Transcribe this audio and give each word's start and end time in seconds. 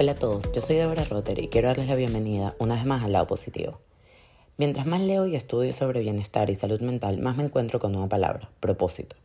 Hola 0.00 0.12
a 0.12 0.14
todos, 0.14 0.52
yo 0.52 0.60
soy 0.60 0.76
Deborah 0.76 1.02
Rotter 1.02 1.40
y 1.40 1.48
quiero 1.48 1.66
darles 1.66 1.88
la 1.88 1.96
bienvenida 1.96 2.54
una 2.60 2.76
vez 2.76 2.84
más 2.84 3.02
al 3.02 3.10
lado 3.10 3.26
positivo. 3.26 3.80
Mientras 4.56 4.86
más 4.86 5.00
leo 5.00 5.26
y 5.26 5.34
estudio 5.34 5.72
sobre 5.72 5.98
bienestar 6.02 6.50
y 6.50 6.54
salud 6.54 6.80
mental, 6.82 7.18
más 7.18 7.36
me 7.36 7.42
encuentro 7.42 7.80
con 7.80 7.96
una 7.96 8.08
palabra, 8.08 8.48
propósito. 8.60 9.16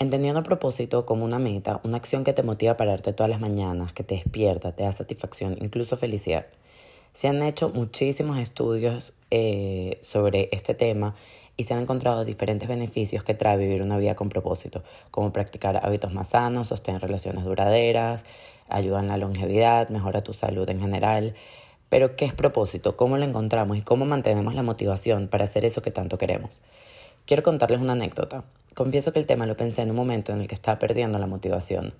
Entendiendo 0.00 0.42
propósito 0.42 1.06
como 1.06 1.24
una 1.24 1.38
meta, 1.38 1.80
una 1.84 1.98
acción 1.98 2.24
que 2.24 2.32
te 2.32 2.42
motiva 2.42 2.72
a 2.72 2.76
pararte 2.76 3.12
todas 3.12 3.30
las 3.30 3.38
mañanas, 3.38 3.92
que 3.92 4.02
te 4.02 4.16
despierta, 4.16 4.72
te 4.72 4.82
da 4.82 4.90
satisfacción, 4.90 5.56
incluso 5.60 5.96
felicidad. 5.96 6.46
Se 7.12 7.28
han 7.28 7.40
hecho 7.40 7.68
muchísimos 7.68 8.38
estudios 8.38 9.12
eh, 9.30 10.00
sobre 10.02 10.48
este 10.50 10.74
tema 10.74 11.14
y 11.56 11.64
se 11.64 11.74
han 11.74 11.80
encontrado 11.80 12.24
diferentes 12.24 12.68
beneficios 12.68 13.24
que 13.24 13.34
trae 13.34 13.56
vivir 13.56 13.82
una 13.82 13.96
vida 13.96 14.14
con 14.14 14.28
propósito, 14.28 14.82
como 15.10 15.32
practicar 15.32 15.80
hábitos 15.84 16.12
más 16.12 16.28
sanos, 16.28 16.68
sostener 16.68 17.00
relaciones 17.00 17.44
duraderas, 17.44 18.24
ayuda 18.68 19.00
en 19.00 19.08
la 19.08 19.16
longevidad, 19.16 19.88
mejora 19.88 20.22
tu 20.22 20.32
salud 20.32 20.68
en 20.68 20.80
general. 20.80 21.34
Pero, 21.88 22.16
¿qué 22.16 22.24
es 22.24 22.34
propósito? 22.34 22.96
¿Cómo 22.96 23.16
lo 23.16 23.24
encontramos 23.24 23.76
y 23.78 23.82
cómo 23.82 24.04
mantenemos 24.04 24.54
la 24.54 24.62
motivación 24.62 25.28
para 25.28 25.44
hacer 25.44 25.64
eso 25.64 25.82
que 25.82 25.92
tanto 25.92 26.18
queremos? 26.18 26.60
Quiero 27.26 27.42
contarles 27.42 27.80
una 27.80 27.92
anécdota. 27.92 28.44
Confieso 28.74 29.12
que 29.12 29.20
el 29.20 29.26
tema 29.26 29.46
lo 29.46 29.56
pensé 29.56 29.82
en 29.82 29.90
un 29.90 29.96
momento 29.96 30.32
en 30.32 30.40
el 30.40 30.48
que 30.48 30.54
estaba 30.54 30.78
perdiendo 30.78 31.18
la 31.18 31.26
motivación. 31.26 31.94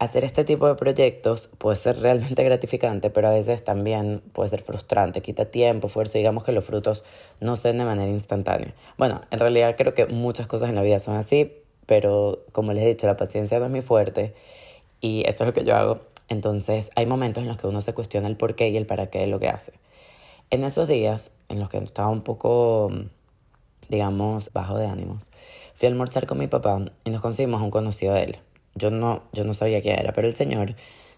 Hacer 0.00 0.24
este 0.24 0.44
tipo 0.44 0.68
de 0.68 0.76
proyectos 0.76 1.48
puede 1.58 1.74
ser 1.74 1.98
realmente 2.00 2.44
gratificante, 2.44 3.10
pero 3.10 3.26
a 3.26 3.32
veces 3.32 3.64
también 3.64 4.22
puede 4.32 4.48
ser 4.48 4.62
frustrante, 4.62 5.22
quita 5.22 5.46
tiempo, 5.46 5.88
fuerza, 5.88 6.18
digamos 6.18 6.44
que 6.44 6.52
los 6.52 6.64
frutos 6.64 7.04
no 7.40 7.56
se 7.56 7.66
den 7.66 7.78
de 7.78 7.84
manera 7.84 8.08
instantánea. 8.08 8.74
Bueno, 8.96 9.22
en 9.32 9.40
realidad 9.40 9.74
creo 9.76 9.94
que 9.94 10.06
muchas 10.06 10.46
cosas 10.46 10.68
en 10.68 10.76
la 10.76 10.82
vida 10.82 11.00
son 11.00 11.16
así, 11.16 11.52
pero 11.86 12.44
como 12.52 12.72
les 12.72 12.84
he 12.84 12.88
dicho, 12.88 13.08
la 13.08 13.16
paciencia 13.16 13.58
no 13.58 13.64
es 13.64 13.72
muy 13.72 13.82
fuerte 13.82 14.34
y 15.00 15.24
esto 15.26 15.42
es 15.42 15.48
lo 15.48 15.52
que 15.52 15.64
yo 15.64 15.74
hago. 15.74 15.98
Entonces 16.28 16.92
hay 16.94 17.06
momentos 17.06 17.42
en 17.42 17.48
los 17.48 17.58
que 17.58 17.66
uno 17.66 17.82
se 17.82 17.92
cuestiona 17.92 18.28
el 18.28 18.36
por 18.36 18.54
qué 18.54 18.68
y 18.68 18.76
el 18.76 18.86
para 18.86 19.10
qué 19.10 19.18
de 19.18 19.26
lo 19.26 19.40
que 19.40 19.48
hace. 19.48 19.72
En 20.50 20.62
esos 20.62 20.86
días 20.86 21.32
en 21.48 21.58
los 21.58 21.70
que 21.70 21.78
estaba 21.78 22.08
un 22.08 22.22
poco, 22.22 22.92
digamos, 23.88 24.52
bajo 24.52 24.78
de 24.78 24.86
ánimos, 24.86 25.28
fui 25.74 25.86
a 25.86 25.90
almorzar 25.90 26.28
con 26.28 26.38
mi 26.38 26.46
papá 26.46 26.80
y 27.02 27.10
nos 27.10 27.20
conseguimos 27.20 27.60
un 27.62 27.72
conocido 27.72 28.14
de 28.14 28.22
él. 28.22 28.38
Yo 28.78 28.90
no, 28.90 29.22
yo 29.32 29.44
no 29.44 29.54
sabía 29.54 29.82
quién 29.82 29.98
era, 29.98 30.12
pero 30.12 30.28
el 30.28 30.34
señor, 30.34 30.74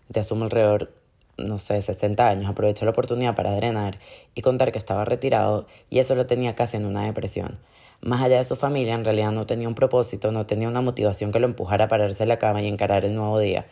de 0.09 0.21
asumo 0.21 0.45
alrededor, 0.45 0.93
no 1.37 1.59
sé, 1.59 1.81
60 1.81 2.29
años, 2.29 2.51
aprovechó 2.51 2.85
la 2.85 2.91
oportunidad 2.91 3.37
para 3.37 3.55
drenar 3.55 3.99
y 4.35 4.43
contar 4.43 4.73
que 4.73 4.79
estaba 4.79 5.05
retirado 5.05 5.67
y 5.91 5.99
eso 6.01 6.15
lo 6.15 6.27
tenía 6.27 6.55
casi 6.55 6.77
en 6.77 6.87
una 6.87 7.05
depresión. 7.05 7.59
Más 8.03 8.23
allá 8.23 8.39
de 8.39 8.45
su 8.45 8.57
familia, 8.57 8.95
en 8.95 9.05
realidad 9.05 9.31
no 9.31 9.47
tenía 9.47 9.69
un 9.69 9.75
propósito, 9.75 10.33
no 10.33 10.47
tenía 10.47 10.69
una 10.69 10.81
motivación 10.81 11.33
que 11.33 11.39
lo 11.39 11.47
empujara 11.47 11.85
a 11.85 11.89
pararse 11.89 12.23
en 12.23 12.31
la 12.31 12.39
cama 12.39 12.63
y 12.63 12.67
encarar 12.67 13.05
el 13.05 13.15
nuevo 13.15 13.39
día. 13.39 13.67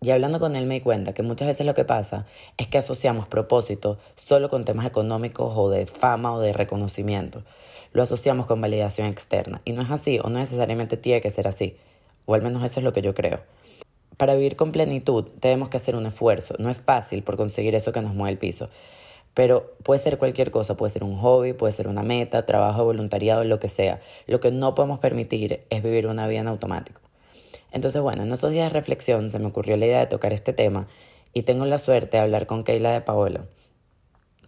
Y 0.00 0.10
hablando 0.10 0.38
con 0.38 0.54
él 0.54 0.66
me 0.66 0.76
di 0.76 0.80
cuenta 0.80 1.12
que 1.12 1.22
muchas 1.22 1.48
veces 1.48 1.66
lo 1.66 1.74
que 1.74 1.84
pasa 1.84 2.24
es 2.56 2.68
que 2.68 2.78
asociamos 2.78 3.26
propósito 3.26 3.98
solo 4.14 4.48
con 4.48 4.64
temas 4.64 4.86
económicos 4.86 5.52
o 5.56 5.70
de 5.70 5.86
fama 5.86 6.32
o 6.32 6.40
de 6.40 6.52
reconocimiento. 6.52 7.42
Lo 7.92 8.04
asociamos 8.04 8.46
con 8.46 8.60
validación 8.60 9.08
externa. 9.08 9.60
Y 9.64 9.72
no 9.72 9.82
es 9.82 9.90
así 9.90 10.20
o 10.22 10.30
no 10.30 10.38
necesariamente 10.38 10.96
tiene 10.96 11.20
que 11.20 11.30
ser 11.30 11.48
así. 11.48 11.76
O 12.28 12.34
al 12.34 12.42
menos 12.42 12.62
eso 12.62 12.80
es 12.80 12.84
lo 12.84 12.92
que 12.92 13.00
yo 13.00 13.14
creo. 13.14 13.40
Para 14.18 14.34
vivir 14.34 14.54
con 14.54 14.70
plenitud 14.70 15.24
tenemos 15.40 15.70
que 15.70 15.78
hacer 15.78 15.96
un 15.96 16.04
esfuerzo. 16.04 16.56
No 16.58 16.68
es 16.68 16.76
fácil 16.76 17.22
por 17.22 17.38
conseguir 17.38 17.74
eso 17.74 17.90
que 17.90 18.02
nos 18.02 18.14
mueve 18.14 18.32
el 18.32 18.38
piso. 18.38 18.68
Pero 19.32 19.72
puede 19.82 19.98
ser 19.98 20.18
cualquier 20.18 20.50
cosa, 20.50 20.76
puede 20.76 20.92
ser 20.92 21.04
un 21.04 21.16
hobby, 21.16 21.54
puede 21.54 21.72
ser 21.72 21.88
una 21.88 22.02
meta, 22.02 22.44
trabajo, 22.44 22.84
voluntariado, 22.84 23.44
lo 23.44 23.58
que 23.60 23.70
sea. 23.70 24.02
Lo 24.26 24.40
que 24.40 24.50
no 24.50 24.74
podemos 24.74 24.98
permitir 24.98 25.62
es 25.70 25.82
vivir 25.82 26.06
una 26.06 26.28
vida 26.28 26.40
en 26.40 26.48
automático. 26.48 27.00
Entonces, 27.72 28.02
bueno, 28.02 28.24
en 28.24 28.32
esos 28.32 28.50
días 28.50 28.70
de 28.70 28.78
reflexión 28.78 29.30
se 29.30 29.38
me 29.38 29.46
ocurrió 29.46 29.78
la 29.78 29.86
idea 29.86 30.00
de 30.00 30.06
tocar 30.06 30.34
este 30.34 30.52
tema 30.52 30.86
y 31.32 31.44
tengo 31.44 31.64
la 31.64 31.78
suerte 31.78 32.18
de 32.18 32.24
hablar 32.24 32.46
con 32.46 32.62
Keila 32.62 32.92
de 32.92 33.00
Paola. 33.00 33.46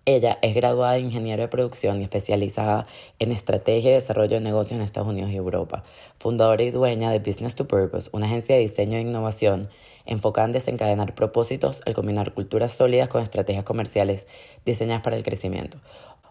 Ella 0.07 0.39
es 0.41 0.55
graduada 0.55 0.95
de 0.95 1.01
ingeniero 1.01 1.43
de 1.43 1.49
producción 1.49 2.01
y 2.01 2.05
especializada 2.05 2.87
en 3.19 3.33
estrategia 3.33 3.91
y 3.91 3.95
desarrollo 3.95 4.37
de 4.37 4.41
negocios 4.41 4.79
en 4.79 4.81
Estados 4.81 5.11
Unidos 5.11 5.31
y 5.31 5.37
Europa, 5.37 5.85
fundadora 6.19 6.63
y 6.63 6.71
dueña 6.71 7.11
de 7.11 7.19
Business 7.19 7.55
to 7.55 7.69
Purpose, 7.69 8.09
una 8.13 8.25
agencia 8.25 8.55
de 8.55 8.63
diseño 8.63 8.97
e 8.97 9.03
innovación 9.03 9.69
enfocada 10.07 10.47
en 10.47 10.53
desencadenar 10.53 11.15
propósitos 11.15 11.83
al 11.85 11.93
combinar 11.93 12.33
culturas 12.33 12.73
sólidas 12.73 13.11
con 13.11 13.23
estrategias 13.23 13.65
comerciales 13.65 14.27
diseñadas 14.65 15.03
para 15.03 15.17
el 15.17 15.23
crecimiento. 15.23 15.79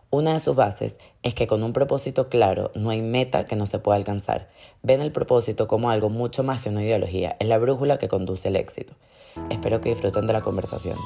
Una 0.09 0.33
de 0.33 0.39
sus 0.39 0.55
bases 0.55 0.97
es 1.21 1.35
que 1.35 1.45
con 1.45 1.61
un 1.61 1.71
propósito 1.71 2.29
claro 2.29 2.71
no 2.73 2.89
hay 2.89 3.03
meta 3.03 3.45
que 3.45 3.55
no 3.55 3.67
se 3.67 3.77
pueda 3.77 3.97
alcanzar. 3.97 4.49
Ven 4.81 5.01
el 5.01 5.11
propósito 5.11 5.67
como 5.67 5.91
algo 5.91 6.09
mucho 6.09 6.43
más 6.43 6.63
que 6.63 6.69
una 6.69 6.83
ideología, 6.83 7.37
es 7.39 7.47
la 7.47 7.59
brújula 7.59 7.99
que 7.99 8.07
conduce 8.07 8.47
al 8.47 8.55
éxito. 8.55 8.95
Espero 9.51 9.79
que 9.79 9.89
disfruten 9.89 10.25
de 10.25 10.33
la 10.33 10.41
conversación. 10.41 10.97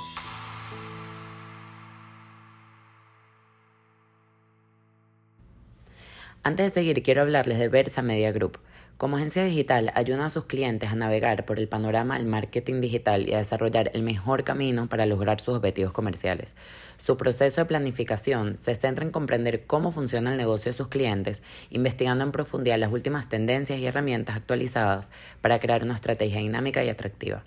Antes 6.46 6.74
de 6.74 6.82
seguir, 6.82 7.02
quiero 7.04 7.22
hablarles 7.22 7.58
de 7.58 7.70
Versa 7.70 8.02
Media 8.02 8.34
Group. 8.34 8.60
Como 8.98 9.16
agencia 9.16 9.46
digital, 9.46 9.94
ayuda 9.96 10.26
a 10.26 10.30
sus 10.30 10.44
clientes 10.44 10.92
a 10.92 10.96
navegar 10.96 11.46
por 11.46 11.58
el 11.58 11.70
panorama 11.70 12.18
del 12.18 12.28
marketing 12.28 12.82
digital 12.82 13.30
y 13.30 13.34
a 13.34 13.38
desarrollar 13.38 13.92
el 13.94 14.04
mejor 14.04 14.44
camino 14.44 14.90
para 14.90 15.06
lograr 15.06 15.40
sus 15.40 15.56
objetivos 15.56 15.94
comerciales. 15.94 16.54
Su 16.98 17.16
proceso 17.16 17.62
de 17.62 17.66
planificación 17.66 18.58
se 18.58 18.76
centra 18.76 19.06
en 19.06 19.12
comprender 19.12 19.66
cómo 19.66 19.94
funciona 19.94 20.32
el 20.32 20.38
negocio 20.38 20.74
de 20.74 20.78
sus 20.78 20.90
clientes, 20.90 21.42
investigando 21.70 22.26
en 22.26 22.34
profundidad 22.34 22.78
las 22.78 22.92
últimas 22.92 23.30
tendencias 23.30 23.80
y 23.80 23.86
herramientas 23.86 24.36
actualizadas 24.36 25.12
para 25.40 25.62
crear 25.62 25.82
una 25.84 25.96
estrategia 25.96 26.40
dinámica 26.40 26.84
y 26.84 26.90
atractiva. 26.90 27.46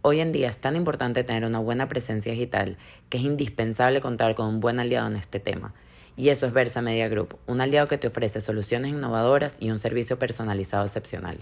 Hoy 0.00 0.20
en 0.20 0.32
día 0.32 0.48
es 0.48 0.56
tan 0.56 0.74
importante 0.74 1.22
tener 1.22 1.44
una 1.44 1.58
buena 1.58 1.90
presencia 1.90 2.32
digital 2.32 2.78
que 3.10 3.18
es 3.18 3.24
indispensable 3.24 4.00
contar 4.00 4.34
con 4.34 4.46
un 4.46 4.60
buen 4.60 4.80
aliado 4.80 5.06
en 5.06 5.16
este 5.16 5.38
tema. 5.38 5.74
Y 6.18 6.30
eso 6.30 6.46
es 6.46 6.52
Versa 6.52 6.82
Media 6.82 7.08
Group, 7.08 7.38
un 7.46 7.60
aliado 7.60 7.86
que 7.86 7.96
te 7.96 8.08
ofrece 8.08 8.40
soluciones 8.40 8.90
innovadoras 8.90 9.54
y 9.60 9.70
un 9.70 9.78
servicio 9.78 10.18
personalizado 10.18 10.84
excepcional. 10.84 11.38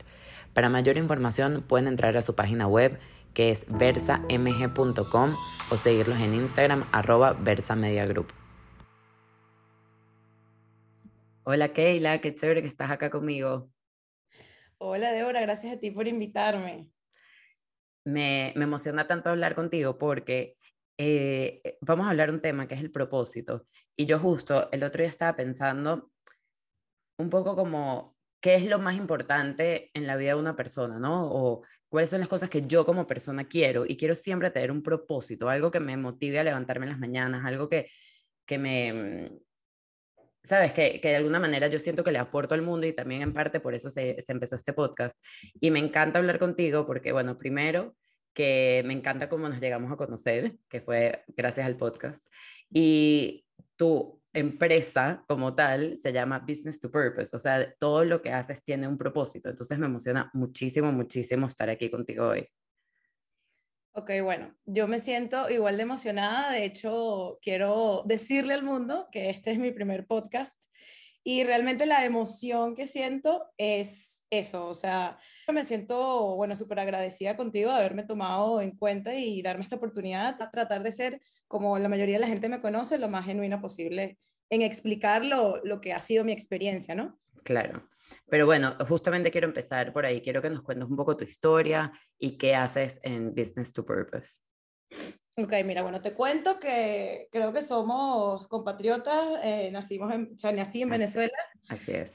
Para 0.52 0.68
mayor 0.68 0.98
información 0.98 1.64
pueden 1.66 1.88
entrar 1.88 2.14
a 2.14 2.20
su 2.20 2.34
página 2.34 2.68
web 2.68 2.98
que 3.32 3.50
es 3.50 3.64
versamg.com 3.68 5.34
o 5.70 5.76
seguirlos 5.76 6.20
en 6.20 6.34
Instagram 6.34 6.84
arroba 6.92 7.32
Versa 7.32 7.74
Media 7.74 8.04
Group. 8.04 8.26
Hola 11.44 11.72
Keila, 11.72 12.20
qué 12.20 12.34
chévere 12.34 12.60
que 12.60 12.68
estás 12.68 12.90
acá 12.90 13.08
conmigo. 13.08 13.70
Hola 14.76 15.10
Débora, 15.12 15.40
gracias 15.40 15.74
a 15.74 15.80
ti 15.80 15.90
por 15.90 16.06
invitarme. 16.06 16.90
Me, 18.04 18.52
me 18.56 18.64
emociona 18.64 19.06
tanto 19.06 19.30
hablar 19.30 19.54
contigo 19.54 19.96
porque 19.96 20.58
eh, 20.98 21.60
eh, 21.64 21.78
vamos 21.80 22.06
a 22.06 22.10
hablar 22.10 22.30
un 22.30 22.40
tema 22.40 22.66
que 22.66 22.74
es 22.74 22.80
el 22.80 22.90
propósito. 22.90 23.66
Y 23.96 24.06
yo 24.06 24.18
justo 24.18 24.68
el 24.72 24.82
otro 24.82 25.02
día 25.02 25.10
estaba 25.10 25.36
pensando 25.36 26.10
un 27.18 27.30
poco 27.30 27.56
como 27.56 28.16
qué 28.40 28.54
es 28.56 28.66
lo 28.66 28.78
más 28.78 28.96
importante 28.96 29.90
en 29.94 30.06
la 30.06 30.16
vida 30.16 30.34
de 30.34 30.40
una 30.40 30.56
persona, 30.56 30.98
¿no? 30.98 31.28
O 31.30 31.62
cuáles 31.88 32.10
son 32.10 32.20
las 32.20 32.28
cosas 32.28 32.50
que 32.50 32.66
yo 32.66 32.84
como 32.86 33.06
persona 33.06 33.48
quiero. 33.48 33.84
Y 33.86 33.96
quiero 33.96 34.14
siempre 34.14 34.50
tener 34.50 34.70
un 34.70 34.82
propósito, 34.82 35.48
algo 35.48 35.70
que 35.70 35.80
me 35.80 35.96
motive 35.96 36.38
a 36.38 36.44
levantarme 36.44 36.86
en 36.86 36.90
las 36.90 36.98
mañanas, 36.98 37.44
algo 37.44 37.68
que, 37.68 37.88
que 38.46 38.58
me... 38.58 38.92
Mm, 38.92 39.38
Sabes, 40.44 40.72
que, 40.72 41.00
que 41.00 41.08
de 41.08 41.16
alguna 41.16 41.40
manera 41.40 41.66
yo 41.66 41.80
siento 41.80 42.04
que 42.04 42.12
le 42.12 42.20
aporto 42.20 42.54
al 42.54 42.62
mundo 42.62 42.86
y 42.86 42.92
también 42.92 43.20
en 43.20 43.32
parte 43.32 43.58
por 43.58 43.74
eso 43.74 43.90
se, 43.90 44.20
se 44.20 44.30
empezó 44.32 44.54
este 44.54 44.72
podcast. 44.72 45.18
Y 45.60 45.72
me 45.72 45.80
encanta 45.80 46.20
hablar 46.20 46.38
contigo 46.38 46.86
porque, 46.86 47.10
bueno, 47.10 47.36
primero 47.36 47.96
que 48.36 48.82
me 48.84 48.92
encanta 48.92 49.30
cómo 49.30 49.48
nos 49.48 49.60
llegamos 49.60 49.90
a 49.90 49.96
conocer, 49.96 50.58
que 50.68 50.82
fue 50.82 51.24
gracias 51.28 51.66
al 51.66 51.78
podcast. 51.78 52.22
Y 52.70 53.46
tu 53.76 54.22
empresa 54.34 55.24
como 55.26 55.54
tal 55.54 55.96
se 55.96 56.12
llama 56.12 56.44
Business 56.46 56.78
to 56.78 56.90
Purpose, 56.90 57.34
o 57.34 57.38
sea, 57.38 57.74
todo 57.78 58.04
lo 58.04 58.20
que 58.20 58.30
haces 58.30 58.62
tiene 58.62 58.86
un 58.86 58.98
propósito. 58.98 59.48
Entonces 59.48 59.78
me 59.78 59.86
emociona 59.86 60.30
muchísimo, 60.34 60.92
muchísimo 60.92 61.46
estar 61.46 61.70
aquí 61.70 61.90
contigo 61.90 62.28
hoy. 62.28 62.46
Ok, 63.92 64.10
bueno, 64.22 64.54
yo 64.66 64.86
me 64.86 64.98
siento 64.98 65.48
igual 65.48 65.78
de 65.78 65.84
emocionada. 65.84 66.52
De 66.52 66.66
hecho, 66.66 67.38
quiero 67.40 68.02
decirle 68.04 68.52
al 68.52 68.62
mundo 68.62 69.08
que 69.10 69.30
este 69.30 69.52
es 69.52 69.58
mi 69.58 69.70
primer 69.70 70.06
podcast 70.06 70.62
y 71.24 71.42
realmente 71.42 71.86
la 71.86 72.04
emoción 72.04 72.76
que 72.76 72.86
siento 72.86 73.46
es 73.56 74.22
eso, 74.28 74.66
o 74.66 74.74
sea, 74.74 75.18
me 75.52 75.64
siento, 75.64 76.36
bueno, 76.36 76.56
súper 76.56 76.80
agradecida 76.80 77.36
contigo 77.36 77.70
de 77.70 77.76
haberme 77.76 78.04
tomado 78.04 78.60
en 78.60 78.76
cuenta 78.76 79.14
y 79.14 79.42
darme 79.42 79.64
esta 79.64 79.76
oportunidad 79.76 80.40
a 80.40 80.50
tratar 80.50 80.82
de 80.82 80.92
ser, 80.92 81.20
como 81.48 81.78
la 81.78 81.88
mayoría 81.88 82.16
de 82.16 82.20
la 82.20 82.28
gente 82.28 82.48
me 82.48 82.60
conoce, 82.60 82.98
lo 82.98 83.08
más 83.08 83.26
genuina 83.26 83.60
posible 83.60 84.18
en 84.50 84.62
explicar 84.62 85.24
lo, 85.24 85.64
lo 85.64 85.80
que 85.80 85.92
ha 85.92 86.00
sido 86.00 86.24
mi 86.24 86.32
experiencia, 86.32 86.94
¿no? 86.94 87.18
Claro. 87.42 87.88
Pero 88.28 88.46
bueno, 88.46 88.76
justamente 88.88 89.30
quiero 89.30 89.46
empezar 89.46 89.92
por 89.92 90.04
ahí. 90.04 90.20
Quiero 90.20 90.42
que 90.42 90.50
nos 90.50 90.62
cuentes 90.62 90.88
un 90.88 90.96
poco 90.96 91.16
tu 91.16 91.24
historia 91.24 91.92
y 92.18 92.36
qué 92.36 92.54
haces 92.54 93.00
en 93.02 93.34
Business 93.34 93.72
to 93.72 93.84
Purpose. 93.84 94.40
Ok, 95.36 95.52
mira, 95.64 95.82
bueno, 95.82 96.00
te 96.00 96.14
cuento 96.14 96.58
que 96.58 97.28
creo 97.30 97.52
que 97.52 97.62
somos 97.62 98.48
compatriotas, 98.48 99.38
eh, 99.42 99.70
nacimos 99.70 100.12
en, 100.12 100.32
o 100.34 100.38
sea, 100.38 100.50
nací 100.52 100.82
en 100.82 100.88
Venezuela. 100.88 101.36
Así 101.68 101.92
es. 101.92 102.14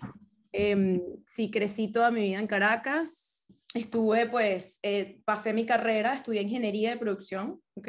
Eh, 0.54 1.02
sí, 1.26 1.50
crecí 1.50 1.92
toda 1.92 2.12
mi 2.12 2.22
vida 2.22 2.40
en 2.40 2.48
Caracas. 2.48 3.28
estuve, 3.74 4.30
pues, 4.30 4.80
eh, 4.84 5.22
pasé 5.24 5.54
mi 5.54 5.66
carrera, 5.66 6.14
estudié 6.14 6.42
ingeniería 6.42 6.90
de 6.90 6.98
producción, 6.98 7.62
¿ok? 7.76 7.88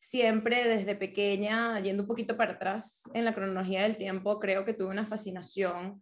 Siempre 0.00 0.64
desde 0.68 0.94
pequeña, 0.94 1.80
yendo 1.80 2.04
un 2.04 2.06
poquito 2.06 2.36
para 2.36 2.52
atrás 2.52 3.02
en 3.12 3.24
la 3.24 3.34
cronología 3.34 3.82
del 3.82 3.96
tiempo, 3.96 4.38
creo 4.38 4.64
que 4.64 4.72
tuve 4.72 4.90
una 4.90 5.04
fascinación 5.04 6.00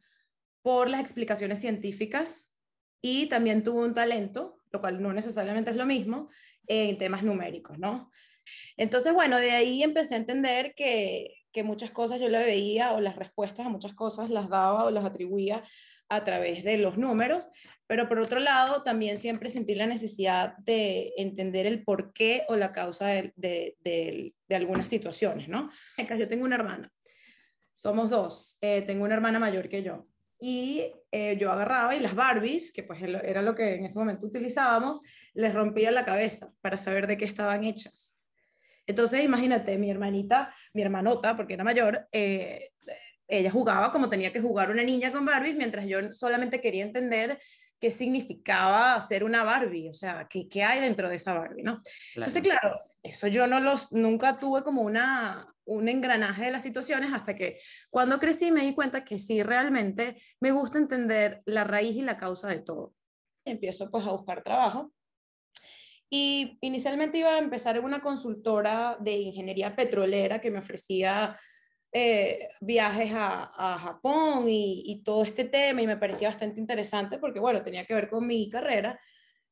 por 0.61 0.91
las 0.91 1.01
explicaciones 1.01 1.61
científicas 1.61 2.55
y 3.01 3.27
también 3.27 3.65
tuve 3.65 3.85
un 3.85 3.95
talento, 3.95 4.59
lo 4.71 4.83
cual 4.83 5.01
no 5.03 5.15
necesariamente 5.15 5.71
es 5.71 5.77
lo 5.77 5.87
mismo, 5.87 6.29
en 6.67 6.99
temas 6.99 7.23
numéricos, 7.23 7.79
¿no? 7.79 8.11
Entonces, 8.77 9.15
bueno, 9.15 9.39
de 9.39 9.53
ahí 9.53 9.83
empecé 9.83 10.17
a 10.17 10.19
entender 10.19 10.75
que, 10.75 11.35
que 11.55 11.63
muchas 11.63 11.91
cosas 11.93 12.21
yo 12.21 12.29
le 12.29 12.45
veía 12.45 12.93
o 12.93 13.01
las 13.01 13.17
respuestas 13.17 13.65
a 13.65 13.71
muchas 13.71 13.95
cosas 13.95 14.29
las 14.29 14.51
daba 14.51 14.85
o 14.85 14.91
las 14.91 15.05
atribuía 15.05 15.65
a 16.15 16.25
través 16.25 16.65
de 16.65 16.79
los 16.79 16.99
números, 16.99 17.51
pero 17.87 18.09
por 18.09 18.19
otro 18.19 18.41
lado 18.41 18.83
también 18.83 19.19
siempre 19.19 19.51
sentí 19.51 19.75
la 19.75 19.87
necesidad 19.87 20.57
de 20.59 21.13
entender 21.17 21.67
el 21.67 21.85
porqué 21.85 22.45
o 22.49 22.57
la 22.57 22.73
causa 22.73 23.07
de, 23.09 23.33
de, 23.37 24.33
de, 24.49 24.55
algunas 24.57 24.89
situaciones, 24.89 25.49
¿no? 25.49 25.71
Yo 25.97 26.29
tengo 26.29 26.45
una 26.45 26.57
hermana, 26.57 26.91
somos 27.75 28.11
dos, 28.11 28.57
eh, 28.61 28.83
tengo 28.83 29.05
una 29.05 29.15
hermana 29.15 29.39
mayor 29.39 29.69
que 29.69 29.83
yo, 29.83 30.07
y 30.41 30.93
eh, 31.11 31.37
yo 31.39 31.51
agarraba 31.53 31.95
y 31.95 32.01
las 32.01 32.15
Barbies, 32.15 32.73
que 32.73 32.83
pues 32.83 33.01
era 33.03 33.43
lo 33.43 33.55
que 33.55 33.75
en 33.75 33.85
ese 33.85 33.99
momento 33.99 34.27
utilizábamos, 34.27 35.01
les 35.33 35.55
rompía 35.55 35.91
la 35.91 36.05
cabeza 36.05 36.53
para 36.61 36.79
saber 36.79 37.07
de 37.07 37.17
qué 37.17 37.25
estaban 37.25 37.65
hechas. 37.65 38.21
Entonces, 38.87 39.25
imagínate, 39.25 39.79
mi 39.79 39.91
hermanita, 39.91 40.55
mi 40.75 40.83
hermanota, 40.83 41.37
porque 41.37 41.55
era 41.55 41.65
mayor, 41.65 42.07
eh, 42.13 42.73
ella 43.29 43.51
jugaba 43.51 43.93
como 43.93 44.09
tenía 44.09 44.33
que 44.33 44.41
jugar 44.41 44.71
una 44.71 44.83
niña 44.83 45.13
con 45.13 45.25
Barbies, 45.25 45.57
mientras 45.57 45.87
yo 45.87 46.13
solamente 46.13 46.61
quería 46.61 46.85
entender 46.85 47.41
qué 47.81 47.91
significaba 47.91 49.01
ser 49.01 49.25
una 49.25 49.45
Barbie, 49.45 49.89
o 49.91 49.95
sea, 49.95 50.27
qué, 50.29 50.49
qué 50.49 50.63
hay 50.63 50.81
dentro 50.81 51.09
de 51.09 51.17
esa 51.17 51.35
Barbie, 51.35 51.63
¿no? 51.63 51.81
Entonces, 52.15 52.43
claro, 52.43 52.81
eso 53.03 53.29
yo 53.29 53.47
no 53.47 53.61
los, 53.61 53.93
nunca 53.93 54.39
tuve 54.39 54.63
como 54.63 54.83
una, 54.83 55.55
un 55.67 55.89
engranaje 55.89 56.47
de 56.47 56.53
las 56.53 56.63
situaciones 56.63 57.13
hasta 57.13 57.35
que 57.35 57.59
cuando 57.91 58.19
crecí 58.19 58.51
me 58.51 58.63
di 58.63 58.75
cuenta 58.75 59.05
que 59.05 59.19
sí, 59.19 59.43
realmente 59.43 60.17
me 60.41 60.53
gusta 60.53 60.79
entender 60.79 61.43
la 61.45 61.65
raíz 61.65 61.97
y 61.97 62.03
la 62.03 62.17
causa 62.17 62.49
de 62.49 62.61
todo. 62.61 62.95
Empiezo 63.45 63.91
pues 63.91 64.07
a 64.07 64.13
buscar 64.13 64.43
trabajo 64.43 64.93
y 66.09 66.59
inicialmente 66.61 67.19
iba 67.19 67.35
a 67.35 67.39
empezar 67.39 67.77
en 67.77 67.85
una 67.85 68.01
consultora 68.01 68.97
de 69.01 69.13
ingeniería 69.13 69.75
petrolera 69.75 70.41
que 70.41 70.51
me 70.51 70.61
ofrecía 70.61 71.39
eh, 71.97 72.49
viajes 72.61 73.13
a, 73.15 73.79
Japón 73.79 74.49
y, 74.49 74.83
y, 74.85 75.05
todo 75.05 75.23
este 75.23 75.45
tema 75.45 75.81
y 75.81 75.87
me 75.87 75.97
parecía 75.97 76.29
bastante 76.29 76.59
interesante 76.61 77.19
porque, 77.19 77.39
bueno, 77.39 77.63
tenía 77.63 77.85
que 77.87 77.95
ver 77.95 78.11
con 78.11 78.27
mi 78.27 78.51
carrera. 78.51 78.99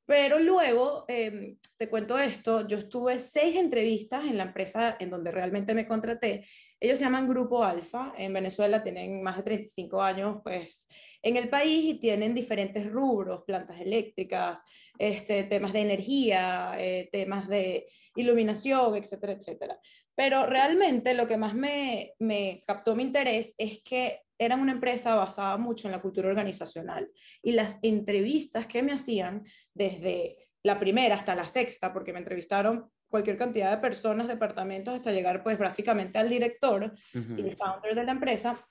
Pero 0.05 0.41
luego, 0.41 1.05
em, 1.07 1.57
te 1.79 1.89
cuento 1.89 2.19
esto, 2.19 2.67
yo 2.67 2.77
estuve 2.79 3.19
seis 3.21 3.55
entrevistas 3.57 4.25
en 4.25 4.37
la 4.37 4.45
empresa 4.45 4.97
en 4.99 5.11
donde 5.11 5.31
realmente 5.31 5.75
me 5.75 5.87
contraté. 5.87 6.45
Ellos 6.81 6.99
se 6.99 7.05
llaman 7.05 7.29
Grupo 7.29 7.63
Alfa, 7.63 8.13
en 8.19 8.33
Venezuela 8.33 8.83
tienen 8.83 9.23
más 9.23 9.37
de 9.37 9.45
35 9.45 10.03
años 10.03 10.41
pues, 10.43 10.89
en 11.23 11.37
el 11.37 11.49
país 11.49 11.85
y 11.85 11.95
tienen 12.01 12.35
diferentes 12.35 12.91
rubros, 12.91 13.45
plantas 13.45 13.81
eléctricas, 13.81 14.61
este, 14.99 15.45
temas 15.45 15.73
de 15.73 15.81
energía, 15.81 16.75
eh, 16.79 17.09
temas 17.13 17.49
de 17.49 17.87
iluminación, 18.17 18.97
etcétera, 18.97 19.35
etcétera. 19.35 19.79
Pero 20.15 20.47
realmente 20.47 21.15
lo 21.15 21.27
que 21.27 21.37
más 21.37 21.55
me, 21.55 22.13
me 22.19 22.65
captó 22.67 22.95
mi 22.95 23.03
interés 23.03 23.55
es 23.57 23.83
que 23.83 24.21
eran 24.39 24.61
una 24.61 24.73
empresa 24.73 25.15
basada 25.15 25.57
mucho 25.57 25.89
en 25.89 25.93
la 25.93 26.03
cultura 26.03 26.29
organizacional 26.29 27.11
y 27.43 27.53
las 27.53 27.79
entrevistas 27.83 28.67
que 28.67 28.83
me 28.83 28.93
hacían 28.93 29.45
desde 29.73 30.49
la 30.63 30.79
primera 30.79 31.15
hasta 31.15 31.35
la 31.35 31.47
sexta, 31.49 31.93
porque 31.93 32.13
me 32.13 32.19
entrevistaron 32.19 32.91
cualquier 33.09 33.37
cantidad 33.37 33.71
de 33.71 33.79
personas, 33.79 34.27
departamentos, 34.27 34.95
hasta 34.95 35.13
llegar 35.13 35.43
pues 35.43 35.59
básicamente 35.59 36.19
al 36.19 36.31
director 36.31 36.95
y 37.13 37.41
el 37.43 37.57
founder 37.57 37.95
de 37.95 38.05
la 38.05 38.13
empresa, 38.13 38.67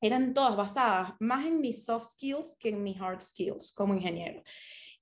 eran 0.00 0.34
todas 0.34 0.56
basadas 0.56 1.12
más 1.20 1.46
en 1.46 1.60
mis 1.60 1.84
soft 1.84 2.12
skills 2.12 2.56
que 2.58 2.70
en 2.70 2.82
mis 2.82 3.00
hard 3.00 3.20
skills 3.20 3.72
como 3.72 3.94
ingeniero. 3.94 4.42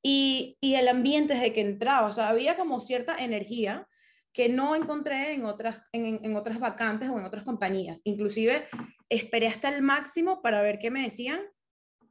Y, 0.02 0.58
y 0.60 0.74
el 0.74 0.88
ambiente 0.88 1.34
desde 1.34 1.52
que 1.52 1.60
entraba, 1.60 2.08
o 2.08 2.12
sea, 2.12 2.28
había 2.28 2.56
como 2.56 2.80
cierta 2.80 3.16
energía 3.16 3.86
que 4.32 4.48
no 4.48 4.76
encontré 4.76 5.34
en 5.34 5.44
otras, 5.44 5.80
en, 5.92 6.20
en, 6.24 6.36
otras 6.36 6.60
vacantes 6.60 7.08
o 7.08 7.18
en 7.18 7.24
otras 7.24 7.42
compañías. 7.42 8.00
Inclusive 8.04 8.66
esperé 9.08 9.48
hasta 9.48 9.68
el 9.68 9.82
máximo 9.82 10.40
para 10.40 10.62
ver 10.62 10.78
qué 10.78 10.90
me 10.90 11.02
decían, 11.02 11.40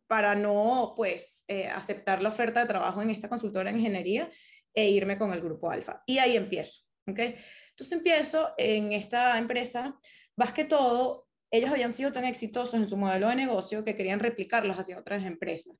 para 0.10 0.34
no 0.34 0.94
pues 0.96 1.46
eh, 1.48 1.68
aceptar 1.68 2.22
la 2.22 2.30
oferta 2.30 2.60
de 2.60 2.66
trabajo 2.66 3.02
en 3.02 3.12
esta 3.12 3.30
consultora 3.30 3.70
en 3.70 3.78
ingeniería 3.78 4.30
e 4.74 4.90
irme 4.90 5.18
con 5.18 5.32
el 5.34 5.42
grupo 5.42 5.70
Alfa. 5.70 6.02
Y 6.08 6.18
ahí 6.18 6.36
empiezo. 6.36 6.82
¿okay? 7.08 7.36
Entonces 7.70 7.92
empiezo 7.96 8.50
en 8.58 8.92
esta 8.92 9.38
empresa, 9.38 9.96
más 10.36 10.52
que 10.52 10.66
todo, 10.66 11.28
ellos 11.52 11.70
habían 11.70 11.94
sido 11.94 12.12
tan 12.12 12.26
exitosos 12.26 12.74
en 12.74 12.90
su 12.90 12.98
modelo 12.98 13.30
de 13.30 13.36
negocio 13.36 13.86
que 13.86 13.96
querían 13.96 14.20
replicarlos 14.20 14.78
hacia 14.78 14.98
otras 14.98 15.24
empresas. 15.24 15.78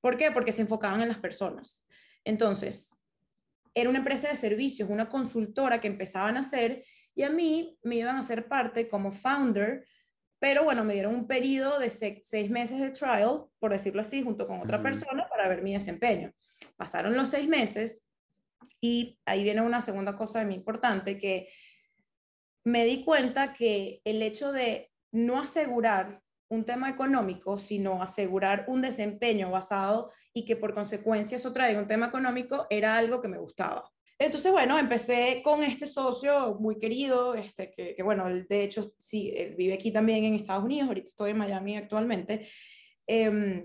¿Por 0.00 0.16
qué? 0.16 0.30
Porque 0.30 0.52
se 0.52 0.62
enfocaban 0.62 1.02
en 1.02 1.08
las 1.08 1.18
personas. 1.18 1.84
Entonces, 2.24 2.91
era 3.74 3.88
una 3.88 3.98
empresa 3.98 4.28
de 4.28 4.36
servicios, 4.36 4.90
una 4.90 5.08
consultora 5.08 5.80
que 5.80 5.88
empezaban 5.88 6.36
a 6.36 6.40
hacer 6.40 6.84
y 7.14 7.22
a 7.22 7.30
mí 7.30 7.78
me 7.82 7.96
iban 7.96 8.16
a 8.16 8.20
hacer 8.20 8.48
parte 8.48 8.88
como 8.88 9.12
founder, 9.12 9.86
pero 10.38 10.64
bueno, 10.64 10.84
me 10.84 10.94
dieron 10.94 11.14
un 11.14 11.26
periodo 11.26 11.78
de 11.78 11.90
seis 11.90 12.50
meses 12.50 12.80
de 12.80 12.90
trial, 12.90 13.44
por 13.58 13.70
decirlo 13.72 14.00
así, 14.00 14.22
junto 14.22 14.46
con 14.46 14.60
otra 14.60 14.82
persona 14.82 15.28
para 15.28 15.48
ver 15.48 15.62
mi 15.62 15.72
desempeño. 15.72 16.32
Pasaron 16.76 17.16
los 17.16 17.28
seis 17.28 17.48
meses 17.48 18.04
y 18.80 19.18
ahí 19.24 19.44
viene 19.44 19.62
una 19.62 19.80
segunda 19.80 20.16
cosa 20.16 20.44
muy 20.44 20.54
importante 20.54 21.16
que 21.16 21.48
me 22.64 22.84
di 22.84 23.04
cuenta 23.04 23.52
que 23.52 24.00
el 24.04 24.22
hecho 24.22 24.52
de 24.52 24.90
no 25.12 25.40
asegurar 25.40 26.20
un 26.52 26.64
tema 26.64 26.90
económico, 26.90 27.56
sino 27.56 28.02
asegurar 28.02 28.66
un 28.68 28.82
desempeño 28.82 29.50
basado 29.50 30.10
y 30.34 30.44
que 30.44 30.54
por 30.54 30.74
consecuencia 30.74 31.36
eso 31.36 31.50
traiga 31.50 31.80
un 31.80 31.88
tema 31.88 32.08
económico, 32.08 32.66
era 32.68 32.98
algo 32.98 33.22
que 33.22 33.28
me 33.28 33.38
gustaba. 33.38 33.90
Entonces, 34.18 34.52
bueno, 34.52 34.78
empecé 34.78 35.40
con 35.42 35.62
este 35.62 35.86
socio 35.86 36.56
muy 36.60 36.78
querido, 36.78 37.34
este, 37.34 37.72
que, 37.72 38.02
bueno, 38.02 38.28
de 38.28 38.64
hecho, 38.64 38.92
sí, 39.00 39.32
él 39.34 39.54
vive 39.56 39.72
aquí 39.72 39.90
también 39.90 40.24
en 40.24 40.34
Estados 40.34 40.64
Unidos, 40.64 40.88
ahorita 40.88 41.08
estoy 41.08 41.30
en 41.30 41.38
Miami 41.38 41.78
actualmente. 41.78 42.46
Eh, 43.06 43.64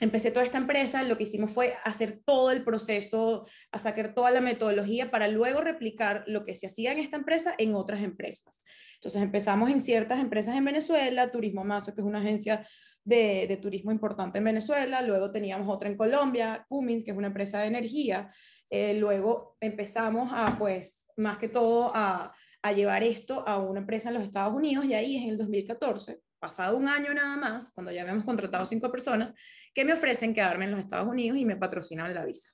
empecé 0.00 0.30
toda 0.30 0.44
esta 0.44 0.58
empresa, 0.58 1.02
lo 1.02 1.16
que 1.16 1.24
hicimos 1.24 1.50
fue 1.50 1.74
hacer 1.84 2.20
todo 2.24 2.50
el 2.50 2.62
proceso, 2.64 3.46
a 3.72 3.78
sacar 3.78 4.14
toda 4.14 4.30
la 4.30 4.42
metodología 4.42 5.10
para 5.10 5.26
luego 5.26 5.62
replicar 5.62 6.24
lo 6.26 6.44
que 6.44 6.52
se 6.52 6.66
hacía 6.66 6.92
en 6.92 6.98
esta 6.98 7.16
empresa 7.16 7.54
en 7.56 7.74
otras 7.74 8.02
empresas. 8.02 8.62
Entonces 9.00 9.22
empezamos 9.22 9.70
en 9.70 9.80
ciertas 9.80 10.20
empresas 10.20 10.54
en 10.56 10.64
Venezuela, 10.64 11.30
Turismo 11.30 11.64
Mazo, 11.64 11.94
que 11.94 12.02
es 12.02 12.06
una 12.06 12.18
agencia 12.20 12.66
de, 13.02 13.58
turismo 13.62 13.92
importante 13.92 14.38
en 14.38 14.44
Venezuela, 14.44 15.00
luego 15.00 15.30
teníamos 15.30 15.74
otra 15.74 15.88
en 15.88 15.96
Colombia, 15.96 16.66
Cummins, 16.68 17.02
que 17.02 17.12
es 17.12 17.16
una 17.16 17.28
empresa 17.28 17.60
de 17.60 17.66
energía, 17.66 18.30
eh, 18.68 18.94
luego 18.94 19.56
empezamos 19.58 20.30
a, 20.34 20.56
pues, 20.58 21.10
más 21.16 21.38
que 21.38 21.48
todo 21.48 21.90
a, 21.94 22.34
a 22.62 22.72
llevar 22.72 23.02
esto 23.02 23.42
a 23.48 23.58
una 23.58 23.80
empresa 23.80 24.10
en 24.10 24.16
los 24.16 24.24
Estados 24.24 24.54
Unidos 24.54 24.84
y 24.84 24.92
ahí 24.92 25.16
es 25.16 25.22
en 25.22 25.30
el 25.30 25.38
2014 25.38 26.20
pasado 26.38 26.76
un 26.76 26.88
año 26.88 27.14
nada 27.14 27.36
más, 27.36 27.70
cuando 27.70 27.92
ya 27.92 28.02
habíamos 28.02 28.24
contratado 28.24 28.64
cinco 28.64 28.90
personas, 28.90 29.32
que 29.74 29.84
me 29.84 29.92
ofrecen 29.92 30.34
quedarme 30.34 30.64
en 30.64 30.72
los 30.72 30.80
Estados 30.80 31.08
Unidos 31.08 31.38
y 31.38 31.44
me 31.44 31.56
patrocinan 31.56 32.12
la 32.12 32.24
visa. 32.24 32.50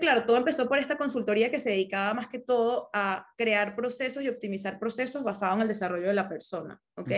Claro, 0.00 0.24
todo 0.24 0.36
empezó 0.36 0.68
por 0.68 0.78
esta 0.78 0.96
consultoría 0.96 1.50
que 1.50 1.58
se 1.58 1.70
dedicaba 1.70 2.14
más 2.14 2.28
que 2.28 2.38
todo 2.38 2.90
a 2.92 3.26
crear 3.36 3.74
procesos 3.74 4.22
y 4.22 4.28
optimizar 4.28 4.78
procesos 4.78 5.24
basados 5.24 5.56
en 5.56 5.62
el 5.62 5.68
desarrollo 5.68 6.08
de 6.08 6.14
la 6.14 6.28
persona, 6.28 6.80
¿ok? 6.96 7.10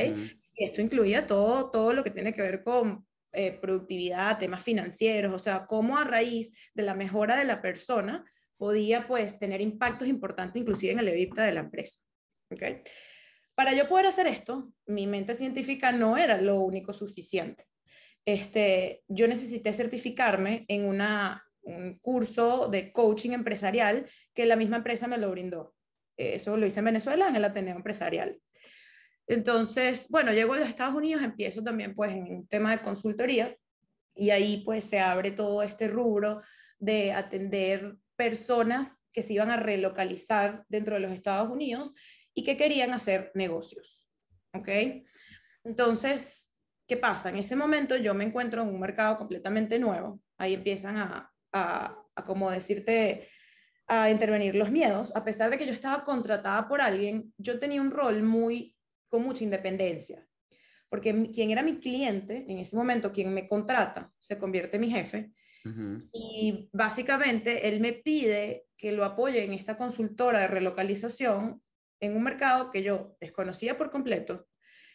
Y 0.54 0.64
esto 0.64 0.80
incluía 0.80 1.26
todo, 1.26 1.70
todo 1.70 1.92
lo 1.92 2.02
que 2.02 2.10
tiene 2.10 2.32
que 2.32 2.42
ver 2.42 2.62
con 2.62 3.06
eh, 3.32 3.58
productividad, 3.60 4.38
temas 4.38 4.62
financieros, 4.62 5.32
o 5.34 5.38
sea, 5.38 5.66
cómo 5.66 5.98
a 5.98 6.04
raíz 6.04 6.52
de 6.74 6.82
la 6.82 6.94
mejora 6.94 7.36
de 7.36 7.44
la 7.44 7.60
persona 7.60 8.24
podía 8.56 9.06
pues 9.06 9.38
tener 9.38 9.60
impactos 9.60 10.08
importantes 10.08 10.60
inclusive 10.60 10.92
en 10.92 10.98
el 10.98 11.08
EBITDA 11.08 11.44
de 11.44 11.52
la 11.52 11.60
empresa, 11.60 12.00
¿ok? 12.50 12.62
Para 13.54 13.74
yo 13.74 13.88
poder 13.88 14.06
hacer 14.06 14.26
esto, 14.26 14.72
mi 14.86 15.06
mente 15.06 15.34
científica 15.34 15.92
no 15.92 16.16
era 16.16 16.40
lo 16.40 16.60
único 16.60 16.92
suficiente. 16.92 17.64
Este, 18.24 19.02
yo 19.08 19.28
necesité 19.28 19.72
certificarme 19.72 20.64
en 20.68 20.86
una, 20.86 21.44
un 21.76 21.98
curso 21.98 22.68
de 22.68 22.92
coaching 22.92 23.30
empresarial 23.30 24.06
que 24.34 24.46
la 24.46 24.56
misma 24.56 24.78
empresa 24.78 25.06
me 25.06 25.18
lo 25.18 25.30
brindó. 25.30 25.74
Eso 26.16 26.56
lo 26.56 26.66
hice 26.66 26.80
en 26.80 26.86
Venezuela, 26.86 27.28
en 27.28 27.36
el 27.36 27.44
Ateneo 27.44 27.76
Empresarial. 27.76 28.38
Entonces, 29.26 30.08
bueno, 30.10 30.32
llego 30.32 30.54
a 30.54 30.58
los 30.58 30.68
Estados 30.68 30.94
Unidos, 30.94 31.22
empiezo 31.22 31.62
también 31.62 31.94
pues 31.94 32.12
en 32.12 32.24
un 32.24 32.48
tema 32.48 32.72
de 32.72 32.82
consultoría 32.82 33.56
y 34.14 34.30
ahí 34.30 34.62
pues 34.64 34.84
se 34.84 34.98
abre 34.98 35.30
todo 35.30 35.62
este 35.62 35.88
rubro 35.88 36.42
de 36.78 37.12
atender 37.12 37.94
personas 38.16 38.92
que 39.12 39.22
se 39.22 39.34
iban 39.34 39.50
a 39.50 39.56
relocalizar 39.56 40.64
dentro 40.68 40.94
de 40.94 41.00
los 41.00 41.12
Estados 41.12 41.50
Unidos 41.50 41.94
y 42.34 42.44
que 42.44 42.56
querían 42.56 42.92
hacer 42.92 43.30
negocios. 43.34 44.10
¿Ok? 44.52 44.68
Entonces, 45.64 46.56
¿qué 46.86 46.96
pasa? 46.96 47.28
En 47.28 47.36
ese 47.36 47.56
momento 47.56 47.96
yo 47.96 48.14
me 48.14 48.24
encuentro 48.24 48.62
en 48.62 48.68
un 48.68 48.80
mercado 48.80 49.16
completamente 49.16 49.78
nuevo. 49.78 50.20
Ahí 50.38 50.54
empiezan 50.54 50.96
a, 50.96 51.29
a, 51.52 51.96
a 52.14 52.24
como 52.24 52.50
decirte, 52.50 53.28
a 53.86 54.10
intervenir 54.10 54.54
los 54.54 54.70
miedos, 54.70 55.14
a 55.16 55.24
pesar 55.24 55.50
de 55.50 55.58
que 55.58 55.66
yo 55.66 55.72
estaba 55.72 56.04
contratada 56.04 56.68
por 56.68 56.80
alguien, 56.80 57.32
yo 57.38 57.58
tenía 57.58 57.82
un 57.82 57.90
rol 57.90 58.22
muy 58.22 58.76
con 59.08 59.22
mucha 59.22 59.42
independencia, 59.42 60.24
porque 60.88 61.30
quien 61.32 61.50
era 61.50 61.62
mi 61.62 61.80
cliente 61.80 62.44
en 62.48 62.58
ese 62.58 62.76
momento, 62.76 63.10
quien 63.10 63.34
me 63.34 63.48
contrata, 63.48 64.12
se 64.18 64.38
convierte 64.38 64.76
en 64.76 64.80
mi 64.80 64.90
jefe, 64.90 65.32
y 66.12 66.70
básicamente 66.72 67.68
él 67.68 67.80
me 67.80 67.92
pide 67.92 68.64
que 68.78 68.92
lo 68.92 69.04
apoye 69.04 69.44
en 69.44 69.52
esta 69.52 69.76
consultora 69.76 70.40
de 70.40 70.46
relocalización 70.46 71.60
en 72.00 72.16
un 72.16 72.22
mercado 72.22 72.70
que 72.70 72.82
yo 72.82 73.16
desconocía 73.20 73.76
por 73.76 73.90
completo, 73.90 74.46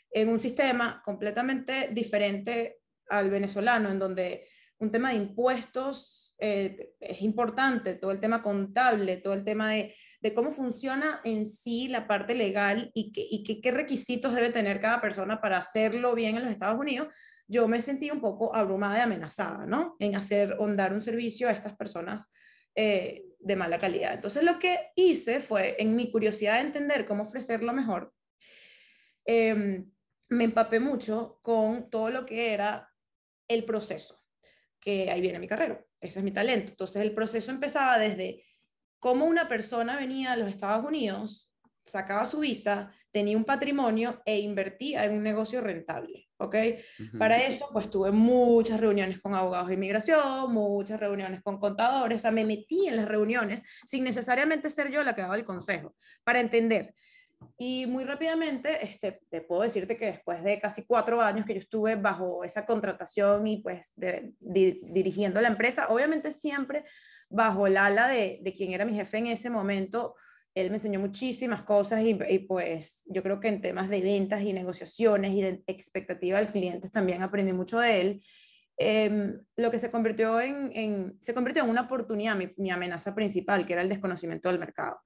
en 0.09 0.29
un 0.29 0.39
sistema 0.39 1.03
completamente 1.05 1.89
diferente 1.91 2.79
al 3.09 3.29
venezolano, 3.29 3.91
en 3.91 3.99
donde 3.99 4.47
un 4.79 4.89
tema 4.89 5.09
de 5.09 5.17
impuestos 5.17 6.24
eh, 6.37 6.93
es 6.99 7.21
importante, 7.21 7.95
todo 7.95 8.11
el 8.11 8.19
tema 8.19 8.41
contable, 8.41 9.17
todo 9.17 9.33
el 9.33 9.43
tema 9.43 9.71
de, 9.71 9.95
cómo 10.33 10.51
funciona 10.51 11.21
en 11.23 11.45
sí 11.45 11.87
la 11.87 12.07
parte 12.07 12.33
legal 12.33 12.89
y, 12.95 13.11
y 13.15 13.61
qué 13.61 13.71
requisitos 13.71 14.33
debe 14.33 14.49
tener 14.49 14.81
cada 14.81 14.99
persona 14.99 15.39
para 15.39 15.59
hacerlo 15.59 16.15
bien 16.15 16.35
en 16.35 16.45
los 16.45 16.51
Estados 16.51 16.79
Unidos, 16.79 17.09
yo 17.47 17.67
me 17.67 17.81
sentí 17.81 18.09
un 18.09 18.21
poco 18.21 18.55
abrumada 18.55 18.97
y 18.97 19.01
amenazada, 19.01 19.65
¿no? 19.65 19.95
En 19.99 20.15
hacer 20.15 20.55
o 20.59 20.67
dar 20.75 20.93
un 20.93 21.01
servicio 21.01 21.47
a 21.47 21.51
estas 21.51 21.75
personas 21.75 22.31
eh, 22.73 23.23
de 23.39 23.55
mala 23.55 23.79
calidad. 23.79 24.15
Entonces 24.15 24.43
lo 24.43 24.57
que 24.57 24.91
hice 24.95 25.39
fue, 25.39 25.75
en 25.79 25.95
mi 25.95 26.11
curiosidad 26.11 26.55
de 26.55 26.61
entender 26.61 27.05
cómo 27.05 27.23
ofrecerlo 27.23 27.71
mejor, 27.73 28.11
em, 29.23 29.91
me 30.29 30.45
empapé 30.45 30.79
mucho 30.79 31.39
con 31.41 31.89
todo 31.89 32.09
lo 32.09 32.25
que 32.25 32.53
era 32.53 32.89
el 33.47 33.63
proceso, 33.63 34.19
que 34.79 35.11
ahí 35.11 35.21
viene 35.21 35.37
mi 35.37 35.47
carrera, 35.47 35.85
ese 36.05 36.19
es 36.19 36.25
mi 36.25 36.31
talento. 36.31 36.71
Entonces 36.71 37.01
el 37.01 37.13
proceso 37.13 37.51
empezaba 37.51 37.97
desde 37.97 38.43
cómo 38.99 39.25
una 39.25 39.47
persona 39.47 39.97
venía 39.97 40.31
a 40.31 40.37
los 40.37 40.49
Estados 40.49 40.85
Unidos, 40.85 41.51
sacaba 41.85 42.25
su 42.25 42.39
visa, 42.39 42.91
tenía 43.11 43.37
un 43.37 43.45
patrimonio 43.45 44.21
e 44.25 44.39
invertía 44.39 45.05
en 45.05 45.13
un 45.13 45.23
negocio 45.23 45.61
rentable. 45.61 46.25
¿ok? 46.37 46.55
Para 47.17 47.43
eso, 47.43 47.69
pues 47.71 47.89
tuve 47.89 48.11
muchas 48.11 48.79
reuniones 48.79 49.19
con 49.21 49.33
abogados 49.33 49.69
de 49.69 49.75
inmigración, 49.75 50.51
muchas 50.51 50.99
reuniones 50.99 51.41
con 51.41 51.59
contadores, 51.59 52.19
o 52.19 52.21
sea, 52.21 52.31
me 52.31 52.45
metí 52.45 52.87
en 52.87 52.97
las 52.97 53.07
reuniones 53.07 53.63
sin 53.85 54.03
necesariamente 54.03 54.69
ser 54.69 54.91
yo 54.91 55.03
la 55.03 55.15
que 55.15 55.21
daba 55.21 55.35
el 55.35 55.45
consejo, 55.45 55.95
para 56.23 56.39
entender. 56.39 56.93
Y 57.57 57.85
muy 57.85 58.03
rápidamente, 58.03 58.83
este, 58.83 59.21
te 59.29 59.41
puedo 59.41 59.61
decirte 59.61 59.97
que 59.97 60.07
después 60.07 60.43
de 60.43 60.59
casi 60.59 60.85
cuatro 60.85 61.21
años 61.21 61.45
que 61.45 61.53
yo 61.53 61.59
estuve 61.59 61.95
bajo 61.95 62.43
esa 62.43 62.65
contratación 62.65 63.47
y 63.47 63.61
pues 63.61 63.93
dirigiendo 64.39 65.39
la 65.41 65.47
empresa, 65.47 65.87
obviamente 65.87 66.31
siempre 66.31 66.83
bajo 67.29 67.67
el 67.67 67.77
ala 67.77 68.07
de, 68.07 68.39
de 68.41 68.53
quien 68.53 68.73
era 68.73 68.85
mi 68.85 68.93
jefe 68.93 69.17
en 69.17 69.27
ese 69.27 69.49
momento, 69.49 70.15
él 70.55 70.69
me 70.69 70.77
enseñó 70.77 71.01
muchísimas 71.01 71.63
cosas 71.63 72.01
y, 72.03 72.39
pues 72.39 73.03
yo 73.07 73.21
creo 73.21 73.41
que 73.41 73.49
en 73.49 73.61
temas 73.61 73.89
de 73.89 73.99
ventas 73.99 74.41
y 74.41 74.53
negociaciones 74.53 75.33
y 75.33 75.41
de 75.41 75.63
expectativa 75.67 76.39
del 76.39 76.47
cliente 76.47 76.89
también 76.89 77.21
aprendí 77.21 77.51
mucho 77.51 77.79
de 77.79 78.01
él. 78.01 78.23
Em, 78.77 79.37
lo 79.57 79.69
que 79.69 79.79
se 79.79 79.91
convirtió 79.91 80.39
en, 80.39 81.17
se 81.21 81.33
convirtió 81.33 81.63
en 81.63 81.69
una 81.69 81.81
oportunidad, 81.81 82.37
mi, 82.55 82.71
amenaza 82.71 83.13
principal, 83.13 83.65
que 83.65 83.73
era 83.73 83.81
el 83.81 83.89
desconocimiento 83.89 84.47
del 84.47 84.59
mercado. 84.59 84.97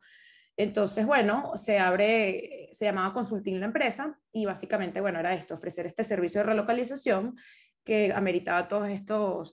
Entonces, 0.60 1.06
bueno, 1.06 1.54
se 1.56 1.80
abre, 1.80 2.68
se 2.74 2.84
llamaba 2.84 3.14
Consulting 3.14 3.62
la 3.62 3.68
empresa 3.68 4.20
y 4.34 4.46
básicamente, 4.46 5.00
bueno, 5.00 5.18
era 5.18 5.34
esto, 5.34 5.54
ofrecer 5.54 5.86
este 5.86 6.04
servicio 6.04 6.42
de 6.42 6.48
relocalización 6.48 7.38
que 7.86 8.12
ameritaba 8.12 8.68
todas 8.68 8.92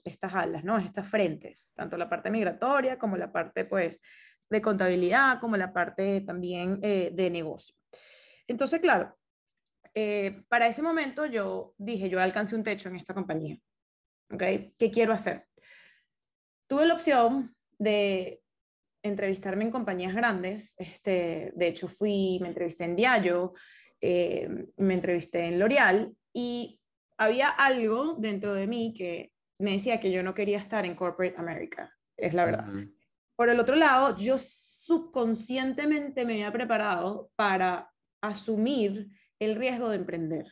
estas 0.03 0.35
alas, 0.35 0.65
¿no? 0.65 0.77
Estas 0.77 1.09
frentes, 1.09 1.71
tanto 1.73 1.95
la 1.95 2.09
parte 2.09 2.29
migratoria 2.29 2.99
como 2.99 3.15
la 3.15 3.31
parte, 3.31 3.63
pues, 3.63 4.01
de 4.49 4.61
contabilidad 4.61 5.39
como 5.39 5.55
la 5.55 5.71
parte 5.71 6.19
también 6.27 6.79
eh, 6.83 7.11
de 7.13 7.29
negocio. 7.29 7.73
Entonces, 8.45 8.81
claro, 8.81 9.17
eh, 9.95 10.43
para 10.49 10.67
ese 10.67 10.81
momento 10.81 11.25
yo 11.25 11.73
dije, 11.77 12.09
yo 12.09 12.19
alcancé 12.19 12.53
un 12.57 12.63
techo 12.63 12.89
en 12.89 12.97
esta 12.97 13.13
compañía. 13.13 13.57
¿Ok? 14.29 14.43
¿Qué 14.77 14.91
quiero 14.91 15.13
hacer? 15.13 15.47
Tuve 16.67 16.85
la 16.85 16.95
opción 16.95 17.55
de 17.79 18.41
entrevistarme 19.07 19.65
en 19.65 19.71
compañías 19.71 20.13
grandes. 20.13 20.75
Este, 20.77 21.51
de 21.55 21.67
hecho, 21.67 21.87
fui, 21.87 22.39
me 22.41 22.49
entrevisté 22.49 22.85
en 22.85 22.95
Diallo, 22.95 23.53
eh, 24.01 24.47
me 24.77 24.93
entrevisté 24.93 25.45
en 25.45 25.59
L'Oreal 25.59 26.13
y 26.33 26.79
había 27.17 27.49
algo 27.49 28.15
dentro 28.19 28.53
de 28.53 28.67
mí 28.67 28.93
que 28.95 29.31
me 29.59 29.73
decía 29.73 29.99
que 29.99 30.11
yo 30.11 30.21
no 30.21 30.33
quería 30.33 30.59
estar 30.59 30.85
en 30.85 30.95
Corporate 30.95 31.35
America, 31.37 31.91
es 32.15 32.33
la 32.33 32.45
verdad. 32.45 32.67
Por 33.35 33.49
el 33.49 33.59
otro 33.59 33.75
lado, 33.75 34.15
yo 34.17 34.37
subconscientemente 34.37 36.25
me 36.25 36.33
había 36.33 36.51
preparado 36.51 37.31
para 37.35 37.91
asumir 38.21 39.09
el 39.39 39.55
riesgo 39.55 39.89
de 39.89 39.97
emprender. 39.97 40.45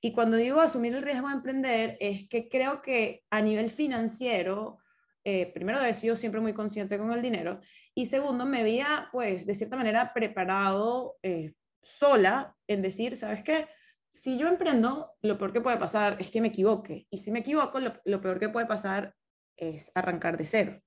Y 0.00 0.12
cuando 0.12 0.36
digo 0.36 0.60
asumir 0.60 0.94
el 0.94 1.02
riesgo 1.02 1.28
de 1.28 1.34
emprender, 1.34 1.96
es 2.00 2.28
que 2.28 2.48
creo 2.48 2.82
que 2.82 3.22
a 3.30 3.40
nivel 3.40 3.70
financiero, 3.70 4.78
eh, 5.24 5.52
primero 5.52 5.80
he 5.80 5.94
sido 5.94 6.16
siempre 6.16 6.40
muy 6.40 6.52
consciente 6.52 6.98
con 6.98 7.12
el 7.12 7.22
dinero 7.22 7.60
y 7.94 8.06
segundo, 8.06 8.44
me 8.44 8.60
había, 8.60 9.08
pues, 9.12 9.46
de 9.46 9.54
cierta 9.54 9.76
manera 9.76 10.12
preparado 10.12 11.16
eh, 11.22 11.54
sola 11.82 12.56
en 12.66 12.82
decir, 12.82 13.16
¿sabes 13.16 13.42
qué? 13.42 13.68
Si 14.14 14.36
yo 14.38 14.48
emprendo, 14.48 15.12
lo 15.22 15.38
peor 15.38 15.52
que 15.52 15.60
puede 15.60 15.78
pasar 15.78 16.16
es 16.20 16.30
que 16.30 16.40
me 16.40 16.48
equivoque. 16.48 17.06
Y 17.10 17.18
si 17.18 17.30
me 17.30 17.38
equivoco, 17.38 17.80
lo, 17.80 17.94
lo 18.04 18.20
peor 18.20 18.38
que 18.38 18.48
puede 18.48 18.66
pasar 18.66 19.14
es 19.56 19.90
arrancar 19.94 20.36
de 20.36 20.44
cero. 20.44 20.82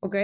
¿Ok? 0.00 0.16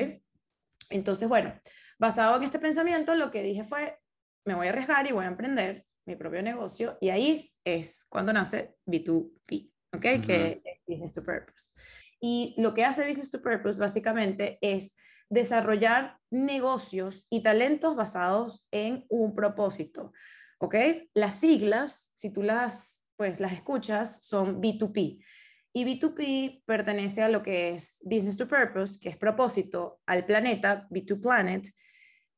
Entonces, 0.91 1.29
bueno, 1.29 1.55
basado 1.99 2.37
en 2.37 2.45
este 2.45 2.59
pensamiento, 2.59 3.15
lo 3.15 3.31
que 3.31 3.43
dije 3.43 3.65
fue, 3.65 3.99
me 4.45 4.55
voy 4.55 4.67
a 4.67 4.71
arriesgar 4.71 5.07
y 5.07 5.13
voy 5.13 5.25
a 5.25 5.29
emprender 5.29 5.85
mi 6.07 6.17
propio 6.17 6.43
negocio. 6.43 6.97
Y 7.01 7.11
ahí 7.11 7.41
es 7.65 8.07
cuando 8.09 8.33
nace 8.33 8.75
B2B, 8.87 9.71
¿ok? 9.93 10.03
Que 10.25 10.63
es 10.65 10.81
Business 10.87 11.13
to 11.13 11.23
Purpose. 11.23 11.73
Y 12.21 12.55
lo 12.59 12.75
que 12.75 12.85
hace 12.85 13.07
Business 13.07 13.31
to 13.31 13.43
Purpose 13.43 13.81
básicamente 13.81 14.59
es 14.61 14.95
desarrollar 15.31 16.19
negocios 16.31 17.25
y 17.31 17.43
talentos 17.43 17.97
basados 17.97 18.67
en 18.71 19.07
un 19.09 19.35
propósito, 19.35 20.13
¿ok? 20.59 20.75
Las 21.15 21.37
siglas, 21.37 22.11
si 22.15 22.33
tú 22.33 22.43
las, 22.43 23.07
pues, 23.17 23.41
las 23.41 23.53
escuchas, 23.53 24.25
son 24.25 24.61
B2P. 24.61 25.25
Y 25.73 25.85
B2P 25.85 26.65
pertenece 26.67 27.23
a 27.23 27.29
lo 27.29 27.43
que 27.43 27.71
es 27.71 28.01
Business 28.03 28.37
to 28.37 28.49
Purpose, 28.49 28.99
que 28.99 29.09
es 29.09 29.17
propósito 29.17 30.01
al 30.05 30.27
planeta, 30.27 30.89
B2 30.91 31.21
Planet. 31.21 31.69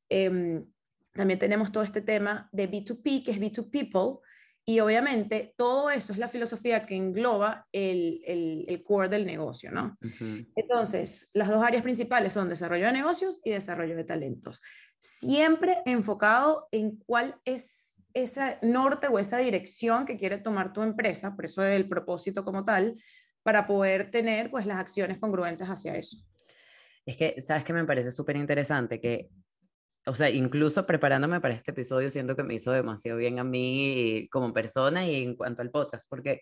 Em, 0.07 0.63
también 1.13 1.39
tenemos 1.39 1.71
todo 1.71 1.83
este 1.83 2.01
tema 2.01 2.47
de 2.51 2.69
B2P, 2.69 3.23
que 3.23 3.31
es 3.31 3.39
B2 3.39 3.71
People. 3.71 4.19
Y 4.65 4.79
obviamente 4.79 5.53
todo 5.57 5.89
eso 5.89 6.13
es 6.13 6.19
la 6.19 6.29
filosofía 6.29 6.85
que 6.85 6.95
engloba 6.95 7.67
el, 7.73 8.21
el, 8.67 8.83
core 8.83 9.09
del 9.09 9.25
negocio, 9.25 9.71
¿no? 9.71 9.97
Entonces, 10.55 11.29
las 11.33 11.49
dos 11.49 11.61
áreas 11.61 11.83
principales 11.83 12.31
son 12.31 12.47
desarrollo 12.47 12.85
de 12.85 12.93
negocios 12.93 13.41
y 13.43 13.51
desarrollo 13.51 13.95
de 13.97 14.05
talentos. 14.05 14.61
Siempre 14.99 15.79
enfocado 15.85 16.69
en 16.71 16.95
cuál 17.05 17.35
es 17.43 18.01
ese 18.13 18.57
norte 18.61 19.07
o 19.07 19.19
esa 19.19 19.39
dirección 19.39 20.05
que 20.05 20.17
quiere 20.17 20.37
tomar 20.37 20.71
tu 20.71 20.81
empresa, 20.81 21.35
por 21.35 21.45
eso 21.45 21.63
el 21.63 21.89
propósito 21.89 22.45
como 22.45 22.63
tal, 22.63 22.95
para 23.41 23.67
poder 23.67 24.11
tener 24.11 24.49
pues 24.49 24.65
las 24.65 24.77
acciones 24.79 25.17
congruentes 25.19 25.67
hacia 25.67 25.95
eso. 25.95 26.17
Es 27.05 27.17
que, 27.17 27.41
¿sabes 27.41 27.65
qué 27.65 27.73
me 27.73 27.83
parece 27.83 28.11
súper 28.11 28.37
interesante? 28.37 29.01
Que, 29.01 29.29
o 30.05 30.13
sea, 30.13 30.29
incluso 30.29 30.85
preparándome 30.85 31.39
para 31.39 31.53
este 31.53 31.71
episodio, 31.71 32.09
siento 32.09 32.35
que 32.35 32.43
me 32.43 32.55
hizo 32.55 32.71
demasiado 32.71 33.17
bien 33.17 33.39
a 33.39 33.43
mí 33.43 34.27
como 34.31 34.53
persona 34.53 35.05
y 35.07 35.23
en 35.23 35.35
cuanto 35.35 35.61
al 35.61 35.71
podcast, 35.71 36.05
porque 36.09 36.41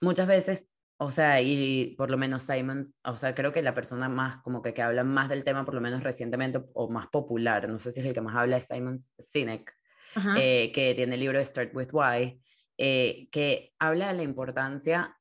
muchas 0.00 0.26
veces, 0.26 0.72
o 0.98 1.10
sea, 1.10 1.40
y 1.40 1.94
por 1.96 2.10
lo 2.10 2.16
menos 2.16 2.44
Simon, 2.44 2.92
o 3.04 3.16
sea, 3.16 3.34
creo 3.34 3.52
que 3.52 3.62
la 3.62 3.74
persona 3.74 4.08
más, 4.08 4.38
como 4.42 4.62
que, 4.62 4.74
que 4.74 4.82
habla 4.82 5.04
más 5.04 5.28
del 5.28 5.44
tema, 5.44 5.64
por 5.64 5.74
lo 5.74 5.80
menos 5.80 6.02
recientemente, 6.02 6.60
o 6.74 6.88
más 6.88 7.08
popular, 7.08 7.68
no 7.68 7.78
sé 7.78 7.92
si 7.92 8.00
es 8.00 8.06
el 8.06 8.14
que 8.14 8.20
más 8.20 8.36
habla, 8.36 8.58
es 8.58 8.66
Simon 8.66 9.02
Sinek, 9.18 9.72
eh, 10.38 10.72
que 10.72 10.94
tiene 10.94 11.14
el 11.14 11.20
libro 11.20 11.44
Start 11.44 11.74
With 11.74 11.92
Why, 11.92 12.40
eh, 12.78 13.28
que 13.30 13.74
habla 13.78 14.08
de 14.08 14.14
la 14.14 14.22
importancia 14.22 15.16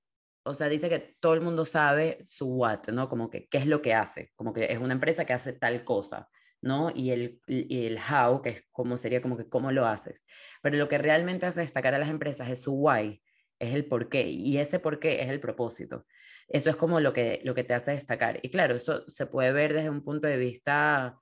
o 0.48 0.54
sea, 0.54 0.70
dice 0.70 0.90
que 0.90 1.18
todo 1.20 1.34
el 1.34 1.42
mundo 1.42 1.66
sabe 1.66 2.24
su 2.28 2.46
what, 2.48 2.88
¿no? 2.90 3.10
Como 3.10 3.32
que 3.32 3.48
qué 3.48 3.58
es 3.58 3.66
lo 3.66 3.82
que 3.82 3.96
hace, 3.96 4.32
como 4.36 4.54
que 4.54 4.72
es 4.72 4.78
una 4.78 4.94
empresa 4.94 5.26
que 5.26 5.34
hace 5.34 5.54
tal 5.54 5.84
cosa, 5.84 6.30
¿no? 6.66 6.92
Y 6.94 7.12
el, 7.12 7.40
y 7.48 7.86
el 7.86 7.98
how, 7.98 8.42
que 8.42 8.50
es 8.50 8.64
como 8.72 8.98
sería 8.98 9.22
como 9.22 9.38
que 9.38 9.48
cómo 9.48 9.72
lo 9.72 9.86
haces. 9.86 10.26
Pero 10.64 10.78
lo 10.78 10.90
que 10.90 10.98
realmente 10.98 11.46
hace 11.46 11.62
destacar 11.62 11.94
a 11.94 12.00
las 12.00 12.10
empresas 12.10 12.50
es 12.50 12.60
su 12.62 12.74
why, 12.74 13.22
es 13.60 13.74
el 13.74 13.86
por 13.86 14.10
qué, 14.10 14.28
y 14.28 14.58
ese 14.58 14.80
por 14.80 15.00
qué 15.00 15.22
es 15.22 15.30
el 15.30 15.40
propósito. 15.40 16.06
Eso 16.48 16.72
es 16.72 16.76
como 16.76 17.00
lo 17.00 17.14
que, 17.14 17.40
lo 17.44 17.54
que 17.54 17.64
te 17.64 17.76
hace 17.76 17.92
destacar. 17.92 18.40
Y 18.42 18.50
claro, 18.50 18.76
eso 18.76 19.06
se 19.10 19.28
puede 19.28 19.52
ver 19.54 19.74
desde 19.74 19.92
un 19.92 20.04
punto 20.04 20.28
de 20.28 20.38
vista, 20.38 21.20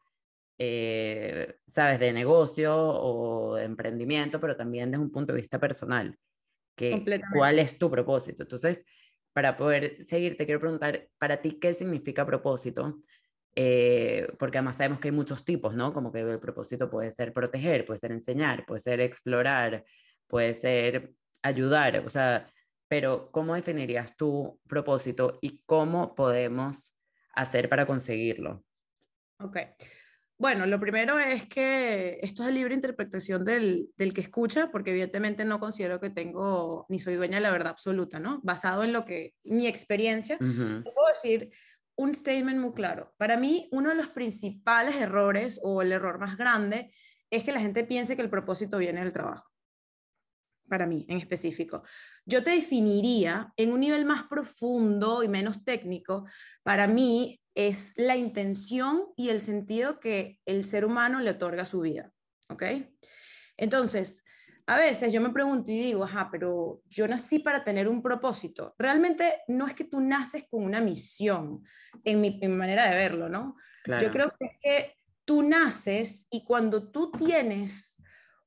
eh, 0.57 1.55
sabes, 1.67 1.99
de 1.99 2.13
negocio 2.13 2.73
o 2.75 3.55
de 3.55 3.65
emprendimiento, 3.65 4.39
pero 4.39 4.55
también 4.55 4.91
desde 4.91 5.03
un 5.03 5.11
punto 5.11 5.33
de 5.33 5.37
vista 5.39 5.59
personal. 5.59 6.17
Que, 6.75 7.03
¿Cuál 7.33 7.59
es 7.59 7.77
tu 7.77 7.91
propósito? 7.91 8.43
Entonces, 8.43 8.85
para 9.33 9.57
poder 9.57 10.05
seguir, 10.07 10.37
te 10.37 10.45
quiero 10.45 10.61
preguntar, 10.61 11.09
para 11.17 11.41
ti, 11.41 11.59
¿qué 11.59 11.73
significa 11.73 12.25
propósito? 12.25 13.01
Eh, 13.55 14.27
porque 14.39 14.57
además 14.57 14.77
sabemos 14.77 14.99
que 14.99 15.09
hay 15.09 15.11
muchos 15.11 15.45
tipos, 15.45 15.75
¿no? 15.75 15.93
Como 15.93 16.11
que 16.11 16.21
el 16.21 16.39
propósito 16.39 16.89
puede 16.89 17.11
ser 17.11 17.33
proteger, 17.33 17.85
puede 17.85 17.99
ser 17.99 18.11
enseñar, 18.11 18.65
puede 18.65 18.79
ser 18.79 18.99
explorar, 18.99 19.83
puede 20.27 20.53
ser 20.55 21.13
ayudar, 21.43 21.99
o 21.99 22.09
sea, 22.09 22.49
pero 22.87 23.29
¿cómo 23.31 23.53
definirías 23.53 24.17
tu 24.17 24.59
propósito 24.67 25.37
y 25.41 25.61
cómo 25.65 26.15
podemos 26.15 26.95
hacer 27.35 27.69
para 27.69 27.85
conseguirlo? 27.85 28.63
Ok. 29.39 29.57
Bueno, 30.37 30.65
lo 30.65 30.79
primero 30.79 31.19
es 31.19 31.45
que 31.47 32.17
esto 32.21 32.43
es 32.43 32.53
libre 32.53 32.73
interpretación 32.73 33.45
del, 33.45 33.89
del, 33.97 34.13
que 34.13 34.21
escucha, 34.21 34.71
porque 34.71 34.89
evidentemente 34.89 35.45
no 35.45 35.59
considero 35.59 35.99
que 35.99 36.09
tengo, 36.09 36.85
ni 36.89 36.99
soy 36.99 37.15
dueña 37.15 37.37
de 37.37 37.43
la 37.43 37.51
verdad 37.51 37.71
absoluta, 37.71 38.19
¿no? 38.19 38.41
Basado 38.43 38.83
en 38.83 38.93
lo 38.93 39.05
que, 39.05 39.35
mi 39.43 39.67
experiencia, 39.67 40.37
puedo 40.39 41.07
decir 41.13 41.51
un 41.95 42.13
statement 42.13 42.59
muy 42.59 42.73
claro. 42.73 43.13
Para 43.17 43.37
mí, 43.37 43.69
uno 43.71 43.89
de 43.89 43.95
los 43.95 44.09
principales 44.09 44.95
errores 44.95 45.59
o 45.63 45.81
el 45.81 45.91
error 45.91 46.19
más 46.19 46.37
grande 46.37 46.93
es 47.29 47.43
que 47.43 47.51
la 47.51 47.59
gente 47.59 47.83
piense 47.83 48.15
que 48.15 48.21
el 48.21 48.29
propósito 48.29 48.77
viene 48.77 49.01
del 49.01 49.13
trabajo. 49.13 49.49
Para 50.67 50.85
mí, 50.87 51.05
en 51.09 51.17
específico. 51.17 51.83
Yo 52.25 52.43
te 52.43 52.51
definiría 52.51 53.53
en 53.57 53.73
un 53.73 53.81
nivel 53.81 54.05
más 54.05 54.23
profundo 54.23 55.23
y 55.23 55.27
menos 55.27 55.63
técnico, 55.63 56.25
para 56.63 56.87
mí 56.87 57.41
es 57.55 57.93
la 57.95 58.15
intención 58.15 59.05
y 59.15 59.29
el 59.29 59.41
sentido 59.41 59.99
que 59.99 60.39
el 60.45 60.65
ser 60.65 60.85
humano 60.85 61.19
le 61.19 61.31
otorga 61.31 61.63
a 61.63 61.65
su 61.65 61.81
vida. 61.81 62.11
¿Ok? 62.49 62.63
Entonces, 63.57 64.23
a 64.65 64.77
veces 64.77 65.11
yo 65.11 65.19
me 65.19 65.31
pregunto 65.31 65.71
y 65.71 65.81
digo, 65.81 66.03
ajá, 66.03 66.29
pero 66.31 66.81
yo 66.89 67.07
nací 67.07 67.39
para 67.39 67.63
tener 67.63 67.87
un 67.87 68.01
propósito. 68.01 68.73
Realmente 68.77 69.41
no 69.47 69.67
es 69.67 69.73
que 69.73 69.83
tú 69.83 69.99
naces 69.99 70.45
con 70.49 70.63
una 70.63 70.79
misión, 70.79 71.63
en 72.03 72.21
mi, 72.21 72.39
manera 72.47 72.89
de 72.89 72.95
verlo, 72.95 73.29
¿no? 73.29 73.55
Yo 73.85 74.11
creo 74.11 74.33
que 74.39 74.45
es 74.45 74.57
que 74.61 74.95
tú 75.25 75.43
naces 75.43 76.27
y 76.29 76.45
cuando 76.45 76.91
tú 76.91 77.11
tienes 77.11 78.01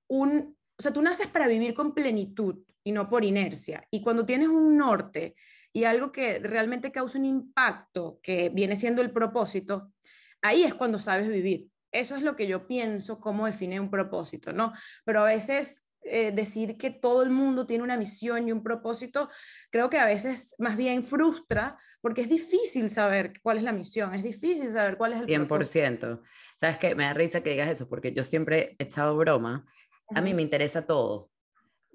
un, 0.09 0.57
o 0.79 0.83
sea, 0.83 0.93
tú 0.93 1.03
naces 1.03 1.27
para 1.27 1.47
vivir 1.47 1.75
con 1.75 1.95
plenitud 1.95 2.59
y 2.83 2.93
no 2.93 3.09
por 3.11 3.25
inercia. 3.25 3.87
Y 3.91 4.03
cuando 4.03 4.25
tienes 4.25 4.49
un 4.49 4.77
norte 4.77 5.35
y 5.73 5.85
algo 5.85 6.13
que 6.13 6.39
realmente 6.39 6.93
causa 6.93 7.19
un 7.19 7.27
impacto, 7.27 8.19
que 8.23 8.49
viene 8.49 8.77
siendo 8.77 9.03
el 9.03 9.11
propósito, 9.11 9.93
ahí 10.41 10.65
es 10.65 10.73
cuando 10.73 10.99
sabes 10.99 11.29
vivir. 11.29 11.69
Eso 11.93 12.17
es 12.17 12.23
lo 12.23 12.37
que 12.37 12.47
yo 12.47 12.67
pienso, 12.67 13.21
cómo 13.21 13.47
define 13.47 13.81
un 13.81 13.91
propósito, 13.91 14.53
¿no? 14.53 14.73
Pero 15.05 15.21
a 15.21 15.25
veces 15.25 15.86
eh, 16.11 16.33
decir 16.33 16.77
que 16.77 16.91
todo 16.91 17.23
el 17.23 17.31
mundo 17.31 17.67
tiene 17.67 17.85
una 17.85 17.97
misión 17.97 18.47
y 18.49 18.53
un 18.53 18.63
propósito, 18.63 19.29
creo 19.71 19.91
que 19.91 19.99
a 19.99 20.07
veces 20.07 20.55
más 20.59 20.77
bien 20.77 21.03
frustra 21.03 21.79
porque 22.01 22.23
es 22.23 22.29
difícil 22.29 22.91
saber 22.91 23.33
cuál 23.43 23.59
es 23.59 23.65
la 23.65 23.73
misión, 23.73 24.15
es 24.15 24.23
difícil 24.23 24.71
saber 24.71 24.97
cuál 24.97 25.15
es 25.15 25.21
el 25.21 25.27
100%. 25.27 25.49
Propósito. 25.49 26.23
Sabes 26.57 26.79
que 26.79 26.95
me 26.95 27.05
da 27.05 27.15
risa 27.15 27.43
que 27.43 27.51
digas 27.51 27.69
eso 27.69 27.89
porque 27.89 28.13
yo 28.13 28.23
siempre 28.23 28.77
he 28.79 28.85
echado 28.85 29.17
broma. 29.17 29.67
A 30.15 30.21
mí 30.21 30.35
me 30.35 30.43
interesa 30.43 30.87
todo 30.87 31.31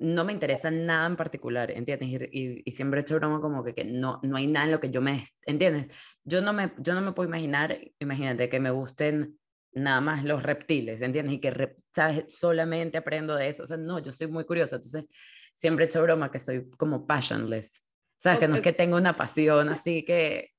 no 0.02 0.26
me 0.26 0.34
interesa 0.34 0.72
nada 0.72 1.06
en 1.06 1.16
particular, 1.16 1.70
¿entiendes? 1.70 2.10
Y, 2.32 2.64
y, 2.66 2.72
siempre 2.72 3.00
he 3.00 3.04
hecho 3.04 3.16
broma 3.18 3.40
como 3.40 3.64
que, 3.64 3.76
que, 3.76 3.86
no, 3.86 4.20
no 4.24 4.36
hay 4.36 4.48
nada 4.48 4.66
en 4.66 4.72
lo 4.72 4.80
que 4.80 4.90
yo 4.90 5.00
me, 5.00 5.24
¿entiendes? 5.46 5.94
Yo 6.24 6.42
no 6.42 6.54
me, 6.54 6.74
yo 6.80 6.96
no 6.96 7.02
me 7.02 7.12
puedo 7.12 7.30
imaginar, 7.30 7.80
imagínate, 8.00 8.50
que 8.50 8.60
me 8.60 8.72
gusten 8.72 9.38
nada 9.74 10.02
más 10.02 10.24
los 10.24 10.44
reptiles, 10.44 11.02
¿entiendes? 11.02 11.36
Y 11.36 11.40
que, 11.40 11.76
¿sabes? 11.94 12.26
Solamente 12.28 12.98
aprendo 12.98 13.36
de 13.36 13.50
eso. 13.50 13.64
O 13.64 13.68
sea, 13.68 13.78
no, 13.78 14.00
yo 14.00 14.12
soy 14.12 14.28
muy 14.28 14.46
curiosa, 14.46 14.78
entonces 14.78 15.08
siempre 15.54 15.86
he 15.86 15.88
hecho 15.88 16.02
broma 16.02 16.32
que 16.32 16.40
soy 16.40 16.70
como 16.72 17.06
passionless. 17.06 17.84
¿Sabes? 18.18 18.40
Que 18.40 18.48
no 18.48 18.56
es 18.56 18.62
que 18.62 18.74
tenga 18.74 18.98
una 18.98 19.16
pasión 19.16 19.70
así 19.70 20.06
que, 20.06 20.52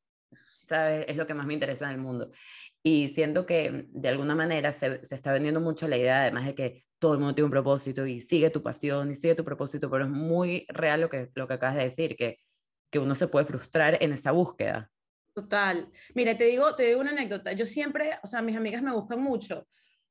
¿sabes? 0.68 1.04
Es 1.08 1.16
lo 1.16 1.26
que 1.26 1.34
más 1.34 1.46
me 1.46 1.54
interesa 1.54 1.86
en 1.86 1.92
el 1.92 1.98
mundo. 1.98 2.30
Y 2.82 3.08
siento 3.08 3.46
que 3.46 3.86
de 3.88 4.08
alguna 4.08 4.34
manera 4.34 4.72
se, 4.72 5.04
se, 5.04 5.14
está 5.14 5.32
vendiendo 5.32 5.60
mucho 5.60 5.86
la 5.86 5.96
idea, 5.96 6.22
además 6.22 6.46
de 6.46 6.54
que 6.56 6.84
todo 6.98 7.14
el 7.14 7.20
mundo 7.20 7.34
tiene 7.34 7.46
un 7.46 7.52
propósito 7.52 8.06
y 8.06 8.20
sigue 8.20 8.50
tu 8.50 8.62
pasión 8.62 9.10
y 9.10 9.14
sigue 9.14 9.34
tu 9.34 9.44
propósito, 9.44 9.90
pero 9.90 10.04
es 10.04 10.10
muy 10.10 10.66
real 10.68 11.02
lo 11.02 11.10
que, 11.10 11.30
lo 11.34 11.46
que 11.46 11.54
acabas 11.54 11.76
de 11.76 11.84
decir, 11.84 12.16
que, 12.16 12.38
que 12.90 12.98
uno 12.98 13.14
se 13.14 13.28
puede 13.28 13.46
frustrar 13.46 13.98
en 14.00 14.12
esa 14.12 14.32
búsqueda. 14.32 14.91
Total. 15.34 15.90
Mira, 16.14 16.36
te 16.36 16.44
digo, 16.44 16.74
te 16.74 16.84
digo 16.84 17.00
una 17.00 17.10
anécdota. 17.12 17.52
Yo 17.52 17.64
siempre, 17.64 18.18
o 18.22 18.26
sea, 18.26 18.42
mis 18.42 18.56
amigas 18.56 18.82
me 18.82 18.92
buscan 18.92 19.20
mucho 19.22 19.66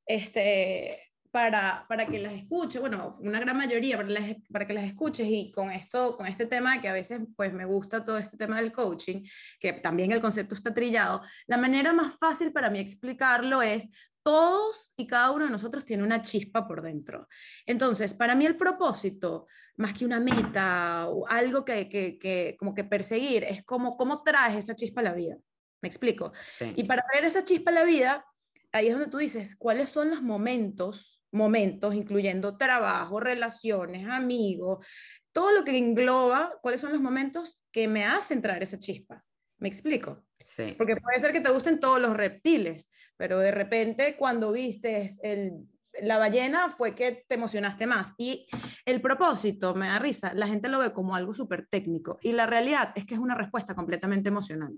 este, 0.06 1.11
para, 1.32 1.86
para 1.88 2.06
que 2.06 2.20
las 2.20 2.34
escuche, 2.34 2.80
bueno, 2.80 3.18
una 3.22 3.40
gran 3.40 3.58
mayoría 3.58 3.98
para, 3.98 4.10
para 4.52 4.68
que 4.68 4.74
las 4.74 4.84
escuches 4.84 5.28
y 5.30 5.52
con 5.52 5.72
esto, 5.72 6.18
con 6.18 6.28
este 6.28 6.46
tema 6.46 6.82
que 6.82 6.90
a 6.90 6.94
veces 6.94 7.22
pues 7.36 7.54
me 7.54 7.66
gusta 7.66 8.04
todo 8.04 8.18
este 8.18 8.38
tema 8.38 8.62
del 8.62 8.72
coaching, 8.72 9.24
que 9.60 9.74
también 9.74 10.12
el 10.12 10.22
concepto 10.22 10.56
está 10.56 10.74
trillado, 10.74 11.22
la 11.48 11.58
manera 11.58 11.94
más 11.94 12.18
fácil 12.18 12.52
para 12.52 12.70
mí 12.70 12.80
explicarlo 12.80 13.62
es 13.62 13.90
todos 14.24 14.94
y 14.98 15.08
cada 15.08 15.32
uno 15.32 15.46
de 15.46 15.52
nosotros 15.52 15.86
tiene 15.86 16.04
una 16.04 16.22
chispa 16.22 16.68
por 16.68 16.82
dentro. 16.82 17.28
Entonces, 17.66 18.14
para 18.14 18.36
mí 18.36 18.46
el 18.46 18.56
propósito, 18.56 19.48
más 19.78 19.94
que 19.94 20.06
una 20.06 20.20
meta 20.20 21.08
o 21.08 21.28
algo 21.28 21.66
que, 21.66 21.90
que, 21.90 22.56
como 22.60 22.74
que 22.76 22.84
perseguir, 22.84 23.44
es 23.44 23.64
como 23.64 23.98
cómo 23.98 24.22
traes 24.22 24.58
esa 24.58 24.76
chispa 24.76 25.02
a 25.02 25.06
la 25.06 25.14
vida. 25.14 25.38
¿Me 25.82 25.90
explico? 25.90 26.32
Y 26.76 26.84
para 26.84 27.04
traer 27.04 27.26
esa 27.26 27.44
chispa 27.44 27.72
a 27.72 27.74
la 27.74 27.84
vida, 27.84 28.26
ahí 28.72 28.88
es 28.88 28.94
donde 28.94 29.10
tú 29.10 29.18
dices, 29.18 29.56
¿cuáles 29.56 29.90
son 29.90 30.12
los 30.12 30.22
momentos, 30.22 31.21
momentos, 31.32 31.96
incluyendo 31.96 32.58
trabajo, 32.58 33.20
relaciones, 33.20 34.08
amigos, 34.08 34.86
todo 35.32 35.52
lo 35.52 35.64
que 35.64 35.78
engloba, 35.78 36.54
cuáles 36.62 36.82
son 36.82 36.92
los 36.92 37.02
momentos 37.02 37.60
que 37.72 37.88
me 37.88 38.06
hacen 38.06 38.42
traer 38.42 38.64
esa 38.64 38.78
chispa? 38.78 39.24
¿Me 39.58 39.68
explico? 39.68 40.24
Sí. 40.44 40.74
Porque 40.78 40.96
puede 40.98 41.20
ser 41.20 41.32
que 41.32 41.42
te 41.42 41.52
gusten 41.52 41.80
todos 41.80 42.02
los 42.02 42.16
reptiles, 42.16 42.90
pero 43.16 43.40
de 43.40 43.52
repente 43.52 44.18
cuando 44.18 44.52
viste 44.52 45.10
el, 45.22 45.68
la 46.02 46.18
ballena 46.18 46.70
fue 46.70 46.96
que 46.96 47.24
te 47.28 47.36
emocionaste 47.36 47.88
más. 47.88 48.14
Y 48.18 48.48
el 48.86 49.02
propósito, 49.02 49.76
me 49.76 49.88
da 49.88 50.00
risa, 50.00 50.34
la 50.34 50.48
gente 50.48 50.70
lo 50.70 50.80
ve 50.80 50.94
como 50.94 51.16
algo 51.16 51.34
súper 51.34 51.68
técnico 51.68 52.18
y 52.22 52.32
la 52.34 52.46
realidad 52.46 52.92
es 52.96 53.06
que 53.06 53.14
es 53.14 53.20
una 53.20 53.36
respuesta 53.36 53.76
completamente 53.76 54.30
emocional. 54.30 54.74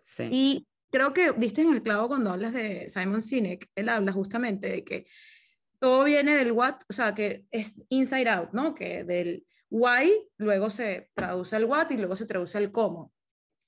Sí. 0.00 0.28
Y 0.30 0.66
creo 0.90 1.12
que 1.12 1.32
diste 1.32 1.62
en 1.62 1.72
el 1.72 1.82
clavo 1.82 2.08
cuando 2.08 2.30
hablas 2.30 2.52
de 2.52 2.88
Simon 2.90 3.22
Sinek, 3.22 3.68
él 3.74 3.88
habla 3.88 4.12
justamente 4.12 4.68
de 4.68 4.84
que 4.84 5.06
todo 5.78 6.04
viene 6.04 6.36
del 6.36 6.52
what, 6.52 6.76
o 6.88 6.92
sea, 6.92 7.14
que 7.14 7.46
es 7.50 7.74
inside 7.88 8.28
out, 8.28 8.50
¿no? 8.52 8.74
Que 8.74 9.04
del 9.04 9.46
why 9.70 10.12
luego 10.36 10.70
se 10.70 11.10
traduce 11.14 11.56
al 11.56 11.66
what 11.66 11.90
y 11.90 11.96
luego 11.96 12.16
se 12.16 12.26
traduce 12.26 12.58
al 12.58 12.70
cómo. 12.70 13.12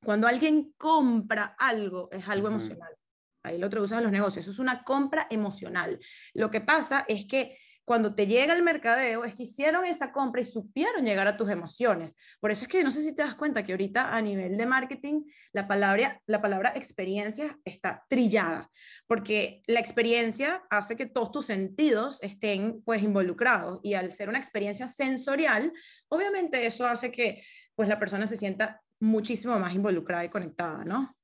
Cuando 0.04 0.26
alguien 0.26 0.72
compra 0.76 1.54
algo, 1.58 2.08
es 2.10 2.26
algo 2.28 2.48
emocional. 2.48 2.94
Ahí 3.42 3.58
lo 3.58 3.70
traduces 3.70 3.96
a 3.96 4.00
los 4.00 4.12
negocios. 4.12 4.44
Eso 4.44 4.52
es 4.52 4.58
una 4.58 4.82
compra 4.82 5.26
emocional. 5.30 5.98
Lo 6.34 6.50
que 6.50 6.60
pasa 6.60 7.04
es 7.06 7.26
que 7.26 7.56
cuando 7.90 8.14
te 8.14 8.28
llega 8.28 8.54
el 8.54 8.62
mercadeo, 8.62 9.24
es 9.24 9.34
que 9.34 9.42
hicieron 9.42 9.84
esa 9.84 10.12
compra 10.12 10.40
y 10.40 10.44
supieron 10.44 11.04
llegar 11.04 11.26
a 11.26 11.36
tus 11.36 11.50
emociones. 11.50 12.14
Por 12.38 12.52
eso 12.52 12.62
es 12.62 12.68
que 12.68 12.84
no 12.84 12.92
sé 12.92 13.02
si 13.02 13.16
te 13.16 13.24
das 13.24 13.34
cuenta 13.34 13.64
que 13.64 13.72
ahorita 13.72 14.14
a 14.14 14.22
nivel 14.22 14.56
de 14.56 14.64
marketing 14.64 15.24
la 15.50 15.66
palabra, 15.66 16.22
la 16.26 16.40
palabra 16.40 16.72
experiencia 16.76 17.58
está 17.64 18.06
trillada, 18.08 18.70
porque 19.08 19.62
la 19.66 19.80
experiencia 19.80 20.62
hace 20.70 20.94
que 20.94 21.06
todos 21.06 21.32
tus 21.32 21.46
sentidos 21.46 22.22
estén 22.22 22.80
pues 22.82 23.02
involucrados 23.02 23.80
y 23.82 23.94
al 23.94 24.12
ser 24.12 24.28
una 24.28 24.38
experiencia 24.38 24.86
sensorial, 24.86 25.72
obviamente 26.10 26.66
eso 26.66 26.86
hace 26.86 27.10
que 27.10 27.42
pues 27.74 27.88
la 27.88 27.98
persona 27.98 28.28
se 28.28 28.36
sienta 28.36 28.80
muchísimo 29.00 29.58
más 29.58 29.74
involucrada 29.74 30.24
y 30.24 30.28
conectada, 30.28 30.84
¿no? 30.84 31.16